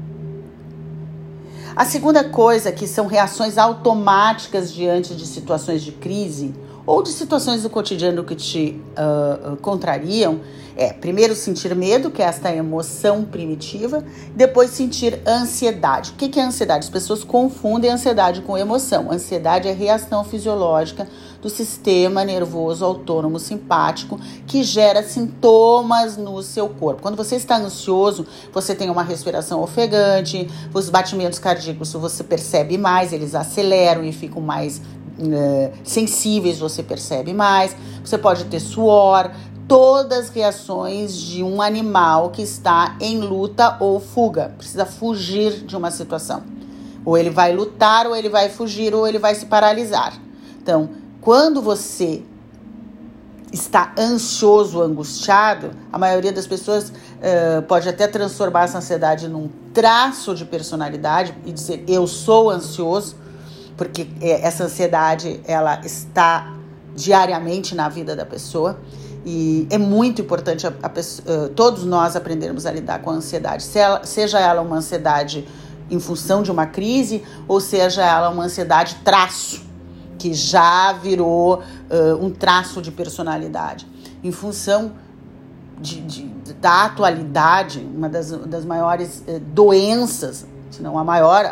A 1.76 1.84
segunda 1.84 2.24
coisa 2.24 2.72
que 2.72 2.86
são 2.86 3.06
reações 3.06 3.58
automáticas 3.58 4.72
diante 4.72 5.14
de 5.14 5.26
situações 5.26 5.82
de 5.82 5.92
crise 5.92 6.54
ou 6.86 7.02
de 7.02 7.10
situações 7.10 7.64
do 7.64 7.68
cotidiano 7.68 8.24
que 8.24 8.34
te 8.34 8.80
uh, 8.96 9.56
contrariam, 9.56 10.40
é 10.74 10.90
primeiro 10.94 11.34
sentir 11.34 11.74
medo, 11.76 12.10
que 12.10 12.22
é 12.22 12.24
esta 12.24 12.50
emoção 12.54 13.26
primitiva, 13.26 14.02
depois 14.34 14.70
sentir 14.70 15.20
ansiedade. 15.26 16.12
O 16.12 16.14
que 16.14 16.40
é 16.40 16.42
ansiedade? 16.42 16.86
As 16.86 16.90
pessoas 16.90 17.22
confundem 17.22 17.90
ansiedade 17.90 18.40
com 18.40 18.56
emoção. 18.56 19.12
Ansiedade 19.12 19.68
é 19.68 19.72
reação 19.72 20.24
fisiológica 20.24 21.06
do 21.46 21.50
sistema 21.50 22.24
nervoso 22.24 22.84
autônomo 22.84 23.38
simpático 23.38 24.18
que 24.48 24.64
gera 24.64 25.00
sintomas 25.04 26.16
no 26.16 26.42
seu 26.42 26.68
corpo. 26.68 27.00
Quando 27.00 27.16
você 27.16 27.36
está 27.36 27.56
ansioso, 27.56 28.26
você 28.52 28.74
tem 28.74 28.90
uma 28.90 29.04
respiração 29.04 29.62
ofegante, 29.62 30.50
os 30.74 30.90
batimentos 30.90 31.38
cardíacos 31.38 31.92
você 31.92 32.24
percebe 32.24 32.76
mais, 32.76 33.12
eles 33.12 33.32
aceleram 33.32 34.02
e 34.02 34.12
ficam 34.12 34.42
mais 34.42 34.78
uh, 34.78 35.72
sensíveis, 35.84 36.58
você 36.58 36.82
percebe 36.82 37.32
mais. 37.32 37.76
Você 38.04 38.18
pode 38.18 38.46
ter 38.46 38.58
suor, 38.58 39.30
todas 39.68 40.18
as 40.18 40.28
reações 40.30 41.16
de 41.16 41.44
um 41.44 41.62
animal 41.62 42.30
que 42.30 42.42
está 42.42 42.96
em 43.00 43.20
luta 43.20 43.76
ou 43.78 44.00
fuga, 44.00 44.52
precisa 44.58 44.84
fugir 44.84 45.64
de 45.64 45.76
uma 45.76 45.92
situação. 45.92 46.42
Ou 47.04 47.16
ele 47.16 47.30
vai 47.30 47.54
lutar, 47.54 48.04
ou 48.04 48.16
ele 48.16 48.28
vai 48.28 48.48
fugir, 48.48 48.92
ou 48.92 49.06
ele 49.06 49.20
vai 49.20 49.36
se 49.36 49.46
paralisar. 49.46 50.12
Então, 50.60 51.05
quando 51.26 51.60
você 51.60 52.22
está 53.52 53.92
ansioso, 53.98 54.80
angustiado, 54.80 55.72
a 55.92 55.98
maioria 55.98 56.32
das 56.32 56.46
pessoas 56.46 56.90
uh, 56.90 57.62
pode 57.66 57.88
até 57.88 58.06
transformar 58.06 58.62
essa 58.62 58.78
ansiedade 58.78 59.26
num 59.26 59.50
traço 59.74 60.36
de 60.36 60.44
personalidade 60.44 61.34
e 61.44 61.50
dizer 61.50 61.82
eu 61.88 62.06
sou 62.06 62.48
ansioso, 62.48 63.16
porque 63.76 64.06
eh, 64.20 64.46
essa 64.46 64.62
ansiedade 64.62 65.40
ela 65.48 65.80
está 65.84 66.54
diariamente 66.94 67.74
na 67.74 67.88
vida 67.88 68.14
da 68.14 68.24
pessoa. 68.24 68.78
E 69.24 69.66
é 69.68 69.78
muito 69.78 70.22
importante 70.22 70.64
a, 70.64 70.72
a, 70.80 70.88
uh, 70.88 71.48
todos 71.56 71.84
nós 71.84 72.14
aprendermos 72.14 72.66
a 72.66 72.70
lidar 72.70 73.00
com 73.00 73.10
a 73.10 73.14
ansiedade, 73.14 73.64
se 73.64 73.80
ela, 73.80 74.04
seja 74.04 74.38
ela 74.38 74.62
uma 74.62 74.76
ansiedade 74.76 75.44
em 75.90 75.98
função 75.98 76.44
de 76.44 76.52
uma 76.52 76.66
crise 76.66 77.24
ou 77.48 77.60
seja 77.60 78.04
ela 78.04 78.30
uma 78.30 78.44
ansiedade 78.44 78.98
traço, 79.02 79.66
que 80.18 80.34
já 80.34 80.92
virou 80.92 81.58
uh, 81.60 82.24
um 82.24 82.30
traço 82.30 82.80
de 82.82 82.90
personalidade. 82.90 83.86
Em 84.22 84.32
função 84.32 84.92
de, 85.80 86.00
de, 86.00 86.24
da 86.60 86.84
atualidade, 86.84 87.86
uma 87.94 88.08
das, 88.08 88.30
das 88.30 88.64
maiores 88.64 89.22
uh, 89.26 89.40
doenças, 89.40 90.46
se 90.70 90.82
não 90.82 90.98
a 90.98 91.04
maior, 91.04 91.44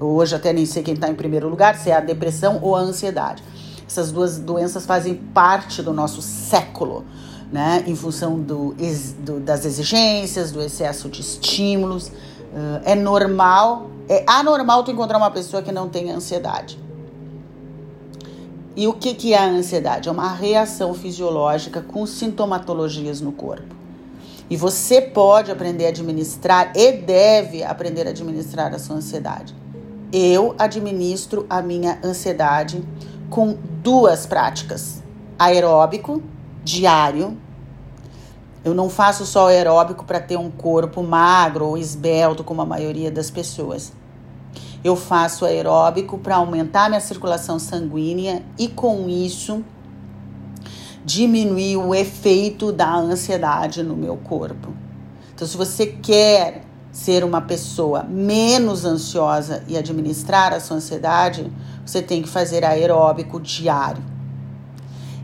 hoje 0.00 0.34
até 0.34 0.52
nem 0.52 0.64
sei 0.64 0.82
quem 0.82 0.94
está 0.94 1.08
em 1.08 1.14
primeiro 1.14 1.48
lugar, 1.48 1.76
se 1.76 1.90
é 1.90 1.96
a 1.96 2.00
depressão 2.00 2.58
ou 2.62 2.76
a 2.76 2.80
ansiedade 2.80 3.42
essas 3.86 4.10
duas 4.10 4.38
doenças 4.38 4.84
fazem 4.84 5.14
parte 5.14 5.80
do 5.80 5.92
nosso 5.92 6.20
século, 6.20 7.04
né? 7.52 7.84
Em 7.86 7.94
função 7.94 8.40
do, 8.40 8.74
do 9.20 9.40
das 9.40 9.64
exigências, 9.64 10.50
do 10.50 10.60
excesso 10.60 11.08
de 11.08 11.20
estímulos. 11.20 12.08
Uh, 12.08 12.80
é 12.84 12.94
normal, 12.94 13.90
é 14.08 14.24
anormal 14.26 14.82
tu 14.82 14.90
encontrar 14.90 15.18
uma 15.18 15.30
pessoa 15.30 15.62
que 15.62 15.70
não 15.70 15.88
tem 15.88 16.10
ansiedade. 16.10 16.78
E 18.76 18.86
o 18.86 18.92
que, 18.92 19.14
que 19.14 19.32
é 19.32 19.38
a 19.38 19.48
ansiedade? 19.48 20.06
É 20.06 20.12
uma 20.12 20.30
reação 20.30 20.92
fisiológica 20.92 21.80
com 21.80 22.04
sintomatologias 22.04 23.22
no 23.22 23.32
corpo. 23.32 23.74
E 24.50 24.56
você 24.56 25.00
pode 25.00 25.50
aprender 25.50 25.86
a 25.86 25.88
administrar 25.88 26.72
e 26.76 26.92
deve 26.92 27.64
aprender 27.64 28.06
a 28.06 28.10
administrar 28.10 28.74
a 28.74 28.78
sua 28.78 28.96
ansiedade. 28.96 29.54
Eu 30.12 30.54
administro 30.58 31.46
a 31.48 31.62
minha 31.62 31.98
ansiedade 32.04 32.84
com 33.30 33.56
duas 33.82 34.26
práticas: 34.26 35.02
aeróbico 35.38 36.22
diário. 36.62 37.34
Eu 38.62 38.74
não 38.74 38.90
faço 38.90 39.24
só 39.24 39.48
aeróbico 39.48 40.04
para 40.04 40.20
ter 40.20 40.36
um 40.36 40.50
corpo 40.50 41.02
magro 41.02 41.66
ou 41.66 41.78
esbelto, 41.78 42.44
como 42.44 42.60
a 42.60 42.66
maioria 42.66 43.10
das 43.10 43.30
pessoas. 43.30 43.92
Eu 44.82 44.96
faço 44.96 45.44
aeróbico 45.44 46.18
para 46.18 46.36
aumentar 46.36 46.88
minha 46.88 47.00
circulação 47.00 47.58
sanguínea 47.58 48.42
e, 48.58 48.68
com 48.68 49.08
isso, 49.08 49.64
diminuir 51.04 51.76
o 51.76 51.94
efeito 51.94 52.72
da 52.72 52.94
ansiedade 52.94 53.82
no 53.82 53.96
meu 53.96 54.16
corpo. 54.16 54.72
Então, 55.34 55.46
se 55.46 55.56
você 55.56 55.86
quer 55.86 56.62
ser 56.90 57.22
uma 57.22 57.42
pessoa 57.42 58.02
menos 58.02 58.84
ansiosa 58.84 59.62
e 59.68 59.76
administrar 59.76 60.52
a 60.52 60.60
sua 60.60 60.78
ansiedade, 60.78 61.52
você 61.84 62.00
tem 62.00 62.22
que 62.22 62.28
fazer 62.28 62.64
aeróbico 62.64 63.38
diário. 63.38 64.02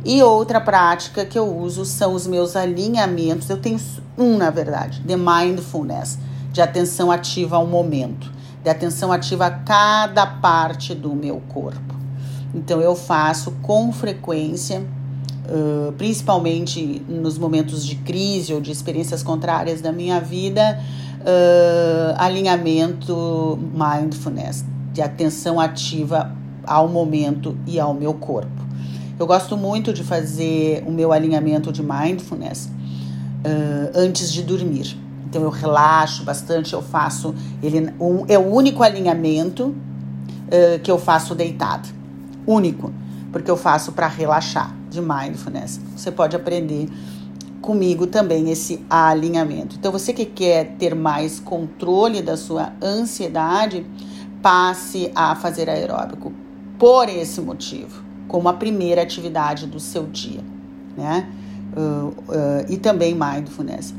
E 0.04 0.22
outra 0.22 0.60
prática 0.60 1.24
que 1.24 1.38
eu 1.38 1.56
uso 1.56 1.84
são 1.84 2.12
os 2.14 2.26
meus 2.26 2.56
alinhamentos. 2.56 3.48
Eu 3.48 3.60
tenho 3.60 3.80
um, 4.18 4.36
na 4.36 4.50
verdade, 4.50 5.00
de 5.00 5.16
mindfulness, 5.16 6.18
de 6.52 6.60
atenção 6.60 7.10
ativa 7.10 7.56
ao 7.56 7.66
momento, 7.66 8.30
de 8.62 8.70
atenção 8.70 9.12
ativa 9.12 9.46
a 9.46 9.50
cada 9.50 10.26
parte 10.26 10.94
do 10.94 11.14
meu 11.14 11.42
corpo. 11.48 11.94
Então 12.54 12.80
eu 12.80 12.94
faço 12.94 13.52
com 13.62 13.92
frequência, 13.92 14.80
uh, 14.80 15.92
principalmente 15.92 17.02
nos 17.08 17.38
momentos 17.38 17.84
de 17.84 17.96
crise 17.96 18.52
ou 18.52 18.60
de 18.60 18.70
experiências 18.70 19.22
contrárias 19.22 19.80
da 19.80 19.90
minha 19.90 20.20
vida, 20.20 20.80
uh, 21.20 22.14
alinhamento 22.18 23.58
mindfulness, 23.74 24.64
de 24.92 25.00
atenção 25.00 25.58
ativa 25.58 26.36
ao 26.64 26.88
momento 26.88 27.56
e 27.66 27.80
ao 27.80 27.94
meu 27.94 28.14
corpo. 28.14 28.62
Eu 29.18 29.26
gosto 29.26 29.56
muito 29.56 29.92
de 29.92 30.04
fazer 30.04 30.84
o 30.86 30.90
meu 30.90 31.12
alinhamento 31.12 31.72
de 31.72 31.82
mindfulness 31.82 32.66
uh, 32.66 33.90
antes 33.94 34.32
de 34.32 34.42
dormir. 34.42 35.01
Então 35.32 35.44
eu 35.44 35.48
relaxo 35.48 36.24
bastante, 36.24 36.74
eu 36.74 36.82
faço 36.82 37.34
ele 37.62 37.90
um, 37.98 38.26
é 38.28 38.38
o 38.38 38.54
único 38.54 38.82
alinhamento 38.82 39.68
uh, 39.68 40.78
que 40.82 40.90
eu 40.90 40.98
faço 40.98 41.34
deitado, 41.34 41.88
único, 42.46 42.92
porque 43.32 43.50
eu 43.50 43.56
faço 43.56 43.92
para 43.92 44.06
relaxar 44.06 44.76
de 44.90 45.00
mindfulness. 45.00 45.80
Você 45.96 46.12
pode 46.12 46.36
aprender 46.36 46.86
comigo 47.62 48.06
também 48.06 48.50
esse 48.50 48.84
alinhamento. 48.90 49.76
Então 49.76 49.90
você 49.90 50.12
que 50.12 50.26
quer 50.26 50.76
ter 50.76 50.94
mais 50.94 51.40
controle 51.40 52.20
da 52.20 52.36
sua 52.36 52.74
ansiedade, 52.82 53.86
passe 54.42 55.10
a 55.14 55.34
fazer 55.34 55.70
aeróbico 55.70 56.30
por 56.78 57.08
esse 57.08 57.40
motivo, 57.40 58.04
como 58.28 58.50
a 58.50 58.52
primeira 58.52 59.00
atividade 59.00 59.66
do 59.66 59.80
seu 59.80 60.04
dia, 60.04 60.44
né? 60.94 61.26
Uh, 61.74 62.08
uh, 62.08 62.14
e 62.68 62.76
também 62.76 63.14
mindfulness. 63.14 63.94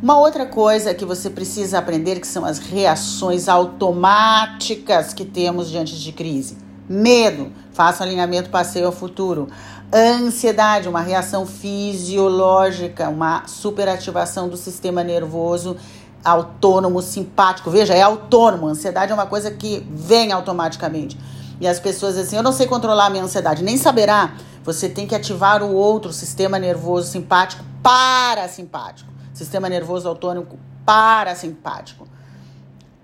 Uma 0.00 0.16
outra 0.16 0.46
coisa 0.46 0.94
que 0.94 1.04
você 1.04 1.28
precisa 1.28 1.78
aprender 1.78 2.20
que 2.20 2.26
são 2.26 2.44
as 2.44 2.60
reações 2.60 3.48
automáticas 3.48 5.12
que 5.12 5.24
temos 5.24 5.68
diante 5.68 5.98
de 5.98 6.12
crise. 6.12 6.56
Medo, 6.88 7.50
faça 7.72 8.04
alinhamento 8.04 8.48
passeio 8.48 8.86
ao 8.86 8.92
futuro. 8.92 9.48
Ansiedade, 9.92 10.88
uma 10.88 11.00
reação 11.00 11.44
fisiológica, 11.44 13.08
uma 13.08 13.42
superativação 13.48 14.48
do 14.48 14.56
sistema 14.56 15.02
nervoso 15.02 15.76
autônomo 16.24 17.02
simpático. 17.02 17.68
Veja, 17.68 17.92
é 17.92 18.02
autônomo. 18.02 18.68
Ansiedade 18.68 19.10
é 19.10 19.14
uma 19.14 19.26
coisa 19.26 19.50
que 19.50 19.84
vem 19.90 20.30
automaticamente. 20.30 21.18
E 21.60 21.66
as 21.66 21.80
pessoas 21.80 22.16
assim, 22.16 22.36
eu 22.36 22.42
não 22.44 22.52
sei 22.52 22.68
controlar 22.68 23.06
a 23.06 23.10
minha 23.10 23.24
ansiedade, 23.24 23.64
nem 23.64 23.76
saberá. 23.76 24.34
Você 24.62 24.88
tem 24.88 25.08
que 25.08 25.14
ativar 25.16 25.60
o 25.60 25.74
outro 25.74 26.12
sistema 26.12 26.56
nervoso 26.56 27.10
simpático 27.10 27.64
parasimpático. 27.82 29.17
Sistema 29.38 29.68
nervoso 29.68 30.08
autônomo 30.08 30.58
parasimpático. 30.84 32.08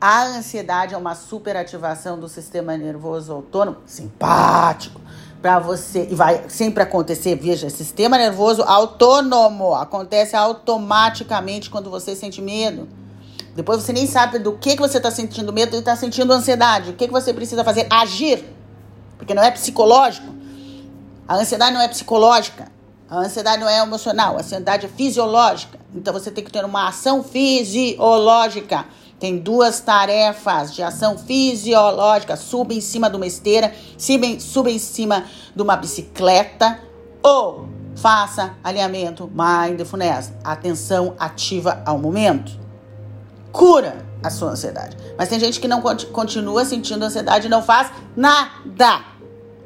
A 0.01 0.25
ansiedade 0.25 0.93
é 0.93 0.99
uma 0.99 1.15
superativação 1.15 2.19
do 2.19 2.29
sistema 2.29 2.77
nervoso 2.77 3.33
autônomo 3.33 3.77
simpático. 3.87 5.01
Para 5.41 5.61
você, 5.61 6.09
e 6.11 6.15
vai 6.17 6.49
sempre 6.49 6.83
acontecer, 6.83 7.37
veja, 7.37 7.71
sistema 7.71 8.19
nervoso 8.19 8.63
autônomo 8.63 9.77
acontece 9.77 10.35
automaticamente 10.35 11.71
quando 11.71 11.89
você 11.89 12.17
sente 12.17 12.43
medo. 12.43 12.89
Depois 13.55 13.81
você 13.81 13.93
nem 13.93 14.09
sabe 14.09 14.41
do 14.41 14.55
que, 14.55 14.75
que 14.75 14.83
você 14.83 14.97
está 14.97 15.13
sentindo 15.13 15.53
medo 15.53 15.77
e 15.77 15.79
está 15.79 15.95
sentindo 15.95 16.33
ansiedade. 16.33 16.91
O 16.91 16.95
que, 16.95 17.07
que 17.07 17.13
você 17.13 17.33
precisa 17.33 17.63
fazer? 17.63 17.87
Agir. 17.89 18.45
Porque 19.17 19.35
não 19.35 19.45
é 19.45 19.53
psicológico. 19.53 20.35
A 21.29 21.37
ansiedade 21.37 21.75
não 21.75 21.81
é 21.81 21.87
psicológica. 21.87 22.74
A 23.09 23.19
ansiedade 23.19 23.61
não 23.61 23.69
é 23.69 23.81
emocional. 23.81 24.37
A 24.37 24.41
ansiedade 24.41 24.87
é 24.87 24.89
fisiológica. 24.89 25.79
Então 25.95 26.13
você 26.13 26.31
tem 26.31 26.43
que 26.43 26.51
ter 26.51 26.65
uma 26.65 26.89
ação 26.89 27.23
fisiológica. 27.23 28.87
Tem 29.21 29.39
duas 29.39 29.81
tarefas 29.81 30.75
de 30.75 30.83
ação 30.83 31.17
fisiológica. 31.17 32.37
Suba 32.37 32.75
em 32.75 32.81
cima 32.81 33.09
de 33.09 33.17
uma 33.17 33.27
esteira, 33.27 33.75
suba 34.39 34.71
em 34.71 34.79
cima 34.79 35.25
de 35.55 35.63
uma 35.63 35.77
bicicleta 35.77 36.81
ou 37.23 37.69
faça 37.97 38.55
alinhamento 38.63 39.31
mindfulness, 39.33 40.33
atenção 40.43 41.15
ativa 41.19 41.81
ao 41.87 41.97
momento 41.97 42.65
cura 43.55 44.05
a 44.21 44.29
sua 44.31 44.51
ansiedade. 44.51 44.97
Mas 45.17 45.29
tem 45.29 45.39
gente 45.39 45.61
que 45.61 45.69
não 45.69 45.81
continua 45.81 46.65
sentindo 46.65 47.05
ansiedade 47.05 47.47
e 47.47 47.49
não 47.49 47.63
faz 47.63 47.91
nada. 48.17 49.05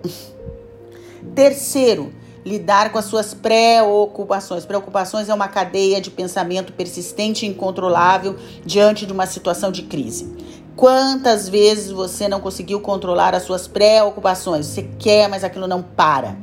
Terceiro, 1.34 2.12
lidar 2.49 2.90
com 2.90 2.99
as 2.99 3.05
suas 3.05 3.34
preocupações. 3.34 4.64
Preocupações 4.64 5.28
é 5.28 5.34
uma 5.34 5.49
cadeia 5.49 6.01
de 6.01 6.11
pensamento 6.11 6.72
persistente 6.72 7.44
e 7.44 7.49
incontrolável 7.49 8.36
diante 8.64 9.05
de 9.05 9.12
uma 9.12 9.26
situação 9.26 9.70
de 9.70 9.82
crise. 9.82 10.34
Quantas 10.74 11.49
vezes 11.49 11.90
você 11.90 12.28
não 12.28 12.40
conseguiu 12.40 12.80
controlar 12.80 13.34
as 13.34 13.42
suas 13.42 13.68
preocupações? 13.68 14.66
Você 14.66 14.88
quer, 14.99 15.28
mas 15.28 15.44
aquilo 15.44 15.66
não 15.66 15.82
para. 15.82 16.36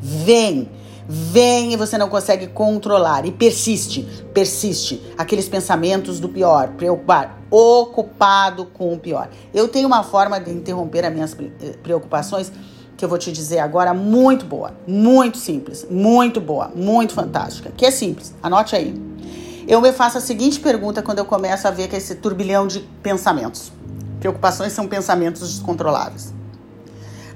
Vem, 0.00 0.68
vem 1.06 1.72
e 1.72 1.76
você 1.76 1.96
não 1.96 2.08
consegue 2.08 2.48
controlar 2.48 3.26
e 3.26 3.30
persiste, 3.30 4.02
persiste 4.32 5.02
aqueles 5.16 5.48
pensamentos 5.48 6.18
do 6.18 6.28
pior, 6.28 6.70
preocupar, 6.78 7.42
ocupado 7.50 8.66
com 8.66 8.92
o 8.92 8.98
pior. 8.98 9.28
Eu 9.54 9.68
tenho 9.68 9.86
uma 9.86 10.02
forma 10.02 10.40
de 10.40 10.50
interromper 10.50 11.04
as 11.04 11.12
minhas 11.12 11.36
preocupações 11.82 12.50
que 12.96 13.04
eu 13.04 13.08
vou 13.08 13.18
te 13.18 13.30
dizer 13.30 13.58
agora 13.58 13.92
muito 13.92 14.46
boa, 14.46 14.72
muito 14.86 15.38
simples, 15.38 15.86
muito 15.90 16.40
boa, 16.40 16.70
muito 16.74 17.12
fantástica, 17.12 17.70
que 17.76 17.84
é 17.84 17.90
simples. 17.90 18.34
Anote 18.42 18.74
aí. 18.74 19.00
Eu 19.68 19.80
me 19.80 19.92
faço 19.92 20.18
a 20.18 20.20
seguinte 20.20 20.60
pergunta 20.60 21.02
quando 21.02 21.18
eu 21.18 21.24
começo 21.24 21.66
a 21.66 21.70
ver 21.70 21.88
que 21.88 21.96
esse 21.96 22.14
turbilhão 22.14 22.66
de 22.66 22.80
pensamentos. 23.02 23.72
Preocupações 24.20 24.72
são 24.72 24.86
pensamentos 24.86 25.42
descontroláveis. 25.42 26.32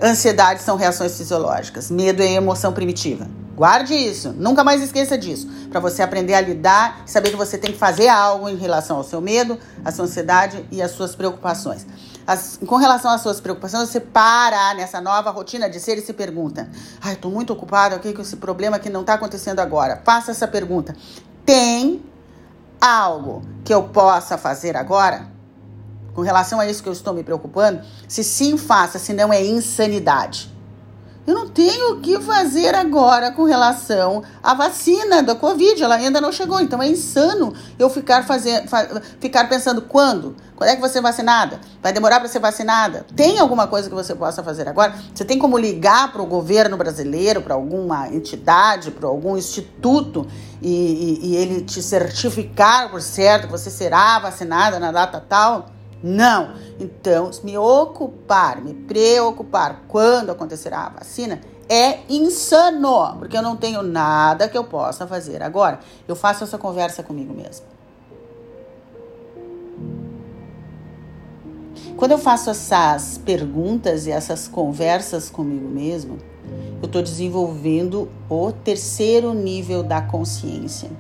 Ansiedade 0.01 0.63
são 0.63 0.77
reações 0.77 1.17
fisiológicas. 1.17 1.91
Medo 1.91 2.23
é 2.23 2.33
emoção 2.33 2.73
primitiva. 2.73 3.29
Guarde 3.55 3.95
isso, 3.95 4.33
nunca 4.39 4.65
mais 4.65 4.81
esqueça 4.81 5.19
disso, 5.19 5.47
para 5.69 5.81
você 5.81 6.03
aprender 6.03 6.33
a 6.33 6.41
lidar 6.41 7.03
e 7.07 7.11
saber 7.11 7.29
que 7.29 7.37
você 7.37 7.59
tem 7.59 7.73
que 7.73 7.79
fazer 7.79 8.09
algo 8.09 8.49
em 8.49 8.57
relação 8.57 8.97
ao 8.97 9.05
seu 9.05 9.21
medo, 9.21 9.59
à 9.85 9.93
sua 9.93 10.07
ansiedade 10.07 10.65
e 10.71 10.81
às 10.81 10.93
suas 10.93 11.15
preocupações. 11.15 11.87
As, 12.31 12.61
com 12.65 12.77
relação 12.77 13.11
às 13.11 13.23
suas 13.23 13.41
preocupações, 13.41 13.89
você 13.89 13.99
para 13.99 14.73
nessa 14.75 15.01
nova 15.01 15.33
rotina 15.33 15.69
de 15.69 15.81
ser 15.81 15.99
e 15.99 16.01
se 16.01 16.13
pergunta: 16.13 16.71
Ai, 17.01 17.15
estou 17.15 17.29
muito 17.29 17.53
ocupado 17.53 17.97
aqui 17.97 18.13
com 18.13 18.23
esse 18.23 18.37
problema 18.37 18.79
que 18.79 18.89
não 18.89 19.01
está 19.01 19.15
acontecendo 19.15 19.59
agora. 19.59 20.01
Faça 20.05 20.31
essa 20.31 20.47
pergunta: 20.47 20.95
Tem 21.45 22.01
algo 22.81 23.43
que 23.65 23.75
eu 23.75 23.83
possa 23.83 24.39
fazer 24.39 24.77
agora? 24.77 25.27
Com 26.15 26.21
relação 26.21 26.61
a 26.61 26.69
isso 26.69 26.85
que 26.85 26.89
eu 26.89 26.93
estou 26.93 27.13
me 27.13 27.25
preocupando? 27.25 27.83
Se 28.07 28.23
sim, 28.23 28.57
faça, 28.57 28.97
senão 28.97 29.33
é 29.33 29.45
insanidade. 29.45 30.55
Eu 31.31 31.37
não 31.37 31.49
tenho 31.49 31.93
o 31.93 32.01
que 32.01 32.21
fazer 32.21 32.75
agora 32.75 33.31
com 33.31 33.45
relação 33.45 34.25
à 34.43 34.53
vacina 34.53 35.23
da 35.23 35.33
Covid. 35.33 35.81
Ela 35.81 35.95
ainda 35.95 36.21
não 36.21 36.33
chegou. 36.33 36.59
Então 36.61 36.83
é 36.83 36.89
insano 36.89 37.55
eu 37.79 37.89
ficar, 37.89 38.25
fazer, 38.25 38.65
ficar 39.21 39.49
pensando 39.49 39.83
quando? 39.83 40.35
Quando 40.57 40.71
é 40.71 40.75
que 40.75 40.81
você 40.81 40.99
é 40.99 41.01
vacinada? 41.01 41.61
Vai 41.81 41.93
demorar 41.93 42.19
para 42.19 42.29
ser 42.29 42.41
vacinada? 42.41 43.07
Tem 43.15 43.39
alguma 43.39 43.69
coisa 43.69 43.89
que 43.89 43.95
você 43.95 44.13
possa 44.13 44.43
fazer 44.43 44.69
agora? 44.69 44.93
Você 45.15 45.25
tem 45.25 45.39
como 45.39 45.57
ligar 45.57 46.13
para 46.13 46.21
o 46.21 46.27
governo 46.27 46.77
brasileiro, 46.77 47.43
para 47.43 47.55
alguma 47.55 48.09
entidade, 48.09 48.91
para 48.91 49.07
algum 49.07 49.37
instituto 49.37 50.27
e, 50.61 50.69
e, 51.23 51.29
e 51.29 51.37
ele 51.37 51.61
te 51.63 51.81
certificar 51.81 52.91
por 52.91 53.01
certo 53.01 53.47
que 53.47 53.53
você 53.53 53.71
será 53.71 54.19
vacinada 54.19 54.81
na 54.81 54.91
data 54.91 55.25
tal? 55.29 55.80
Não. 56.03 56.55
Então, 56.79 57.31
me 57.45 57.57
ocupar, 57.59 58.63
me 58.63 58.75
preocupar 58.75 59.83
quando 59.87 60.31
acontecerá 60.31 60.87
a 60.87 60.89
vacina 60.89 61.41
é 61.69 62.01
insano, 62.09 63.17
porque 63.17 63.37
eu 63.37 63.43
não 63.43 63.57
tenho 63.57 63.81
nada 63.81 64.49
que 64.49 64.59
eu 64.59 64.65
possa 64.65 65.07
fazer 65.07 65.41
agora. 65.41 65.79
Eu 66.09 66.17
faço 66.17 66.43
essa 66.43 66.59
conversa 66.59 67.01
comigo 67.01 67.33
mesmo. 67.33 67.65
Quando 71.97 72.11
eu 72.11 72.19
faço 72.19 72.51
essas 72.51 73.19
perguntas 73.19 74.07
e 74.07 74.11
essas 74.11 74.49
conversas 74.49 75.31
comigo 75.31 75.69
mesmo, 75.69 76.19
eu 76.83 76.87
estou 76.87 77.03
desenvolvendo 77.03 78.11
o 78.29 78.51
terceiro 78.51 79.33
nível 79.33 79.85
da 79.85 80.01
consciência. 80.01 80.91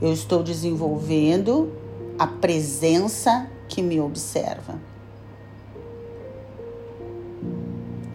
Eu 0.00 0.12
estou 0.12 0.44
desenvolvendo 0.44 1.72
a 2.16 2.26
presença 2.26 3.50
que 3.68 3.82
me 3.82 4.00
observa. 4.00 4.78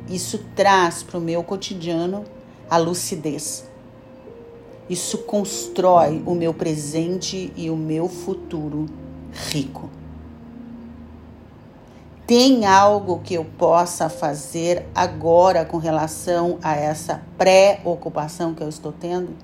Isso 0.07 0.39
traz 0.55 1.03
para 1.03 1.17
o 1.17 1.21
meu 1.21 1.43
cotidiano 1.43 2.23
a 2.69 2.77
lucidez. 2.77 3.69
Isso 4.89 5.19
constrói 5.19 6.23
o 6.25 6.33
meu 6.33 6.53
presente 6.53 7.53
e 7.55 7.69
o 7.69 7.77
meu 7.77 8.09
futuro 8.09 8.87
rico. 9.31 9.89
Tem 12.25 12.65
algo 12.65 13.19
que 13.19 13.35
eu 13.35 13.45
possa 13.45 14.09
fazer 14.09 14.87
agora 14.93 15.65
com 15.65 15.77
relação 15.77 16.57
a 16.61 16.75
essa 16.75 17.21
preocupação 17.37 18.53
que 18.53 18.61
eu 18.61 18.69
estou 18.69 18.91
tendo? 18.91 19.35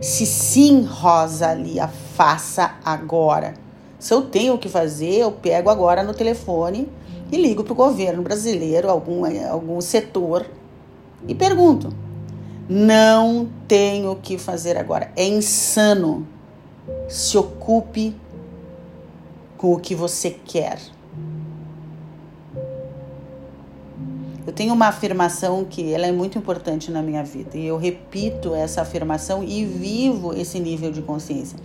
Se 0.00 0.26
sim, 0.26 0.82
Rosalia, 0.82 1.88
faça 1.88 2.74
agora. 2.84 3.63
Se 4.04 4.12
eu 4.12 4.20
tenho 4.20 4.52
o 4.52 4.58
que 4.58 4.68
fazer, 4.68 5.20
eu 5.20 5.32
pego 5.32 5.70
agora 5.70 6.02
no 6.02 6.12
telefone 6.12 6.86
e 7.32 7.38
ligo 7.38 7.64
para 7.64 7.72
o 7.72 7.74
governo 7.74 8.22
brasileiro, 8.22 8.90
algum, 8.90 9.22
algum 9.50 9.80
setor, 9.80 10.44
e 11.26 11.34
pergunto. 11.34 11.88
Não 12.68 13.48
tenho 13.66 14.10
o 14.10 14.16
que 14.16 14.36
fazer 14.36 14.76
agora. 14.76 15.10
É 15.16 15.26
insano. 15.26 16.28
Se 17.08 17.38
ocupe 17.38 18.14
com 19.56 19.72
o 19.72 19.80
que 19.80 19.94
você 19.94 20.30
quer. 20.30 20.78
Eu 24.46 24.52
tenho 24.52 24.74
uma 24.74 24.88
afirmação 24.88 25.64
que 25.64 25.94
ela 25.94 26.06
é 26.06 26.12
muito 26.12 26.36
importante 26.36 26.90
na 26.90 27.00
minha 27.00 27.24
vida 27.24 27.56
e 27.56 27.64
eu 27.64 27.78
repito 27.78 28.54
essa 28.54 28.82
afirmação 28.82 29.42
e 29.42 29.64
vivo 29.64 30.34
esse 30.34 30.60
nível 30.60 30.92
de 30.92 31.00
consciência. 31.00 31.58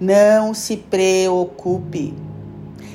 Não 0.00 0.54
se 0.54 0.76
preocupe. 0.76 2.14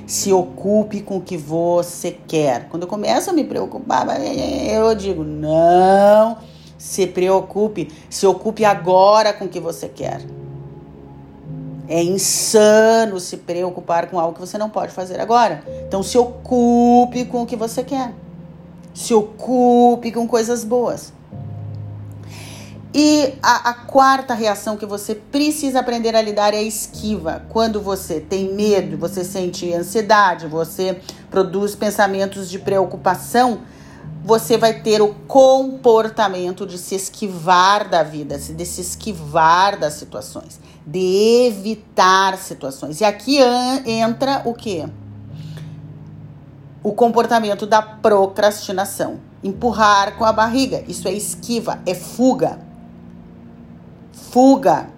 Se 0.08 0.32
ocupe 0.32 1.01
com 1.01 1.18
o 1.18 1.22
que 1.22 1.38
você 1.38 2.12
quer. 2.12 2.68
Quando 2.70 2.84
eu 2.84 2.89
começo 2.89 3.30
a 3.30 3.34
me 3.34 3.43
preocupar, 3.43 4.08
eu 4.22 4.93
digo: 4.95 5.24
não 5.24 6.38
se 6.78 7.08
preocupe. 7.08 7.91
Se 8.10 8.26
ocupe 8.28 8.64
agora 8.64 9.34
com 9.34 9.45
o 9.45 9.49
que 9.49 9.60
você 9.60 9.89
quer. 9.89 10.22
É 11.88 12.01
insano 12.01 13.20
se 13.20 13.38
preocupar 13.38 14.10
com 14.10 14.20
algo 14.20 14.34
que 14.34 14.39
você 14.39 14.58
não 14.58 14.70
pode 14.70 14.93
fazer 14.93 15.20
agora. 15.20 15.64
Então, 15.88 16.01
se 16.01 16.18
ocupe 16.18 17.26
com 17.26 17.43
o 17.43 17.45
que 17.45 17.56
você 17.56 17.84
quer. 17.84 18.14
Se 18.93 19.14
ocupe 19.14 20.12
com 20.12 20.28
coisas 20.28 20.64
boas. 20.64 21.12
E 22.94 23.34
a, 23.41 23.72
a, 23.72 23.74
quarta 23.74 24.36
reação 24.36 24.78
que 24.78 24.86
você 24.86 25.16
precisa 25.16 25.80
aprender 25.80 26.16
a 26.16 26.22
lidar 26.22 26.54
é 26.54 26.58
a 26.58 26.62
esquiva. 26.62 27.44
Quando 27.50 27.82
você 27.82 28.20
tem 28.20 28.54
medo, 28.54 28.98
você 28.98 29.24
sente 29.24 29.74
ansiedade, 29.74 30.46
você 30.46 31.02
produz 31.32 31.74
pensamentos 31.74 32.48
de 32.48 32.60
preocupação, 32.60 33.62
você 34.24 34.60
vai 34.60 34.82
ter 34.82 35.02
o 35.02 35.12
comportamento 35.28 36.68
de 36.68 36.78
se 36.78 36.94
esquivar 36.94 37.89
da 37.89 38.04
vida, 38.04 38.38
de 38.38 38.66
se 38.66 38.82
esquivar 38.82 39.80
das 39.80 39.94
situações, 39.94 40.60
de 40.86 41.48
evitar 41.48 42.38
situações. 42.38 43.02
E 43.02 43.06
aqui 43.06 43.39
entra 43.88 44.44
o 44.46 44.54
que? 44.54 44.86
O 46.84 46.94
comportamento 46.94 47.66
da 47.66 47.82
procrastinação. 47.82 49.20
Empurrar 49.44 50.16
com 50.16 50.24
a 50.24 50.32
barriga. 50.32 50.84
Isso 50.88 51.08
é 51.08 51.12
esquiva, 51.12 51.80
é 51.86 51.96
fuga 51.96 52.60
fuga. 54.34 54.90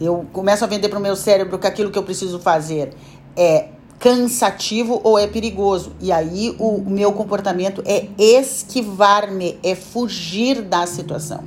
Eu 0.00 0.26
começo 0.32 0.64
a 0.64 0.66
vender 0.66 0.88
para 0.88 0.98
o 0.98 1.02
meu 1.02 1.14
cérebro 1.14 1.56
que 1.56 1.68
aquilo 1.68 1.88
que 1.88 1.98
eu 1.98 2.02
preciso 2.02 2.40
fazer 2.40 2.92
é 3.36 3.68
cansativo 3.96 5.00
ou 5.04 5.16
é 5.16 5.28
perigoso. 5.28 5.92
E 6.00 6.10
aí 6.10 6.54
o 6.58 6.82
meu 6.84 7.12
comportamento 7.12 7.80
é 7.86 8.08
esquivar-me, 8.18 9.56
é 9.62 9.76
fugir 9.76 10.62
da 10.62 10.84
situação, 10.84 11.44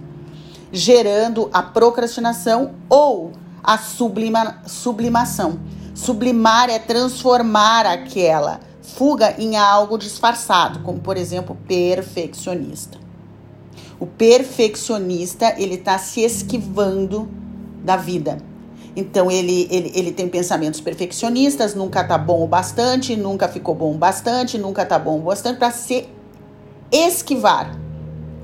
gerando 0.72 1.50
a 1.52 1.62
procrastinação 1.62 2.72
ou 2.88 3.34
a 3.62 3.78
sublima, 3.78 4.62
sublimação. 4.66 5.60
Sublimar 5.94 6.70
é 6.70 6.80
transformar 6.80 7.86
aquela 7.86 8.62
fuga 8.82 9.36
em 9.38 9.58
algo 9.58 9.98
disfarçado, 9.98 10.80
como 10.80 11.02
por 11.02 11.18
exemplo, 11.18 11.58
perfeccionista. 11.68 13.09
O 14.00 14.08
perfeccionista, 14.08 15.54
ele 15.58 15.76
está 15.76 15.98
se 15.98 16.22
esquivando 16.22 17.30
da 17.84 17.98
vida. 17.98 18.38
Então, 18.96 19.30
ele, 19.30 19.68
ele, 19.70 19.92
ele 19.94 20.12
tem 20.12 20.28
pensamentos 20.28 20.82
perfeccionistas, 20.82 21.76
nunca 21.76 22.04
tá 22.04 22.18
bom 22.18 22.44
o 22.44 22.48
bastante, 22.48 23.16
nunca 23.16 23.48
ficou 23.48 23.76
bom 23.76 23.94
o 23.94 23.98
bastante, 23.98 24.58
nunca 24.58 24.86
tá 24.86 24.98
bom 24.98 25.20
o 25.20 25.22
bastante, 25.22 25.58
para 25.58 25.72
se 25.72 26.08
esquivar. 26.92 27.78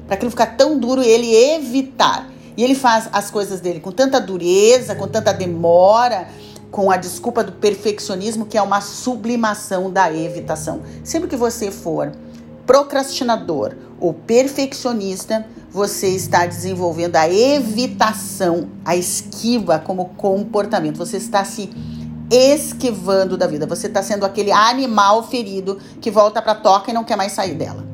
Para 0.06 0.16
aquilo 0.16 0.30
ficar 0.30 0.58
tão 0.58 0.78
duro 0.78 1.02
e 1.02 1.08
ele 1.08 1.34
evitar. 1.34 2.30
E 2.58 2.64
ele 2.64 2.76
faz 2.76 3.10
as 3.12 3.32
coisas 3.32 3.60
dele 3.60 3.80
com 3.80 3.92
tanta 3.92 4.20
dureza, 4.20 4.96
com 4.96 5.08
tanta 5.08 5.34
demora, 5.34 6.28
com 6.70 6.92
a 6.92 6.98
desculpa 6.98 7.44
do 7.44 7.54
perfeccionismo, 7.54 8.46
que 8.46 8.58
é 8.58 8.62
uma 8.62 8.82
sublimação 8.82 9.92
da 9.92 10.14
evitação. 10.14 10.82
Sempre 11.04 11.30
que 11.30 11.36
você 11.36 11.72
for 11.72 12.12
procrastinador 12.66 13.76
ou 14.00 14.14
perfeccionista, 14.14 15.46
você 15.72 16.08
está 16.08 16.46
desenvolvendo 16.46 17.16
a 17.16 17.30
evitação, 17.30 18.70
a 18.84 18.96
esquiva 18.96 19.80
como 19.80 20.06
comportamento. 20.10 20.98
Você 20.98 21.18
está 21.18 21.44
se 21.44 21.70
esquivando 22.32 23.38
da 23.38 23.48
vida. 23.48 23.68
Você 23.68 23.88
está 23.88 24.02
sendo 24.02 24.26
aquele 24.26 24.52
animal 24.52 25.28
ferido 25.28 25.80
que 26.02 26.10
volta 26.10 26.42
para 26.42 26.54
a 26.54 26.56
toca 26.56 26.92
e 26.92 26.94
não 26.94 27.04
quer 27.04 27.16
mais 27.16 27.32
sair 27.32 27.56
dela. 27.56 27.86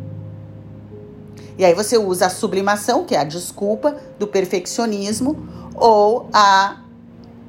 E 1.58 1.66
aí 1.66 1.74
você 1.74 1.98
usa 1.98 2.28
a 2.28 2.30
sublimação, 2.30 3.04
que 3.04 3.16
é 3.16 3.20
a 3.20 3.24
desculpa 3.24 3.96
do 4.18 4.26
perfeccionismo, 4.26 5.48
ou 5.76 6.30
a 6.34 6.82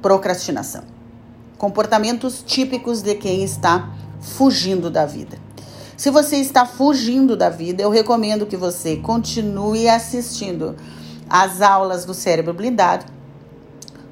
procrastinação. 0.01 0.83
Comportamentos 1.57 2.43
típicos 2.45 3.01
de 3.01 3.15
quem 3.15 3.43
está 3.43 3.89
fugindo 4.19 4.89
da 4.89 5.05
vida. 5.05 5.37
Se 5.95 6.09
você 6.09 6.37
está 6.37 6.65
fugindo 6.65 7.37
da 7.37 7.49
vida, 7.49 7.83
eu 7.83 7.89
recomendo 7.89 8.45
que 8.45 8.57
você 8.57 8.97
continue 8.97 9.87
assistindo 9.87 10.75
às 11.29 11.61
aulas 11.61 12.05
do 12.05 12.13
cérebro 12.13 12.53
blindado, 12.53 13.05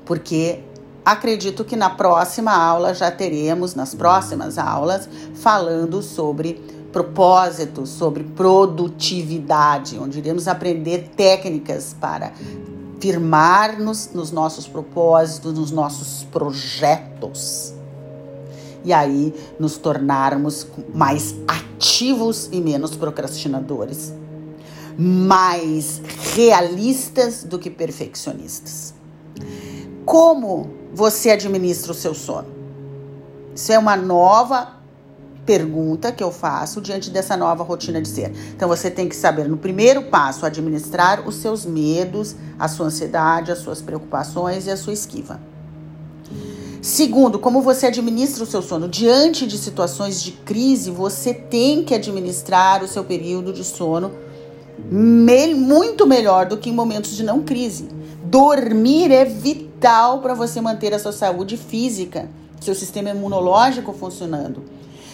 porque 0.06 0.64
acredito 1.04 1.66
que 1.66 1.76
na 1.76 1.90
próxima 1.90 2.52
aula 2.52 2.94
já 2.94 3.12
teremos, 3.12 3.76
nas 3.76 3.96
próximas 3.96 4.58
aulas, 4.58 5.10
falando 5.36 6.02
sobre 6.02 6.62
propósito, 6.92 7.86
sobre 7.88 8.24
produtividade, 8.24 9.98
onde 9.98 10.20
iremos 10.20 10.48
aprender 10.48 11.10
técnicas 11.16 11.96
para 12.00 12.34
firmar-nos 13.00 14.12
nos 14.14 14.32
nossos 14.32 14.68
propósitos, 14.68 15.54
nos 15.54 15.72
nossos 15.72 16.24
projetos. 16.32 17.74
E 18.84 18.92
aí 18.92 19.34
nos 19.60 19.78
tornarmos 19.78 20.68
mais 20.94 21.36
ativos 21.48 22.50
e 22.52 22.60
menos 22.60 22.96
procrastinadores, 22.96 24.14
mais 24.98 26.02
realistas 26.36 27.44
do 27.44 27.60
que 27.60 27.70
perfeccionistas. 27.70 28.94
Como 30.06 30.70
você 30.94 31.32
administra 31.32 31.92
o 31.92 31.96
seu 31.96 32.14
sono? 32.14 32.48
Isso 33.56 33.72
é 33.72 33.78
uma 33.78 33.96
nova 33.96 34.82
pergunta 35.46 36.12
que 36.12 36.24
eu 36.24 36.32
faço 36.32 36.80
diante 36.80 37.10
dessa 37.10 37.36
nova 37.36 37.64
rotina 37.64 38.02
de 38.02 38.08
ser. 38.08 38.32
Então 38.56 38.68
você 38.68 38.90
tem 38.90 39.10
que 39.10 39.16
saber, 39.16 39.48
no 39.48 39.58
primeiro 39.58 40.04
passo, 40.04 40.46
administrar 40.46 41.28
os 41.28 41.36
seus 41.36 41.66
medos, 41.66 42.36
a 42.58 42.68
sua 42.68 42.88
ansiedade, 42.88 43.52
as 43.52 43.60
suas 43.60 43.82
preocupações 43.82 44.68
e 44.68 44.72
a 44.72 44.78
sua 44.78 44.94
esquiva. 44.94 45.40
Segundo, 46.82 47.38
como 47.38 47.62
você 47.62 47.86
administra 47.86 48.44
o 48.44 48.48
seu 48.48 48.60
sono? 48.60 48.88
Diante 48.88 49.46
de 49.46 49.56
situações 49.56 50.20
de 50.22 50.32
crise, 50.32 50.90
você 50.90 51.32
tem 51.32 51.84
que 51.84 51.94
administrar 51.94 52.84
o 52.84 52.88
seu 52.88 53.04
período 53.04 53.54
de 53.54 53.64
sono 53.64 54.12
me 54.90 55.54
muito 55.54 56.08
melhor 56.08 56.48
do 56.48 56.58
que 56.58 56.72
em 56.72 56.74
momentos 56.74 57.16
de 57.16 57.24
não 57.24 57.44
crise. 57.44 57.88
Dormir 58.24 59.12
é 59.12 59.24
vital 59.26 60.22
para 60.22 60.34
você 60.34 60.60
manter 60.60 60.92
a 60.92 60.98
sua 60.98 61.12
saúde 61.12 61.56
física, 61.56 62.28
seu 62.60 62.74
sistema 62.74 63.12
imunológico 63.12 63.94
funcionando. 63.94 64.64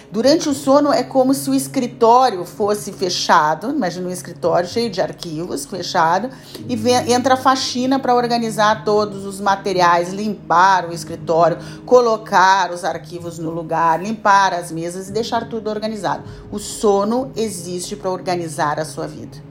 Durante 0.10 0.48
o 0.48 0.54
sono 0.54 0.94
é 0.94 1.04
como 1.04 1.34
se 1.34 1.50
o 1.50 1.54
escritório 1.54 2.46
fosse 2.46 2.94
fechado, 2.94 3.72
imagina 3.72 4.08
um 4.08 4.12
escritório 4.12 4.68
cheio 4.68 4.90
de 4.90 5.02
arquivos, 5.02 5.66
fechado, 5.66 6.30
e 6.70 6.78
vem, 6.78 7.12
entra 7.12 7.34
a 7.34 7.38
faxina 7.38 8.00
para 8.00 8.16
organizar 8.16 8.86
todos 8.86 9.26
os 9.26 9.42
materiais, 9.42 10.14
limpar 10.14 10.88
o 10.88 10.94
escritório, 10.94 11.58
colocar 11.86 12.72
os 12.72 12.86
arquivos 12.86 13.38
no 13.38 13.50
lugar, 13.50 14.02
limpar 14.02 14.54
as 14.54 14.72
mesas 14.72 15.10
e 15.10 15.12
deixar 15.12 15.50
tudo 15.50 15.70
organizado. 15.70 16.24
O 16.50 16.58
sono 16.58 17.30
existe 17.36 17.98
para 17.98 18.10
organizar 18.10 18.80
a 18.80 18.86
sua 18.86 19.08
vida. 19.08 19.46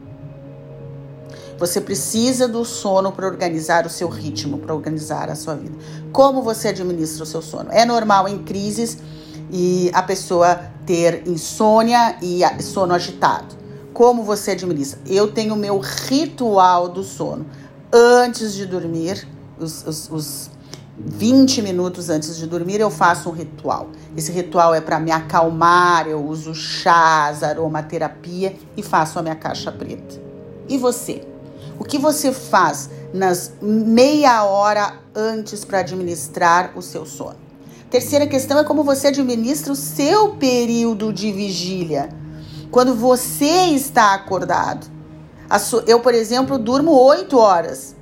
Você 1.58 1.82
precisa 1.82 2.48
do 2.48 2.64
sono 2.64 3.12
para 3.12 3.26
organizar 3.26 3.86
o 3.86 3.90
seu 3.90 4.08
ritmo, 4.08 4.58
para 4.58 4.74
organizar 4.74 5.30
a 5.30 5.34
sua 5.34 5.54
vida. 5.54 5.74
Como 6.12 6.42
você 6.42 6.68
administra 6.68 7.24
o 7.24 7.26
seu 7.26 7.42
sono? 7.42 7.70
É 7.72 7.84
normal 7.84 8.26
em 8.28 8.38
crises 8.42 8.98
e 9.50 9.90
a 9.92 10.02
pessoa 10.02 10.60
ter 10.84 11.26
insônia 11.26 12.16
e 12.22 12.42
sono 12.62 12.94
agitado. 12.94 13.54
Como 13.92 14.22
você 14.22 14.52
administra? 14.52 15.00
Eu 15.06 15.32
tenho 15.32 15.54
o 15.54 15.56
meu 15.56 15.78
ritual 15.78 16.88
do 16.88 17.02
sono. 17.02 17.46
Antes 17.92 18.54
de 18.54 18.66
dormir, 18.66 19.26
os, 19.58 19.86
os, 19.86 20.10
os 20.10 20.50
20 20.98 21.62
minutos 21.62 22.08
antes 22.08 22.36
de 22.36 22.46
dormir, 22.46 22.80
eu 22.80 22.90
faço 22.90 23.28
um 23.28 23.32
ritual. 23.32 23.88
Esse 24.16 24.32
ritual 24.32 24.74
é 24.74 24.80
para 24.80 24.98
me 24.98 25.10
acalmar, 25.10 26.06
eu 26.08 26.24
uso 26.24 26.54
chás, 26.54 27.42
aromaterapia 27.42 28.56
e 28.76 28.82
faço 28.82 29.18
a 29.18 29.22
minha 29.22 29.34
caixa 29.34 29.70
preta. 29.70 30.20
E 30.68 30.78
você? 30.78 31.26
O 31.78 31.84
que 31.84 31.98
você 31.98 32.32
faz 32.32 32.90
nas 33.12 33.52
meia 33.60 34.44
hora 34.44 34.94
antes 35.14 35.64
para 35.64 35.80
administrar 35.80 36.72
o 36.76 36.82
seu 36.82 37.04
sono? 37.04 37.45
Terceira 37.96 38.26
questão 38.26 38.58
é 38.58 38.62
como 38.62 38.84
você 38.84 39.06
administra 39.06 39.72
o 39.72 39.74
seu 39.74 40.34
período 40.34 41.14
de 41.14 41.32
vigília. 41.32 42.10
Quando 42.70 42.94
você 42.94 43.68
está 43.70 44.12
acordado. 44.12 44.86
Eu, 45.86 46.00
por 46.00 46.12
exemplo, 46.12 46.58
durmo 46.58 46.92
8 46.92 47.38
horas. 47.38 47.96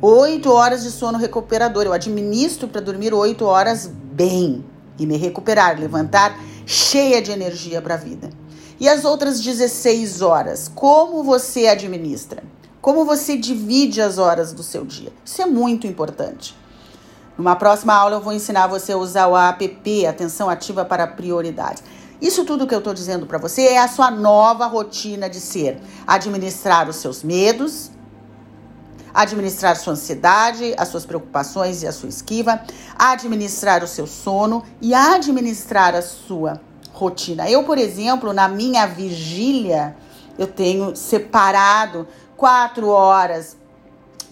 8 0.00 0.50
horas 0.50 0.84
de 0.84 0.90
sono 0.90 1.18
recuperador. 1.18 1.84
Eu 1.84 1.92
administro 1.92 2.66
para 2.66 2.80
dormir 2.80 3.12
8 3.12 3.44
horas 3.44 3.86
bem 3.86 4.64
e 4.98 5.04
me 5.04 5.18
recuperar, 5.18 5.78
levantar 5.78 6.40
cheia 6.64 7.20
de 7.20 7.30
energia 7.30 7.82
para 7.82 7.92
a 7.92 7.98
vida. 7.98 8.30
E 8.80 8.88
as 8.88 9.04
outras 9.04 9.38
16 9.42 10.22
horas, 10.22 10.66
como 10.66 11.22
você 11.22 11.66
administra? 11.66 12.42
Como 12.80 13.04
você 13.04 13.36
divide 13.36 14.00
as 14.00 14.16
horas 14.16 14.54
do 14.54 14.62
seu 14.62 14.86
dia? 14.86 15.12
Isso 15.26 15.42
é 15.42 15.46
muito 15.46 15.86
importante. 15.86 16.56
Numa 17.38 17.54
próxima 17.54 17.94
aula 17.94 18.16
eu 18.16 18.20
vou 18.20 18.32
ensinar 18.32 18.66
você 18.66 18.90
a 18.90 18.96
usar 18.96 19.28
o 19.28 19.36
APP, 19.36 20.04
Atenção 20.04 20.50
Ativa 20.50 20.84
para 20.84 21.06
Prioridades. 21.06 21.84
Isso 22.20 22.44
tudo 22.44 22.66
que 22.66 22.74
eu 22.74 22.80
estou 22.80 22.92
dizendo 22.92 23.26
para 23.26 23.38
você 23.38 23.62
é 23.62 23.78
a 23.78 23.86
sua 23.86 24.10
nova 24.10 24.66
rotina 24.66 25.30
de 25.30 25.38
ser. 25.38 25.80
Administrar 26.04 26.88
os 26.88 26.96
seus 26.96 27.22
medos, 27.22 27.92
administrar 29.14 29.76
sua 29.76 29.92
ansiedade, 29.92 30.74
as 30.76 30.88
suas 30.88 31.06
preocupações 31.06 31.84
e 31.84 31.86
a 31.86 31.92
sua 31.92 32.08
esquiva, 32.08 32.60
administrar 32.98 33.84
o 33.84 33.86
seu 33.86 34.08
sono 34.08 34.64
e 34.80 34.92
administrar 34.92 35.94
a 35.94 36.02
sua 36.02 36.60
rotina. 36.92 37.48
Eu, 37.48 37.62
por 37.62 37.78
exemplo, 37.78 38.32
na 38.32 38.48
minha 38.48 38.84
vigília, 38.84 39.96
eu 40.36 40.48
tenho 40.48 40.96
separado 40.96 42.08
quatro 42.36 42.88
horas 42.88 43.56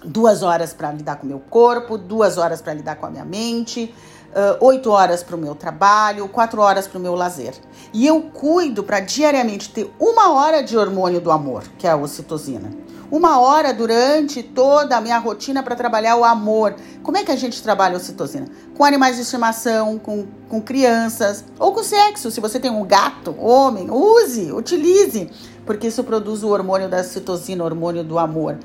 duas 0.04 0.42
horas 0.42 0.72
para 0.72 0.92
lidar 0.92 1.16
com 1.16 1.24
o 1.24 1.28
meu 1.28 1.40
corpo, 1.40 1.96
duas 1.98 2.38
horas 2.38 2.60
para 2.60 2.74
lidar 2.74 2.96
com 2.96 3.06
a 3.06 3.10
minha 3.10 3.24
mente, 3.24 3.94
uh, 4.30 4.64
oito 4.64 4.90
horas 4.90 5.22
para 5.22 5.36
o 5.36 5.38
meu 5.38 5.54
trabalho, 5.54 6.28
quatro 6.28 6.60
horas 6.60 6.86
para 6.86 6.98
o 6.98 7.02
meu 7.02 7.14
lazer. 7.14 7.54
E 7.92 8.06
eu 8.06 8.22
cuido 8.22 8.82
para 8.82 9.00
diariamente 9.00 9.70
ter 9.70 9.92
uma 9.98 10.32
hora 10.32 10.62
de 10.62 10.76
hormônio 10.76 11.20
do 11.20 11.30
amor, 11.30 11.64
que 11.78 11.86
é 11.86 11.90
a 11.90 11.96
ocitocina. 11.96 12.70
Uma 13.08 13.38
hora 13.38 13.72
durante 13.72 14.42
toda 14.42 14.96
a 14.96 15.00
minha 15.00 15.18
rotina 15.18 15.62
para 15.62 15.76
trabalhar 15.76 16.16
o 16.16 16.24
amor. 16.24 16.74
Como 17.04 17.16
é 17.16 17.22
que 17.22 17.30
a 17.30 17.36
gente 17.36 17.62
trabalha 17.62 17.94
a 17.94 17.98
ocitocina? 17.98 18.48
Com 18.76 18.84
animais 18.84 19.14
de 19.14 19.22
estimação, 19.22 19.96
com, 19.96 20.26
com 20.48 20.60
crianças 20.60 21.44
ou 21.56 21.72
com 21.72 21.84
sexo. 21.84 22.32
Se 22.32 22.40
você 22.40 22.58
tem 22.58 22.70
um 22.70 22.84
gato, 22.84 23.32
homem, 23.38 23.88
use, 23.92 24.50
utilize, 24.50 25.30
porque 25.64 25.86
isso 25.86 26.02
produz 26.02 26.42
o 26.42 26.48
hormônio 26.48 26.88
da 26.88 27.00
ocitocina, 27.00 27.62
hormônio 27.62 28.02
do 28.02 28.18
amor. 28.18 28.58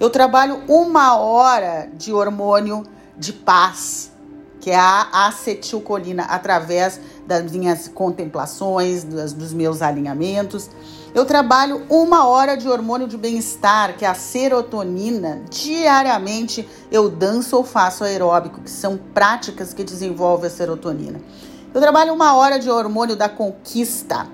Eu 0.00 0.10
trabalho 0.10 0.60
uma 0.68 1.16
hora 1.16 1.88
de 1.96 2.12
hormônio 2.12 2.84
de 3.16 3.32
paz, 3.32 4.10
que 4.60 4.70
é 4.70 4.76
a 4.76 5.26
acetilcolina, 5.26 6.24
através 6.24 7.00
das 7.26 7.52
minhas 7.52 7.86
contemplações, 7.86 9.04
dos 9.04 9.52
meus 9.52 9.82
alinhamentos. 9.82 10.68
Eu 11.14 11.24
trabalho 11.24 11.82
uma 11.88 12.26
hora 12.26 12.56
de 12.56 12.68
hormônio 12.68 13.06
de 13.06 13.16
bem-estar, 13.16 13.96
que 13.96 14.04
é 14.04 14.08
a 14.08 14.14
serotonina. 14.14 15.42
Diariamente 15.48 16.68
eu 16.90 17.08
danço 17.08 17.56
ou 17.56 17.62
faço 17.62 18.02
aeróbico, 18.02 18.62
que 18.62 18.70
são 18.70 18.96
práticas 18.96 19.72
que 19.72 19.84
desenvolvem 19.84 20.48
a 20.48 20.50
serotonina. 20.50 21.20
Eu 21.72 21.80
trabalho 21.80 22.12
uma 22.12 22.34
hora 22.34 22.58
de 22.58 22.68
hormônio 22.68 23.14
da 23.14 23.28
conquista, 23.28 24.26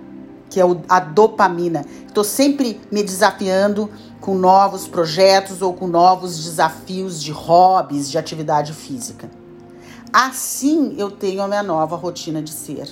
que 0.49 0.61
é 0.61 0.65
a 0.89 1.01
dopamina. 1.01 1.85
Estou 2.07 2.25
sempre 2.25 2.81
me 2.91 3.03
desafiando 3.03 3.91
com 4.21 4.35
novos 4.35 4.87
projetos 4.87 5.63
ou 5.63 5.73
com 5.73 5.87
novos 5.87 6.45
desafios 6.45 7.23
de 7.23 7.33
hobbies, 7.33 8.11
de 8.11 8.19
atividade 8.19 8.73
física. 8.73 9.31
Assim 10.13 10.95
eu 10.99 11.11
tenho 11.11 11.43
a 11.43 11.49
minha 11.49 11.63
nova 11.63 11.97
rotina 11.97 12.43
de 12.43 12.51
ser. 12.51 12.89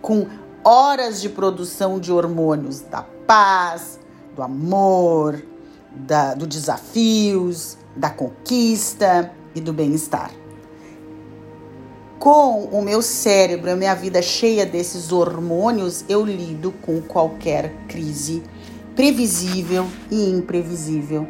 Com 0.00 0.26
horas 0.64 1.20
de 1.20 1.28
produção 1.28 2.00
de 2.00 2.10
hormônios 2.10 2.80
da 2.80 3.02
paz, 3.02 4.00
do 4.34 4.42
amor, 4.42 5.42
da, 5.94 6.34
do 6.34 6.46
desafios, 6.46 7.76
da 7.94 8.10
conquista 8.10 9.32
e 9.54 9.60
do 9.60 9.72
bem-estar. 9.72 10.30
com 12.18 12.66
o 12.66 12.80
meu 12.82 13.02
cérebro, 13.02 13.72
a 13.72 13.74
minha 13.74 13.96
vida 13.96 14.22
cheia 14.22 14.64
desses 14.64 15.10
hormônios, 15.10 16.04
eu 16.08 16.24
lido 16.24 16.70
com 16.70 17.02
qualquer 17.02 17.74
crise 17.88 18.44
previsível 18.94 19.86
e 20.10 20.30
imprevisível 20.30 21.26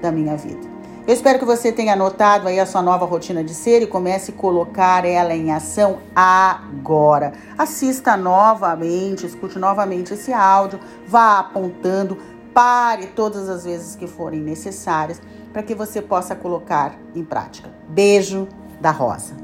da 0.00 0.10
minha 0.10 0.36
vida. 0.36 0.74
Eu 1.06 1.12
espero 1.12 1.38
que 1.38 1.44
você 1.44 1.70
tenha 1.70 1.92
anotado 1.92 2.48
aí 2.48 2.58
a 2.58 2.64
sua 2.64 2.80
nova 2.80 3.04
rotina 3.04 3.44
de 3.44 3.52
ser 3.52 3.82
e 3.82 3.86
comece 3.86 4.30
a 4.30 4.34
colocar 4.34 5.04
ela 5.04 5.34
em 5.34 5.52
ação 5.52 5.98
agora. 6.16 7.34
Assista 7.58 8.16
novamente, 8.16 9.26
escute 9.26 9.58
novamente 9.58 10.14
esse 10.14 10.32
áudio, 10.32 10.80
vá 11.06 11.40
apontando, 11.40 12.16
pare 12.54 13.08
todas 13.08 13.50
as 13.50 13.64
vezes 13.64 13.94
que 13.94 14.06
forem 14.06 14.40
necessárias 14.40 15.20
para 15.52 15.62
que 15.62 15.74
você 15.74 16.00
possa 16.00 16.34
colocar 16.34 16.98
em 17.14 17.22
prática. 17.22 17.70
Beijo 17.86 18.48
da 18.80 18.90
Rosa. 18.90 19.43